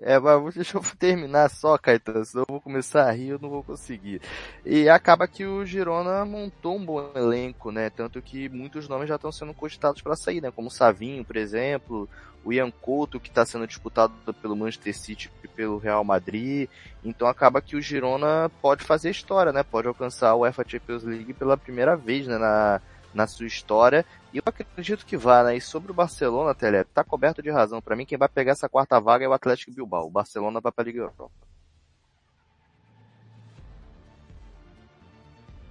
[0.00, 3.48] É, mas deixa eu terminar só, Caetano, senão eu vou começar a rir, eu não
[3.48, 4.20] vou conseguir.
[4.64, 7.90] E acaba que o Girona montou um bom elenco, né?
[7.90, 10.50] Tanto que muitos nomes já estão sendo cogitados para sair, né?
[10.50, 12.08] Como o Savinho, por exemplo,
[12.44, 16.68] o Ian Couto, que está sendo disputado pelo Manchester City e pelo Real Madrid.
[17.04, 19.62] Então acaba que o Girona pode fazer história, né?
[19.62, 22.38] Pode alcançar o UEFA Champions League pela primeira vez, né?
[22.38, 22.80] Na,
[23.16, 24.04] na sua história.
[24.32, 25.56] E eu acredito que vá, né?
[25.56, 27.80] E sobre o Barcelona, Tele, tá coberto de razão.
[27.80, 30.06] Para mim, quem vai pegar essa quarta vaga é o Atlético Bilbao.
[30.06, 31.30] O Barcelona vai pra Liga Europa.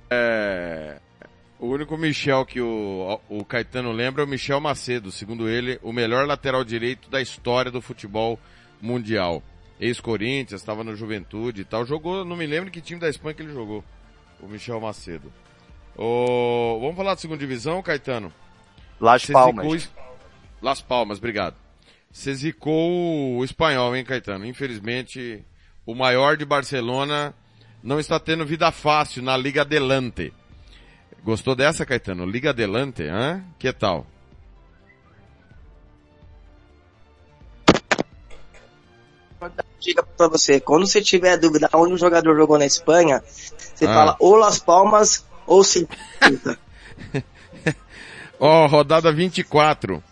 [0.09, 0.99] É,
[1.59, 5.91] o único Michel que o, o Caetano lembra é o Michel Macedo, segundo ele, o
[5.91, 8.39] melhor lateral direito da história do futebol
[8.81, 9.41] mundial.
[9.79, 11.85] Ex-Corinthians, estava no Juventude e tal.
[11.85, 13.83] Jogou, não me lembro que time da Espanha que ele jogou.
[14.39, 15.31] O Michel Macedo.
[15.97, 18.33] O, vamos falar da segunda divisão, Caetano?
[18.99, 19.81] Las Palmas.
[19.83, 19.93] zicou
[20.61, 21.55] Las Palmas, obrigado.
[22.11, 24.45] Você zicou o espanhol, hein, Caetano?
[24.45, 25.43] Infelizmente,
[25.85, 27.33] o maior de Barcelona
[27.83, 30.33] não está tendo vida fácil na Liga Adelante.
[31.23, 32.25] Gostou dessa, Caetano?
[32.25, 33.43] Liga adelante, hã?
[33.57, 34.05] Que tal?
[39.79, 43.93] Diga pra você, quando você tiver dúvida onde um jogador jogou na Espanha, você Ah.
[43.93, 45.87] fala ou Las Palmas ou se
[48.39, 50.03] Ó, rodada 24.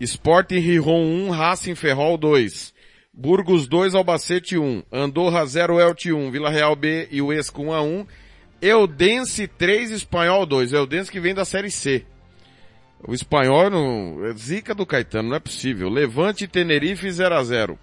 [0.00, 2.74] Sporting Rijon 1, Racing Ferrol 2.
[3.12, 4.82] Burgos 2, Albacete 1.
[4.92, 6.30] Andorra 0, Elche 1.
[6.30, 8.06] Vila Real B e o Esco 1 a 1.
[8.60, 10.72] Eudense 3, Espanhol 2.
[10.72, 12.04] Eudense que vem da Série C.
[13.06, 15.88] O espanhol não, é zica do Caetano, não é possível.
[15.88, 17.78] Levante Tenerife 0 a 0.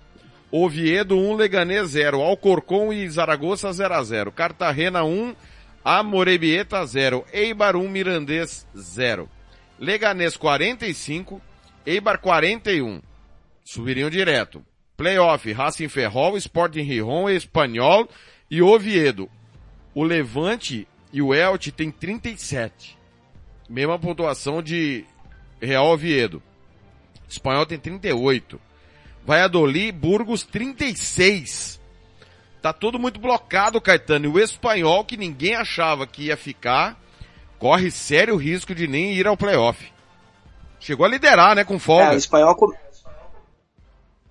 [0.51, 2.19] Oviedo 1, Leganés 0.
[2.21, 4.31] Alcorcon e Zaragoza 0 a 0.
[4.31, 5.35] Cartagena 1,
[5.83, 7.25] Amorebieta 0.
[7.33, 9.29] Eibar 1, Mirandês 0.
[9.79, 11.41] Leganés 45,
[11.85, 13.01] Eibar 41.
[13.63, 14.63] Subiriam direto.
[14.95, 18.07] Playoff, Racing Ferrol, Sporting Rijon, Espanhol
[18.49, 19.29] e Oviedo.
[19.93, 22.97] O Levante e o Elche tem 37.
[23.69, 25.05] Mesma pontuação de
[25.61, 26.41] Real Oviedo.
[27.27, 28.59] Espanhol tem 38.
[29.25, 31.81] Valladolid, Burgos 36.
[32.63, 34.25] Tá tudo muito blocado, Caetano.
[34.25, 36.97] E o Espanhol, que ninguém achava que ia ficar,
[37.59, 39.91] corre sério risco de nem ir ao playoff.
[40.79, 42.13] Chegou a liderar, né, com É, folga.
[42.13, 42.71] o espanhol com-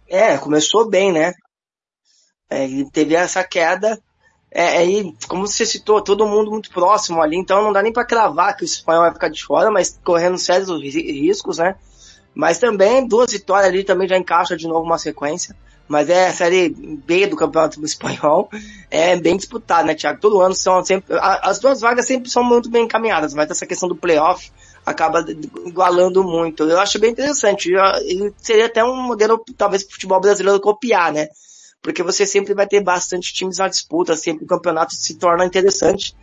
[0.08, 1.34] é, começou bem, né?
[2.48, 4.00] É, teve essa queda.
[4.50, 8.04] É, aí, como você citou, todo mundo muito próximo ali, então não dá nem pra
[8.04, 11.74] cravar que o espanhol vai ficar de fora, mas correndo sérios ri- riscos, né?
[12.34, 15.54] Mas também, duas vitórias ali também já encaixa de novo uma sequência.
[15.88, 18.48] Mas é a série B do Campeonato Espanhol.
[18.94, 20.20] É bem disputado, né, Thiago?
[20.20, 21.16] Todo ano são sempre.
[21.18, 24.52] As duas vagas sempre são muito bem encaminhadas, mas essa questão do playoff
[24.84, 25.24] acaba
[25.64, 26.64] igualando muito.
[26.64, 27.70] Eu acho bem interessante.
[28.36, 31.28] Seria até um modelo, talvez, pro futebol brasileiro copiar, né?
[31.80, 36.14] Porque você sempre vai ter bastante times na disputa, sempre o campeonato se torna interessante.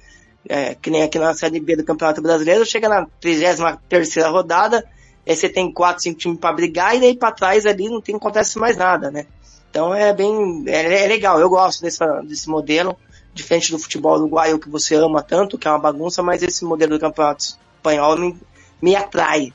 [0.48, 4.88] É, que nem aqui na Série B do Campeonato Brasileiro, chega na 33ª rodada,
[5.28, 8.16] aí você tem quatro, cinco times para brigar, e daí para trás ali não tem,
[8.16, 9.26] acontece mais nada, né?
[9.70, 12.98] Então é bem, é, é legal, eu gosto dessa, desse modelo,
[13.34, 16.98] diferente do futebol uruguaio que você ama tanto, que é uma bagunça, mas esse modelo
[16.98, 17.44] do Campeonato
[17.78, 18.38] Espanhol me,
[18.82, 19.54] me atrai.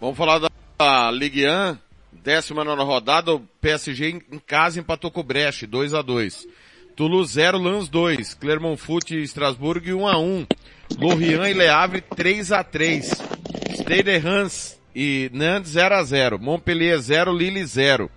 [0.00, 1.76] Vamos falar da, Ligue 1,
[2.12, 6.46] décima nona rodada, o PSG em, casa empatou com o Brecht, 2 a 2
[6.96, 10.46] Toulouse 0, Lens 2, Clermont Foot e Estrasburgo 1 a 1
[10.98, 13.10] Lorient e Le Havre 3 a 3
[13.74, 18.10] Stade Reims e Nantes 0 a 0 Montpellier 0, Lille 0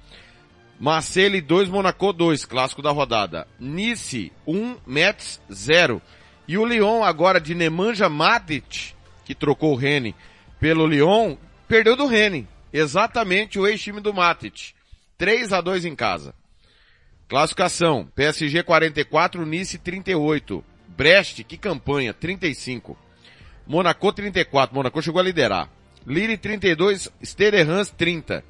[0.80, 3.48] Marseille 2, Monaco 2, clássico da rodada.
[3.60, 6.02] Nice 1, Metz 0.
[6.48, 8.94] E o Lyon agora de Nemanja Matic,
[9.24, 10.16] que trocou o Rene
[10.60, 11.38] pelo Lyon,
[11.68, 12.48] perdeu do Rene.
[12.72, 14.74] Exatamente o ex-time do Matic.
[15.18, 16.34] 3 a 2 em casa.
[17.30, 20.64] Classificação, PSG 44, Nice 38.
[20.88, 22.98] Brest, que campanha, 35.
[23.66, 25.70] Monaco 34, Monaco chegou a liderar.
[26.06, 28.44] Lille 32, Stade Reims 30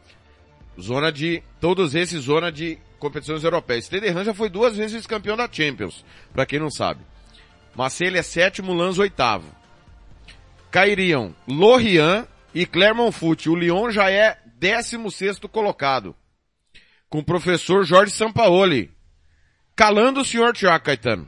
[0.79, 3.85] zona de, todos esses zona de competições europeias.
[3.85, 7.01] Stade já foi duas vezes campeão da Champions, para quem não sabe.
[7.75, 9.47] Marseille é sétimo, Lens oitavo.
[10.71, 13.49] Cairiam Lorient e Clermont Foot.
[13.49, 16.15] O Lyon já é décimo sexto colocado.
[17.09, 18.91] Com o professor Jorge Sampaoli.
[19.75, 21.27] Calando o senhor Tiago Caetano.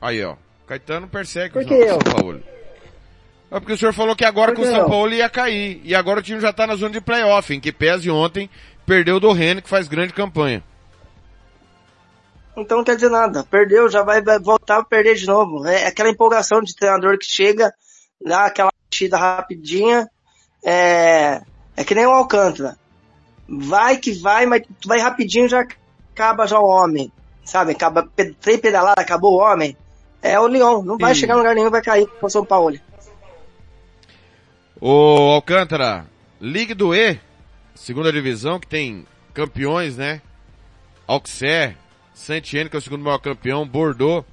[0.00, 0.36] Aí, ó.
[0.66, 1.88] Caetano persegue Por o que eu?
[1.88, 2.42] São Paulo.
[3.50, 4.88] É porque o senhor falou que agora Por com o que São eu?
[4.88, 5.80] Paulo ia cair.
[5.84, 8.48] E agora o time já tá na zona de playoff, em que pese ontem
[8.86, 10.62] perdeu do Rennes, que faz grande campanha.
[12.56, 13.44] Então não quer dizer nada.
[13.44, 15.66] Perdeu, já vai, voltar a perder de novo.
[15.66, 17.72] É aquela empolgação de treinador que chega,
[18.24, 20.08] dá aquela mexida rapidinha.
[20.64, 21.42] É,
[21.76, 22.76] é que nem o Alcântara.
[23.48, 25.64] Vai que vai, mas tu vai rapidinho já
[26.12, 27.12] acaba já o homem.
[27.44, 27.72] Sabe?
[27.72, 28.08] Acaba,
[28.40, 29.76] três pedaladas, acabou o homem.
[30.24, 30.82] É o Leão.
[30.82, 31.20] Não vai Sim.
[31.20, 32.80] chegar em lugar nenhum, vai cair com o São Paulo.
[34.80, 36.06] Ô Alcântara,
[36.40, 37.20] Ligue do E,
[37.74, 40.22] segunda divisão, que tem campeões, né?
[41.06, 41.76] Auxerre,
[42.14, 44.26] Saint-Etienne, que é o segundo maior campeão, Bordeaux,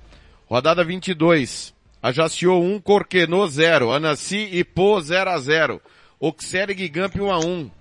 [0.50, 1.74] rodada 22.
[2.02, 5.82] Ajaccio 1, Corquenô 0, Anassi e Pô 0 a 0.
[6.22, 7.72] Auxerre e Gigamp 1 a 1.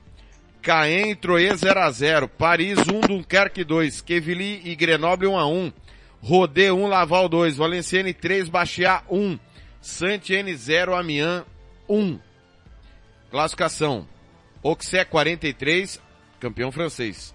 [0.60, 2.28] Caen e Troyes 0 a 0.
[2.28, 4.00] Paris 1, Dunkerque 2.
[4.00, 5.72] Quevilly e Grenoble 1 a 1.
[6.22, 7.56] Rodé 1, Laval 2.
[7.56, 9.38] Valenciennes 3, Bastia 1.
[9.80, 11.44] Saint-Etienne 0, Amiens
[11.88, 12.18] 1.
[13.30, 14.06] Classificação.
[14.62, 16.00] Auxerre 43,
[16.38, 17.34] campeão francês.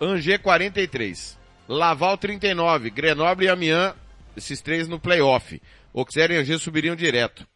[0.00, 1.38] Angers 43.
[1.68, 2.90] Laval 39.
[2.90, 3.94] Grenoble e Amiens,
[4.36, 5.60] esses três no playoff.
[5.94, 7.46] Auxerre e Angers subiriam direto.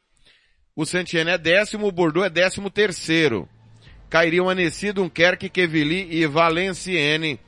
[0.77, 3.49] O Saint-Etienne é décimo, o Bordeaux é décimo terceiro.
[4.09, 7.39] cairiam Annecy, Dunkerque, Quevilly e Valenciennes.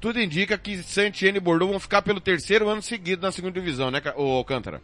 [0.00, 3.90] Tudo indica que Saint-Etienne e Bordeaux vão ficar pelo terceiro ano seguido na segunda divisão,
[3.90, 4.80] né, ô Alcântara?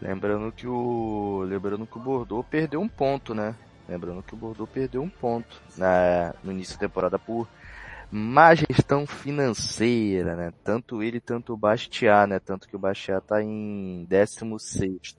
[0.00, 3.54] Lembrando que o lembrando que o Bordeaux perdeu um ponto, né?
[3.88, 7.48] Lembrando que o Bordeaux perdeu um ponto na, no início da temporada por
[8.10, 10.52] má gestão financeira, né?
[10.62, 12.38] Tanto ele, tanto o Bastiat, né?
[12.38, 15.16] Tanto que o Bastiat tá em 16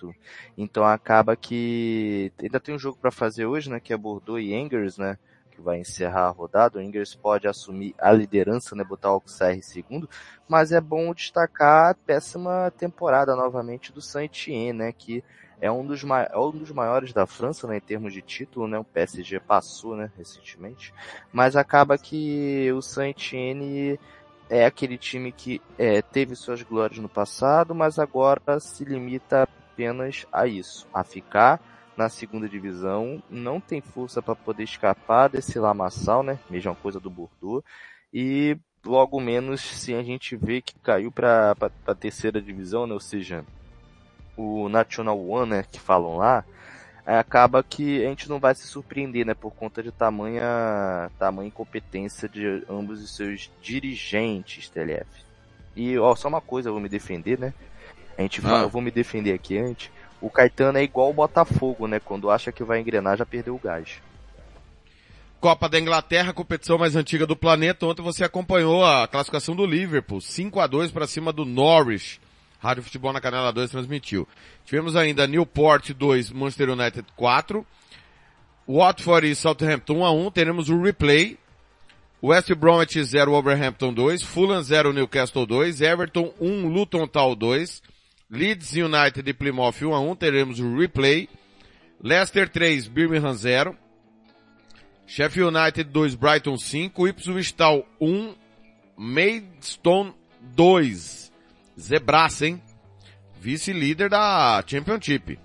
[0.57, 3.79] Então acaba que ainda tem um jogo para fazer hoje, né?
[3.79, 5.17] Que é Bordeaux e Angers, né?
[5.59, 6.79] Que vai encerrar a rodada.
[6.79, 8.83] O Angers pode assumir a liderança, né?
[8.83, 10.09] Botar o Auxerre em segundo.
[10.47, 14.91] Mas é bom destacar a péssima temporada novamente do Saint-Étienne, né?
[14.91, 15.23] Que
[15.61, 18.79] é um dos, é um dos maiores da França, né, em termos de título, né,
[18.79, 20.93] o PSG passou, né, recentemente,
[21.33, 23.99] mas acaba que o Saint-Étienne
[24.49, 30.25] é aquele time que é, teve suas glórias no passado, mas agora se limita apenas
[30.31, 31.61] a isso, a ficar
[31.99, 37.09] na segunda divisão, não tem força para poder escapar desse lamaçal, né, mesma coisa do
[37.09, 37.61] Bordeaux,
[38.13, 41.53] e logo menos se a gente vê que caiu para
[41.85, 43.43] a terceira divisão, né, ou seja,
[44.37, 46.45] o National One, né, que falam lá,
[47.05, 52.29] acaba que a gente não vai se surpreender, né, por conta de tamanha, tamanha incompetência
[52.29, 55.25] de ambos os seus dirigentes, TLF.
[55.75, 57.53] E, ó, só uma coisa, eu vou me defender, né,
[58.17, 58.63] a gente fala, ah.
[58.63, 62.51] eu vou me defender aqui antes, o Caetano é igual o Botafogo, né, quando acha
[62.51, 64.01] que vai engrenar já perdeu o gás.
[65.39, 67.85] Copa da Inglaterra, competição mais antiga do planeta.
[67.85, 72.19] Ontem você acompanhou a classificação do Liverpool, 5 a 2 para cima do Norwich.
[72.59, 74.27] Rádio Futebol na Canela 2 transmitiu.
[74.65, 77.65] Tivemos ainda Newport 2, Manchester United 4.
[78.67, 80.31] Watford e Southampton 1 a 1.
[80.31, 81.37] Teremos o replay.
[82.21, 84.21] West Bromwich 0, Wolverhampton 2.
[84.23, 85.81] Fulham 0, Newcastle 2.
[85.81, 87.81] Everton 1, Luton Town 2.
[88.31, 90.15] Leeds United e Plymouth 1 a 1.
[90.15, 91.27] Teremos o replay.
[92.01, 93.75] Leicester 3, Birmingham 0.
[95.07, 97.07] Sheffield United 2, Brighton 5.
[97.07, 98.35] Ipswich Town 1.
[98.95, 100.13] Maidstone
[100.55, 101.31] 2.
[101.77, 102.61] Zebraça, hein?
[103.41, 105.39] Vice-líder da Championship.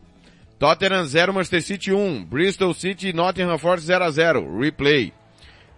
[0.59, 2.24] Tottenham 0, Manchester City 1.
[2.24, 4.59] Bristol City e Nottingham Forest 0 a 0.
[4.59, 5.12] Replay.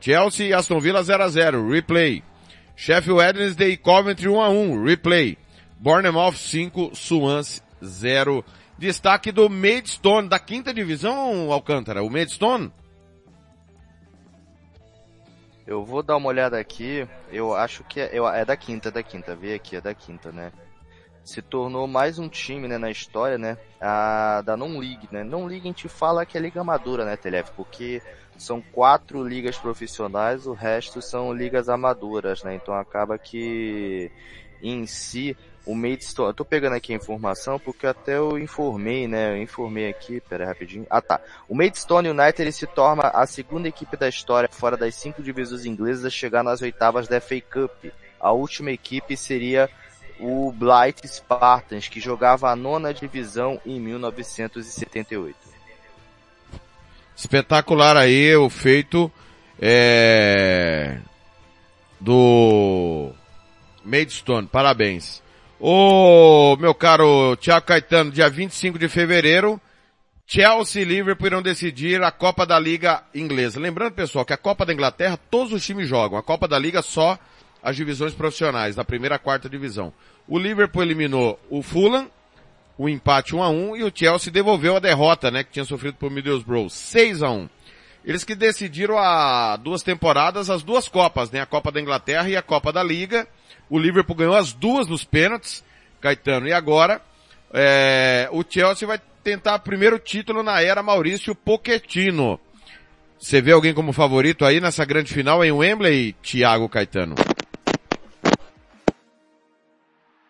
[0.00, 1.68] Chelsea e Aston Villa 0 a 0.
[1.70, 2.22] Replay.
[2.74, 4.82] Sheffield Wednesday e Coventry 1 a 1.
[4.82, 5.38] Replay.
[5.86, 8.44] Bournemouth 5, Swansea 0.
[8.76, 12.02] Destaque do Maidstone, da quinta divisão, Alcântara.
[12.02, 12.72] O Maidstone
[15.64, 17.06] eu vou dar uma olhada aqui.
[17.30, 19.36] Eu acho que é, é da quinta, é da quinta.
[19.36, 20.50] Vê aqui, é da quinta, né?
[21.24, 23.56] Se tornou mais um time, né, na história, né?
[23.80, 25.22] A, da Non-League, né?
[25.22, 27.52] Non-League a gente fala que é liga amadora, né, Telef?
[27.52, 28.02] Porque
[28.36, 32.56] são quatro ligas profissionais, o resto são ligas amadoras, né?
[32.56, 34.10] Então acaba que
[34.62, 35.36] em si
[35.66, 39.88] o Maidstone, eu tô pegando aqui a informação porque até eu informei, né, eu informei
[39.88, 44.08] aqui, pera rapidinho, ah tá, o Maidstone United ele se torna a segunda equipe da
[44.08, 47.92] história fora das cinco divisões inglesas a chegar nas oitavas da FA Cup.
[48.20, 49.68] A última equipe seria
[50.20, 55.36] o Blight Spartans, que jogava a nona divisão em 1978.
[57.14, 59.10] Espetacular aí o feito
[59.60, 60.98] é,
[62.00, 63.10] do
[63.84, 65.22] Maidstone, parabéns.
[65.58, 69.58] Ô, meu caro Thiago Caetano, dia 25 de fevereiro,
[70.26, 73.58] Chelsea e Liverpool irão decidir a Copa da Liga Inglesa.
[73.58, 76.18] Lembrando, pessoal, que a Copa da Inglaterra todos os times jogam.
[76.18, 77.18] A Copa da Liga só
[77.62, 79.94] as divisões profissionais, da primeira a quarta divisão.
[80.28, 82.06] O Liverpool eliminou o Fulham,
[82.76, 85.94] o empate 1 a 1 e o Chelsea devolveu a derrota, né, que tinha sofrido
[85.94, 87.48] por Middlesbrough, 6 a 1.
[88.06, 92.36] Eles que decidiram há duas temporadas as duas Copas, né, a Copa da Inglaterra e
[92.36, 93.26] a Copa da Liga.
[93.68, 95.64] O Liverpool ganhou as duas nos pênaltis,
[96.00, 96.46] Caetano.
[96.46, 97.02] E agora,
[97.52, 102.38] é, o Chelsea vai tentar o primeiro título na era Maurício Pochettino.
[103.18, 107.16] Você vê alguém como favorito aí nessa grande final em Wembley, Thiago Caetano?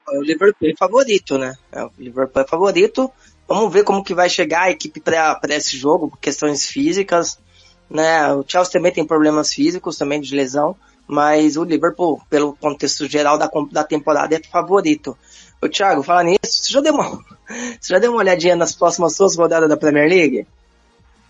[0.08, 1.52] O Liverpool é favorito, né?
[1.70, 3.12] É, o Liverpool é favorito.
[3.46, 7.38] Vamos ver como que vai chegar a equipe para esse jogo, questões físicas,
[7.88, 8.32] né?
[8.32, 10.76] O Chelsea também tem problemas físicos também de lesão
[11.06, 15.16] mas o Liverpool, pelo contexto geral da, da temporada, é favorito.
[15.62, 17.24] Ô Thiago, fala nisso, você já, deu uma,
[17.80, 20.46] você já deu uma olhadinha nas próximas duas rodadas da Premier League?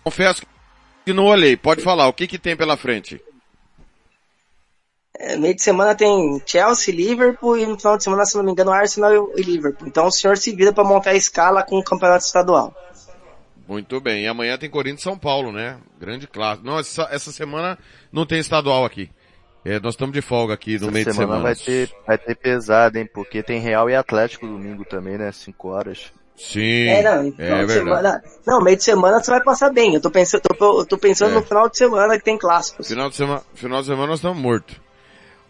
[0.03, 0.41] Confesso
[1.05, 3.21] que não olhei, pode falar, o que que tem pela frente?
[5.19, 8.51] É, meio de semana tem Chelsea, Liverpool e no final de semana, se não me
[8.51, 9.87] engano, Arsenal e Liverpool.
[9.87, 12.75] Então o senhor se vira para montar a escala com o campeonato estadual.
[13.67, 14.23] Muito bem.
[14.23, 15.77] E amanhã tem Corinthians e São Paulo, né?
[15.99, 16.65] Grande clássico.
[16.65, 17.77] Não, essa, essa semana
[18.11, 19.09] não tem estadual aqui.
[19.65, 21.43] É, nós estamos de folga aqui no Essa meio semana de semana.
[21.43, 23.09] Vai ter, vai ter pesado, hein?
[23.13, 25.31] Porque tem Real e Atlético domingo também, né?
[25.31, 26.11] 5 horas.
[26.37, 27.73] Sim, É, não, é final de verdade.
[27.73, 29.95] semana, não, meio de semana você vai passar bem.
[29.95, 31.33] Eu tô pensando, tô, eu tô pensando É.
[31.33, 32.87] no final de semana que tem clássicos.
[32.87, 34.79] Final de semana, final de semana nós estamos mortos.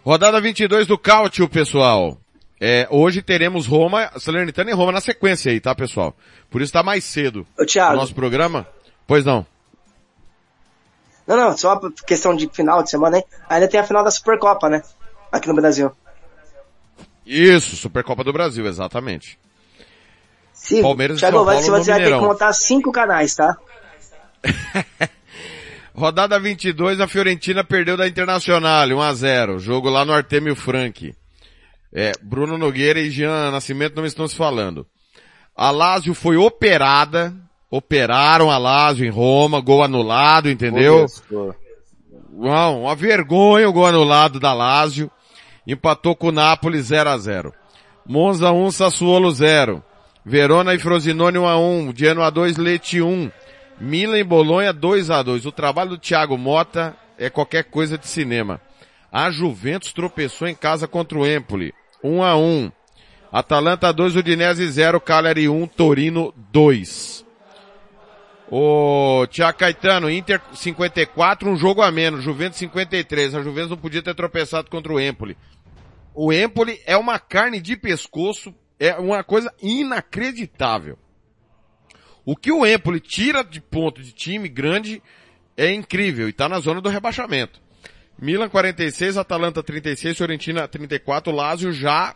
[0.04, 2.18] Rodada 22 do Cáutio, pessoal.
[2.60, 6.16] É, hoje teremos Roma, Salernitana e Roma na sequência aí, tá, pessoal?
[6.50, 7.46] Por isso tá mais cedo.
[7.58, 7.94] Ô, Thiago.
[7.94, 8.68] O nosso programa.
[9.06, 9.46] Pois não.
[11.28, 13.24] Não, não, só questão de final de semana, hein?
[13.50, 14.82] Ainda tem a final da Supercopa, né?
[15.32, 15.92] Aqui no Brasil.
[17.26, 19.38] Isso, Supercopa do Brasil, exatamente.
[20.54, 23.58] Sim, Palmeiras e Thiago, São vai, Paulo você vai ter que montar cinco canais, tá?
[25.94, 31.14] Rodada 22, a Fiorentina perdeu da Internacional, 1 a 0 Jogo lá no Artemio Frank.
[31.94, 34.86] É, Bruno Nogueira e Jean Nascimento não estão se falando.
[35.56, 37.34] A Lazio foi operada,
[37.72, 41.06] operaram a Lazio em Roma, gol anulado, entendeu?
[42.34, 45.10] Uau, uma vergonha o gol anulado da Lazio.
[45.66, 47.54] Empatou com o Napoli 0 a 0
[48.06, 49.84] Monza 1, Sassuolo 0.
[50.24, 53.32] Verona e Frosinone 1 a 1 Genoa 2, Leti 1.
[53.80, 58.08] Milan e Bolonha 2 a 2 O trabalho do Thiago Mota é qualquer coisa de
[58.08, 58.62] cinema.
[59.12, 61.74] A Juventus tropeçou em casa contra o Empoli.
[62.04, 62.72] 1 a 1
[63.32, 67.26] Atalanta 2, Udinese 0, Cagliari 1, Torino 2.
[68.50, 73.36] O Tiago Caetano, Inter 54, um jogo a menos, Juventus 53.
[73.36, 75.38] A Juventus não podia ter tropeçado contra o Empoli.
[76.14, 80.98] O Empoli é uma carne de pescoço, é uma coisa inacreditável.
[82.26, 85.02] O que o Empoli tira de ponto de time grande
[85.58, 87.62] é incrível e tá na zona do rebaixamento.
[88.20, 92.16] Milan 46, Atalanta 36, Fiorentina 34, Lazio já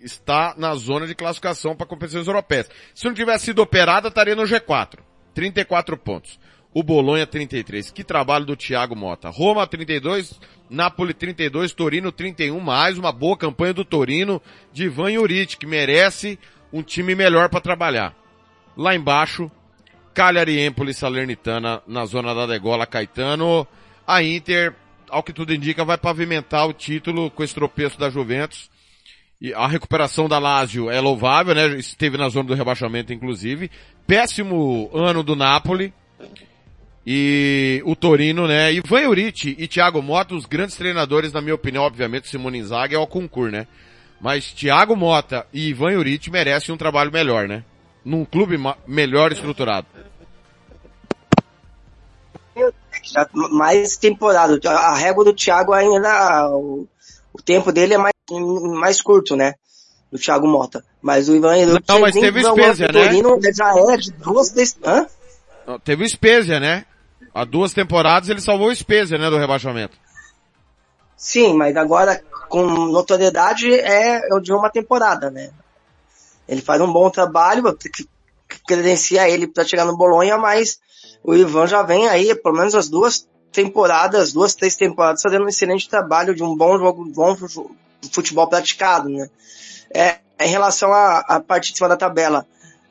[0.00, 2.70] está na zona de classificação para competições europeias.
[2.94, 4.98] Se não tivesse sido operada, estaria no G4.
[5.34, 6.38] 34 pontos.
[6.74, 7.90] O Bolonha 33.
[7.90, 9.28] Que trabalho do Thiago Mota.
[9.28, 14.40] Roma 32, Napoli 32, Torino 31, mais uma boa campanha do Torino
[14.72, 16.38] de Ivan Juric, que merece
[16.72, 18.16] um time melhor para trabalhar.
[18.74, 19.50] Lá embaixo,
[20.14, 23.66] Cagliari, Empoli, Salernitana na zona da degola, Caetano.
[24.06, 24.74] A Inter,
[25.12, 28.70] ao que tudo indica, vai pavimentar o título com esse tropeço da Juventus.
[29.38, 31.66] E a recuperação da Lazio é louvável, né?
[31.76, 33.70] Esteve na zona do rebaixamento, inclusive.
[34.06, 35.92] Péssimo ano do Napoli.
[37.06, 38.72] E o Torino, né?
[38.72, 42.98] Ivan Juric e Thiago Mota, os grandes treinadores, na minha opinião, obviamente, Simone Inzaghi é
[42.98, 43.66] o concurso, né?
[44.20, 47.64] Mas Thiago Mota e Ivan Juric merecem um trabalho melhor, né?
[48.04, 48.56] Num clube
[48.86, 49.88] melhor estruturado.
[53.02, 54.58] Já mais temporada.
[54.68, 56.86] A régua do Thiago ainda, o,
[57.32, 58.14] o tempo dele é mais,
[58.78, 59.54] mais curto, né?
[60.10, 60.84] Do Thiago Mota.
[61.00, 62.92] Mas o Ivan Erucci Não, mas teve Spezia, né?
[62.92, 64.52] Torino, já é de duas,
[64.84, 65.06] hã?
[65.66, 66.84] Não, Teve o Spezia, né?
[67.34, 69.30] Há duas temporadas ele salvou o Spezia, né?
[69.30, 69.96] Do rebaixamento.
[71.16, 75.50] Sim, mas agora com notoriedade é é o de uma temporada, né?
[76.48, 77.62] Ele faz um bom trabalho,
[78.66, 80.78] credencia ele para chegar no Bolonha, mas
[81.24, 85.48] o Ivan já vem aí, pelo menos as duas temporadas, duas, três temporadas, fazendo um
[85.48, 87.70] excelente trabalho de um bom jogo, bom fu-
[88.10, 89.28] futebol praticado, né?
[89.94, 92.46] É, em relação à, parte de cima da tabela,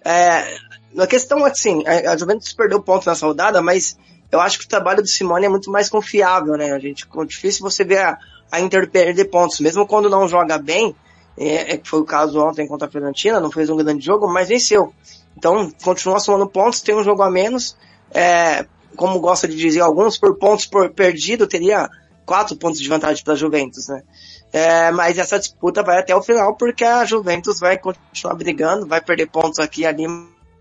[0.05, 0.55] é,
[0.93, 3.97] na questão assim, a, Juventus perdeu ponto nessa rodada, mas
[4.31, 6.71] eu acho que o trabalho do Simone é muito mais confiável, né?
[6.71, 8.17] A gente, é difícil você ver a,
[8.51, 10.95] a Inter perder pontos, mesmo quando não joga bem,
[11.37, 14.47] é, é foi o caso ontem contra a Fiorentina, não fez um grande jogo, mas
[14.47, 14.93] venceu.
[15.35, 17.75] Então, continua somando pontos, tem um jogo a menos,
[18.13, 18.65] é,
[18.95, 21.89] como gosta de dizer alguns, por pontos por perdido, teria
[22.25, 24.03] quatro pontos de vantagem para a Juventus, né?
[24.53, 29.01] É, mas essa disputa vai até o final, porque a Juventus vai continuar brigando, vai
[29.01, 30.05] perder pontos aqui e ali,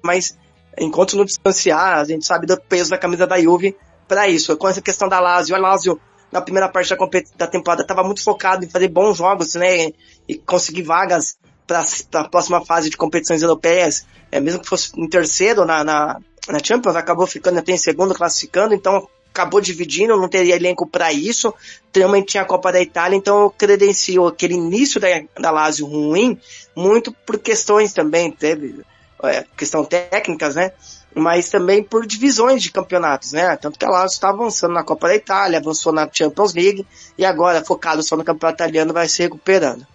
[0.03, 0.39] mas
[0.79, 4.57] enquanto não distanciar, a gente sabe do peso da camisa da Juve para isso.
[4.57, 6.01] Com essa questão da Lazio, a Lazio
[6.31, 6.97] na primeira parte da,
[7.37, 9.91] da temporada estava muito focado em fazer bons jogos, né,
[10.29, 11.37] e conseguir vagas
[11.71, 16.21] para a próxima fase de competições europeias, é, mesmo que fosse em terceiro na, na,
[16.49, 21.13] na Champions, acabou ficando até em segundo classificando, então acabou dividindo, não teria elenco para
[21.13, 21.55] isso,
[21.93, 25.07] também tinha a Copa da Itália, então credenciou aquele início da,
[25.39, 26.37] da Lazio ruim,
[26.75, 28.81] muito por questões também, teve
[29.23, 30.73] é, questão técnicas, né?
[31.15, 33.57] Mas também por divisões de campeonatos, né?
[33.57, 36.85] Tanto que a Lazio está avançando na Copa da Itália, avançou na Champions League
[37.17, 39.87] e agora focado só no campeonato italiano vai se recuperando.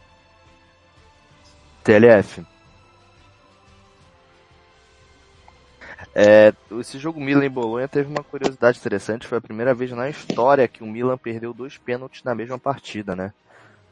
[1.86, 2.44] TLF.
[6.16, 9.28] É, esse jogo Milan e Bolonha teve uma curiosidade interessante.
[9.28, 13.16] Foi a primeira vez na história que o Milan perdeu dois pênaltis na mesma partida,
[13.16, 13.32] né?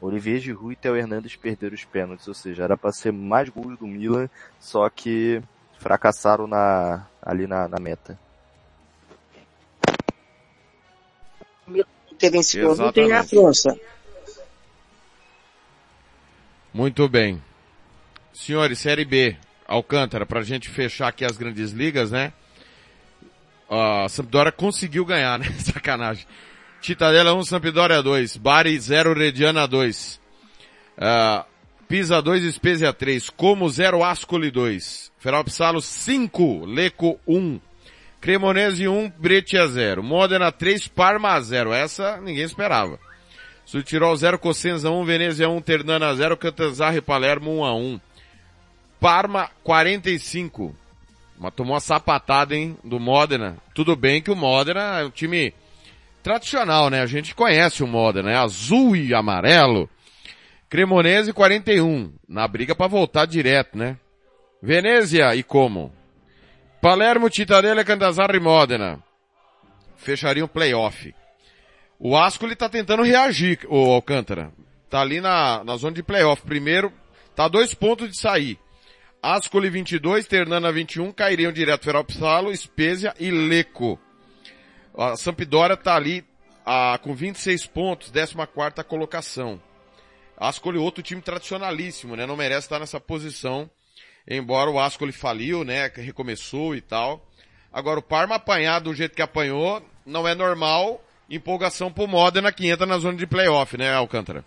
[0.00, 3.78] Olivier Giroud e Theo Hernandes perderam os pênaltis, ou seja, era para ser mais gols
[3.78, 5.40] do Milan, só que
[5.78, 8.18] fracassaram na, ali na, na meta.
[12.18, 13.22] Ter vencido não tem a.
[13.22, 13.78] França.
[16.72, 17.40] Muito bem.
[18.34, 19.36] Senhores, Série B.
[19.66, 22.32] Alcântara, pra gente fechar aqui as grandes ligas, né?
[23.70, 25.46] A Sampdoria conseguiu ganhar, né?
[25.60, 26.26] Sacanagem.
[26.80, 28.36] Titadella 1, Sampdoria 2.
[28.36, 30.20] Bari 0, Rediana 2.
[30.98, 31.44] Uh,
[31.86, 33.30] Pisa 2, Spezia 3.
[33.30, 35.12] Como 0, Ascoli 2.
[35.16, 37.60] Feropsalo 5, Leco 1.
[38.20, 40.02] Cremonese 1, Breccia 0.
[40.02, 41.72] Modena 3, Parma 0.
[41.72, 42.98] Essa ninguém esperava.
[43.64, 48.00] Sutirol 0, Cosenza 1, Venezia 1, Ternana 0, Catanzaro e Palermo 1 a 1.
[49.04, 50.74] Parma 45.
[51.38, 53.58] Mas tomou uma sapatada, hein, do Modena.
[53.74, 55.52] Tudo bem que o Modena é um time
[56.22, 57.02] tradicional, né?
[57.02, 59.90] A gente conhece o Modena, é azul e amarelo.
[60.70, 62.14] Cremonese 41.
[62.26, 63.98] Na briga para voltar direto, né?
[64.62, 65.92] Venezia e como?
[66.80, 69.02] Palermo, Cittadella, Candazarra e Modena.
[69.98, 71.14] Fechariam um playoff.
[71.98, 74.50] O Ascoli tá tentando reagir, o Alcântara.
[74.88, 76.40] Tá ali na, na zona de playoff.
[76.40, 76.90] Primeiro,
[77.36, 78.58] tá dois pontos de sair.
[79.26, 83.98] Ascoli 22, Ternana 21, cairiam direto Feropsalo, Spezia e Leco.
[84.94, 86.22] A Sampdoria tá ali
[86.62, 89.58] a, com 26 pontos, 14 colocação.
[90.36, 92.26] Ascoli outro time tradicionalíssimo, né?
[92.26, 93.70] Não merece estar nessa posição,
[94.28, 95.90] embora o Ascoli faliu, né?
[95.94, 97.26] Recomeçou e tal.
[97.72, 101.02] Agora o Parma apanhar do jeito que apanhou, não é normal.
[101.30, 104.44] Empolgação pro Modena que entra na zona de playoff, né, Alcântara?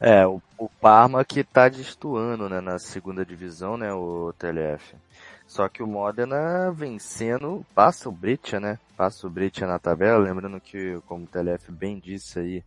[0.00, 4.94] É, o, o Parma que tá destoando, né, na segunda divisão, né, o TLF.
[5.46, 10.60] Só que o Modena vencendo, passa o Breccia, né, passa o Breccia na tabela, lembrando
[10.60, 12.64] que, como o TLF bem disse aí,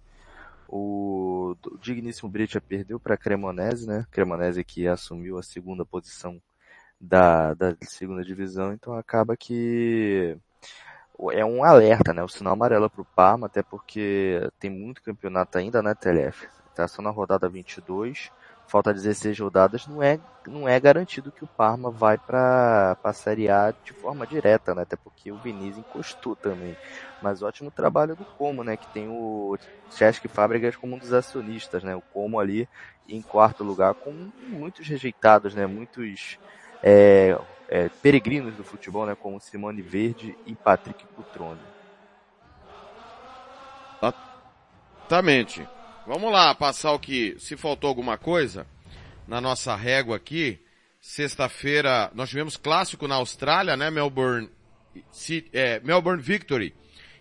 [0.67, 6.41] o, digníssimo Breccia perdeu para Cremonese, né, Cremonese que assumiu a segunda posição
[6.99, 10.37] da, da segunda divisão, então acaba que
[11.31, 15.57] é um alerta, né, o sinal amarelo para o Parma, até porque tem muito campeonato
[15.57, 16.47] ainda, né, TLF,
[16.87, 18.31] só na rodada 22,
[18.67, 23.49] falta 16 rodadas, não é, não é garantido que o Parma vai para a Série
[23.49, 24.83] A de forma direta, né?
[24.83, 26.77] Até porque o Vinícius encostou também.
[27.21, 28.77] Mas ótimo trabalho do Como, né?
[28.77, 29.57] Que tem o
[29.91, 31.95] Chesky Fábricas como um dos acionistas, né?
[31.95, 32.67] O Como ali
[33.09, 35.65] em quarto lugar, com muitos rejeitados, né?
[35.65, 36.39] Muitos
[36.81, 37.37] é,
[37.67, 39.15] é, peregrinos do futebol, né?
[39.15, 41.59] Como Simone Verde e Patrick Cutrone.
[45.11, 45.67] Exatamente.
[46.07, 48.65] Vamos lá, passar o que, se faltou alguma coisa,
[49.27, 50.59] na nossa régua aqui,
[50.99, 54.49] sexta-feira, nós tivemos clássico na Austrália, né, Melbourne,
[55.53, 56.73] é, Melbourne Victory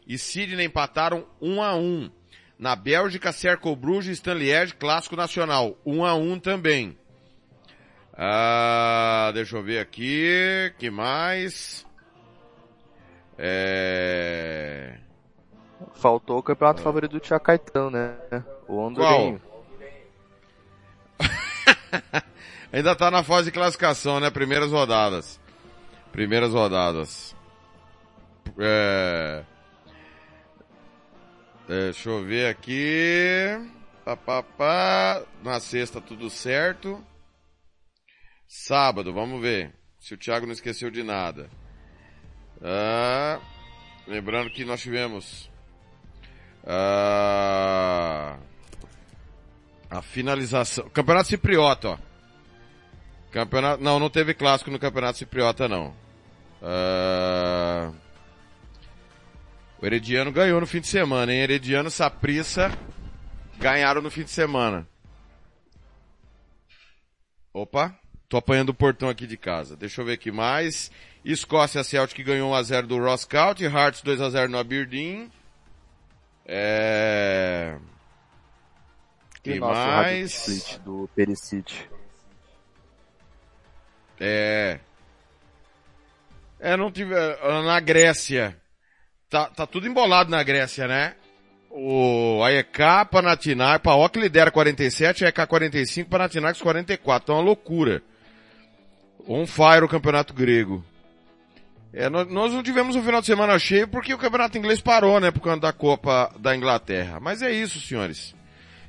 [0.07, 2.11] e Sydney empataram 1 a 1
[2.59, 6.98] Na Bélgica, Cercle Bruges e Stanliège, clássico nacional, 1 a 1 também.
[8.15, 11.86] Ah, deixa eu ver aqui, que mais?
[13.39, 14.98] É...
[15.94, 18.16] Faltou o campeonato favorito do Tia Caetano, né?
[18.69, 19.40] O Andorinho.
[22.73, 24.31] Ainda tá na fase de classificação, né?
[24.31, 25.40] Primeiras rodadas.
[26.12, 27.35] Primeiras rodadas.
[28.59, 29.44] É...
[31.66, 33.47] Deixa eu ver aqui.
[34.05, 35.23] Pá, pá, pá.
[35.43, 37.05] Na sexta tudo certo.
[38.47, 39.74] Sábado, vamos ver.
[39.98, 41.51] Se o Thiago não esqueceu de nada.
[42.62, 43.40] Ah,
[44.07, 45.49] lembrando que nós tivemos
[46.66, 48.37] ah,
[49.91, 50.89] a finalização.
[50.91, 51.99] Campeonato Cipriota, ó.
[53.31, 55.95] Campeonato, não, não teve clássico no Campeonato Cipriota, não.
[56.62, 57.93] Ah,
[59.81, 61.41] o Herediano ganhou no fim de semana, hein?
[61.41, 62.70] Herediano Saprissa
[63.59, 64.87] ganharam no fim de semana.
[67.53, 69.77] Opa, tô apanhando o portão aqui de casa.
[69.77, 70.91] Deixa eu ver aqui mais.
[71.24, 75.31] Escócia Celtic ganhou 1x0 do Ross County, Hearts 2x0 no Aberdeen.
[76.52, 77.77] É...
[79.40, 80.81] Que mais?
[80.85, 81.89] Do Perisic.
[84.18, 84.81] É.
[86.59, 87.14] É, não tive,
[87.64, 88.60] na Grécia.
[89.31, 91.14] Tá, tá tudo embolado na Grécia, né?
[91.70, 97.22] O AEK, Panathinaikos, PAOK lidera 47, AEK 45, Panathinaikos 44.
[97.22, 98.02] Então é uma loucura.
[99.27, 100.85] On fire o campeonato grego.
[101.93, 105.31] É, nós, não tivemos um final de semana cheio porque o campeonato inglês parou, né,
[105.31, 107.19] por causa da Copa da Inglaterra.
[107.21, 108.35] Mas é isso, senhores.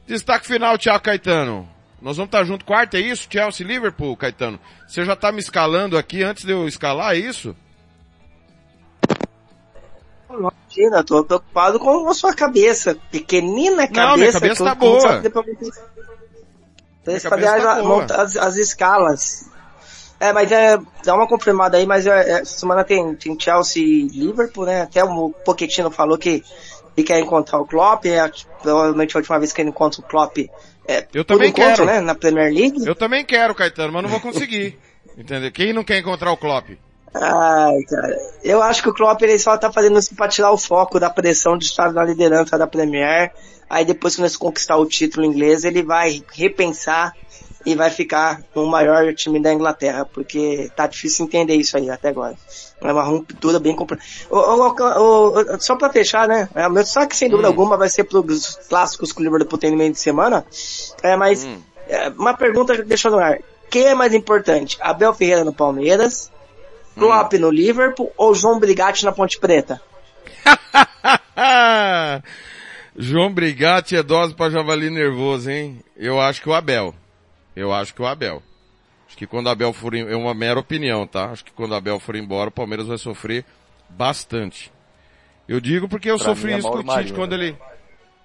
[0.06, 1.68] Destaque final, Thiago Caetano.
[2.02, 3.28] Nós vamos estar junto quarta, é isso?
[3.30, 4.60] Chelsea Liverpool, Caetano.
[4.88, 7.56] Você já está me escalando aqui antes de eu escalar, é isso?
[10.30, 12.98] Imagina, tô preocupado com a sua cabeça.
[13.12, 14.08] Pequenina cabeça.
[14.08, 15.22] Não, minha cabeça tá boa.
[15.24, 15.44] Então,
[17.30, 19.51] fazer as, as, as escalas.
[20.22, 24.08] É, mas é, dá uma confirmada aí, mas é, essa semana tem, tem Chelsea e
[24.08, 24.84] Liverpool, né?
[24.84, 26.44] Até o Pochettino falou que
[26.96, 28.30] e quer encontrar o Klopp, é
[28.62, 30.38] provavelmente a última vez que ele encontra o Klopp
[30.88, 31.86] é, Eu também encontro, quero.
[31.86, 32.86] né, na Premier League.
[32.86, 34.78] Eu também quero, Caetano, mas não vou conseguir.
[35.18, 35.52] Entendeu?
[35.52, 36.70] Quem não quer encontrar o Klopp?
[37.16, 40.58] Ai, cara, eu acho que o Klopp ele só tá fazendo isso pra tirar o
[40.58, 43.32] foco da pressão de estar na liderança da Premier.
[43.68, 47.14] Aí depois que nós conquistar o título inglês, ele vai repensar
[47.66, 52.10] e vai ficar no maior time da Inglaterra, porque tá difícil entender isso aí até
[52.10, 52.36] agora.
[52.82, 54.10] É uma ruptura bem complicada.
[55.60, 56.50] Só pra fechar, né?
[56.56, 59.92] É, meu sem dúvida alguma vai ser pros clássicos que o Liverpool tem no meio
[59.92, 60.46] de semana.
[61.04, 61.48] É, mas
[61.88, 63.40] é, uma pergunta que deixou no ar.
[63.70, 64.78] Quem é mais importante?
[64.82, 66.32] Abel Ferreira no Palmeiras,
[66.96, 69.82] Klopp no Liverpool ou João Brigatti na Ponte Preta?
[72.98, 75.80] João Brigatti é dose pra javali nervoso, hein?
[75.96, 76.94] Eu acho que o Abel.
[77.56, 78.42] Eu acho que o Abel.
[79.08, 81.26] Acho que quando o Abel for, é uma mera opinião, tá?
[81.32, 83.44] Acho que quando o Abel for embora, o Palmeiras vai sofrer
[83.90, 84.72] bastante.
[85.48, 87.16] Eu digo porque eu Pra sofri é isso com o Tite Marino.
[87.16, 87.58] quando ele...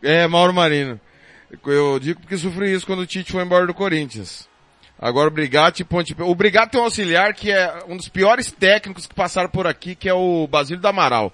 [0.03, 1.01] É, Mauro Marino.
[1.66, 4.48] Eu digo porque sofri isso quando o Tite foi embora do Corinthians.
[4.98, 6.15] Agora o Brigatti e Ponte.
[6.19, 9.94] O Brigatti tem um auxiliar que é um dos piores técnicos que passaram por aqui,
[9.94, 11.32] que é o Basílio da Amaral.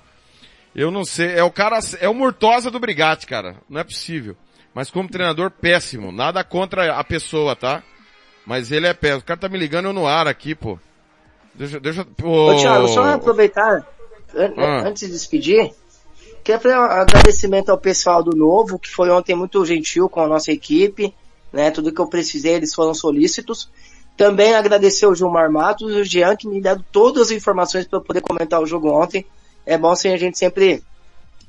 [0.75, 3.57] Eu não sei, é o cara, é o Murtosa do Brigatti, cara.
[3.69, 4.37] Não é possível.
[4.75, 6.11] Mas como treinador, péssimo.
[6.11, 7.83] Nada contra a pessoa, tá?
[8.47, 9.21] Mas ele é péssimo.
[9.21, 10.79] O cara tá me ligando no ar aqui, pô.
[11.55, 13.87] Deixa, deixa, Ô, ô, Thiago, só aproveitar,
[14.35, 14.89] Ah.
[14.89, 15.71] antes de despedir,
[16.43, 20.27] quero fazer um agradecimento ao pessoal do Novo, que foi ontem muito gentil com a
[20.29, 21.15] nossa equipe,
[21.53, 21.71] né?
[21.71, 23.71] Tudo que eu precisei, eles foram solícitos.
[24.17, 27.99] Também agradecer o Gilmar Matos e o Jean, que me deram todas as informações para
[27.99, 29.27] eu poder comentar o jogo ontem.
[29.67, 30.83] É bom sim a gente sempre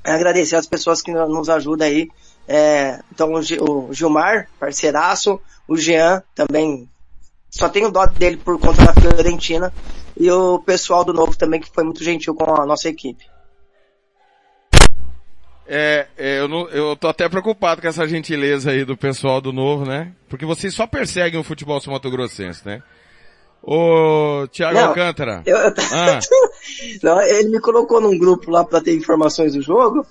[0.04, 2.10] agradecer as pessoas que nos ajudam aí.
[2.48, 6.90] É, então o Gi- o Gilmar, parceiraço, o Jean também
[7.50, 9.72] só tenho dó dele por conta da Fiorentina
[10.18, 13.26] e o pessoal do Novo também que foi muito gentil com a nossa equipe.
[15.66, 19.54] É, é, eu, não, eu tô até preocupado com essa gentileza aí do pessoal do
[19.54, 20.12] Novo, né?
[20.28, 22.84] Porque vocês só perseguem o futebol sul-mato-grossense, né?
[23.62, 25.42] Ô, Thiago Não, Alcântara.
[25.46, 26.20] Eu- eu- Ah.
[27.02, 30.06] Não, ele me colocou num grupo lá pra ter informações do jogo.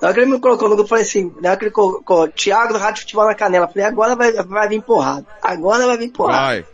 [0.00, 1.70] Na hora que ele me colocou no grupo, eu falei assim, na hora que ele
[1.70, 5.26] colocou Thiago do Rádio Futebol na Canela, eu falei, agora vai, vai vir porrada.
[5.42, 6.38] Agora vai vir porrada.
[6.38, 6.66] Vai.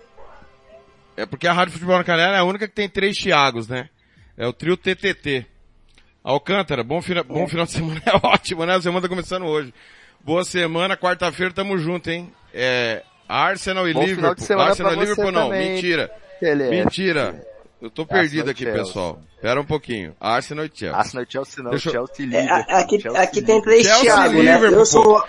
[1.17, 3.89] É porque a Rádio Futebol na Canela é a única que tem três Thiagos, né?
[4.37, 5.47] É o trio TTT.
[6.25, 8.77] Alcântara, bom, fina, bom final de semana é ótimo, né?
[8.77, 9.73] A semana tá começando hoje.
[10.21, 12.33] Boa semana, quarta-feira tamo junto, hein?
[12.55, 14.35] É, Arsenal e Bom final Liverpool.
[14.37, 16.11] de semana Arsenal e Liverpool não, também, mentira.
[16.39, 16.71] TLF.
[16.71, 17.52] Mentira.
[17.83, 18.85] Eu tô perdido Arsenal e aqui, Chelsea.
[18.85, 19.21] pessoal.
[19.41, 20.15] Pera um pouquinho.
[20.21, 20.97] Arsenal e Chelsea.
[20.97, 22.75] Arsenal e Chelsea não, Deixa eu- Chelsea e É, Liverpool.
[22.75, 24.55] a- aqui, Chelsea aqui tem três Chelsea Thiago, né?
[24.55, 25.25] Liverpool, Eu sou...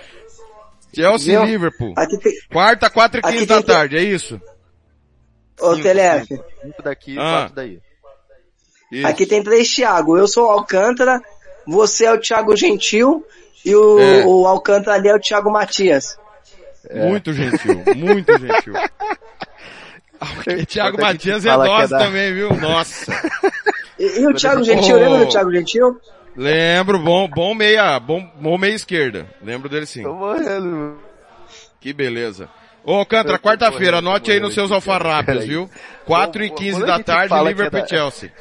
[0.95, 1.93] Chelsea e Liverpool.
[1.97, 2.33] Aqui tem...
[2.51, 4.39] Quarta, quatro e quinze da tem- tarde, é isso?
[5.59, 6.27] Ô, TLF,
[6.61, 7.21] Cinco daqui e Ah.
[7.39, 7.79] quatro daí.
[8.91, 9.07] Isso.
[9.07, 10.15] aqui tem três Thiago.
[10.17, 11.19] Eu sou o Alcântara,
[11.65, 13.25] você é o Thiago Gentil
[13.65, 14.23] e o, É.
[14.27, 16.15] o Alcântara ali é o Thiago Matias.
[16.93, 18.73] Muito gentil, muito gentil.
[20.47, 22.53] E Thiago Matias é é dose da- também, viu?
[22.55, 23.11] Nossa.
[23.99, 24.63] E, e o Thiago Oh.
[24.63, 26.01] Gentil, lembra do Thiago Gentil?
[26.35, 29.27] Lembro, bom, bom meia, bom, bom meia esquerda.
[29.41, 30.03] Lembro dele sim.
[30.03, 30.97] Tô morrendo.
[31.79, 32.49] Que beleza.
[32.83, 35.69] Ô, tô quarta-feira, anote aí nos seus alfarrápios, viu?
[36.05, 38.31] 4 e Quando 15 a da tarde, é Liverpool da- e Chelsea.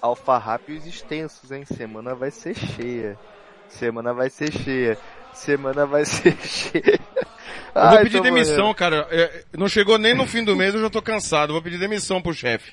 [0.00, 1.64] Alfarrápios extensos, hein?
[1.64, 3.18] Semana vai ser cheia.
[3.68, 4.98] Semana vai ser cheia.
[5.34, 6.98] Semana vai ser cheia.
[7.74, 9.06] Eu vou Ai, pedir demissão, cara.
[9.10, 11.52] É, não chegou nem no fim do mês, eu já tô cansado.
[11.52, 12.72] Vou pedir demissão pro chefe.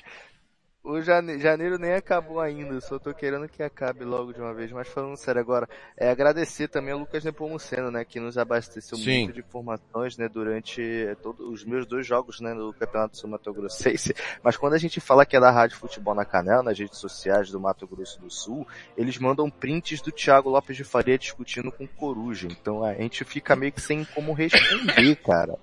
[0.90, 4.72] O jane- janeiro nem acabou ainda, só tô querendo que acabe logo de uma vez.
[4.72, 9.24] Mas falando sério agora, é agradecer também ao Lucas Nepomuceno, né, que nos abasteceu Sim.
[9.24, 10.80] muito de informações, né, durante
[11.22, 14.14] todos os meus dois jogos, né, no Campeonato Sul Mato Grossense.
[14.42, 17.50] Mas quando a gente fala que é da Rádio Futebol na Canela, nas redes sociais
[17.50, 18.66] do Mato Grosso do Sul,
[18.96, 22.48] eles mandam prints do Thiago Lopes de Faria discutindo com o Coruja.
[22.50, 25.58] Então a gente fica meio que sem como responder, cara.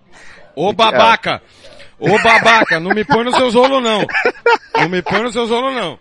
[0.55, 1.41] Ô babaca!
[1.99, 4.05] Ô babaca, não me põe nos seus rolos não.
[4.75, 5.97] Não me põe nos seus rolos não.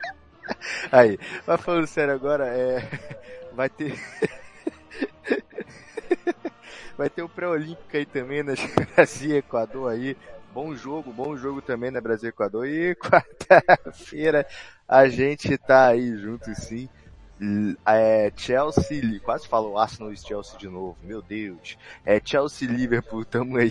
[0.90, 2.82] Aí, mas falando sério agora, é.
[3.52, 3.94] Vai ter.
[6.96, 8.54] Vai ter o pré-olímpico aí também, né?
[8.94, 10.16] Brasil e Equador aí.
[10.52, 12.00] Bom jogo, bom jogo também, né?
[12.00, 12.68] Brasil e Equador.
[12.68, 14.46] E quarta-feira
[14.88, 16.88] a gente tá aí junto sim.
[17.84, 21.76] É, Chelsea, quase falou Arsenal e Chelsea de novo, meu Deus.
[22.04, 23.70] É Chelsea Liverpool, tamo aí.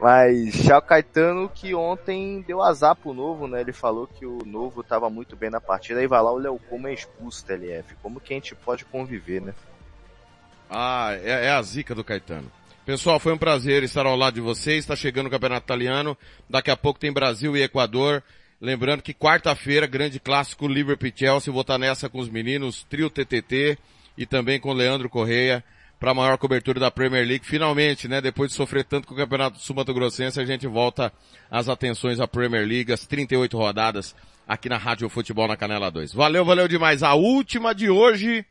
[0.00, 3.60] Mas Chao Caetano que ontem deu azar pro Novo, né?
[3.60, 6.60] Ele falou que o Novo tava muito bem na partida, aí vai lá o Léo
[6.86, 7.94] é expulso, TLF.
[8.02, 9.54] Como que a gente pode conviver, né?
[10.68, 12.50] Ah, é, é a zica do Caetano.
[12.84, 14.78] Pessoal, foi um prazer estar ao lado de vocês.
[14.78, 16.16] Está chegando o Campeonato Italiano.
[16.48, 18.22] Daqui a pouco tem Brasil e Equador.
[18.60, 23.78] Lembrando que quarta-feira, grande clássico Liverpool Chelsea, vou estar nessa com os meninos, trio TTT
[24.16, 25.62] e também com Leandro Correia
[26.00, 27.46] para a maior cobertura da Premier League.
[27.46, 31.12] Finalmente, né, depois de sofrer tanto com o Campeonato Sul-Mato Grossense, a gente volta
[31.48, 34.14] às atenções à Premier League, as 38 rodadas
[34.46, 36.12] aqui na Rádio Futebol na Canela 2.
[36.12, 37.04] Valeu, valeu demais.
[37.04, 38.44] A última de hoje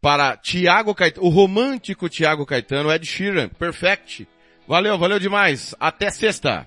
[0.00, 4.28] para Thiago Caetano, o romântico Thiago Caetano, Ed Sheeran, perfect.
[4.66, 5.74] Valeu, valeu demais.
[5.80, 6.66] Até sexta.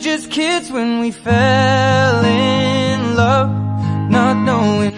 [0.00, 3.50] Just kids when we fell in love,
[4.10, 4.92] not knowing.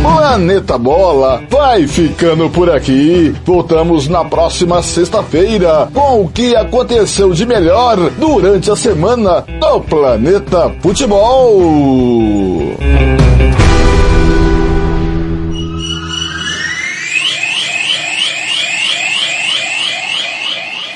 [0.00, 3.34] Planeta Bola vai ficando por aqui.
[3.44, 10.72] Voltamos na próxima sexta-feira com o que aconteceu de melhor durante a semana do Planeta
[10.80, 11.58] Futebol.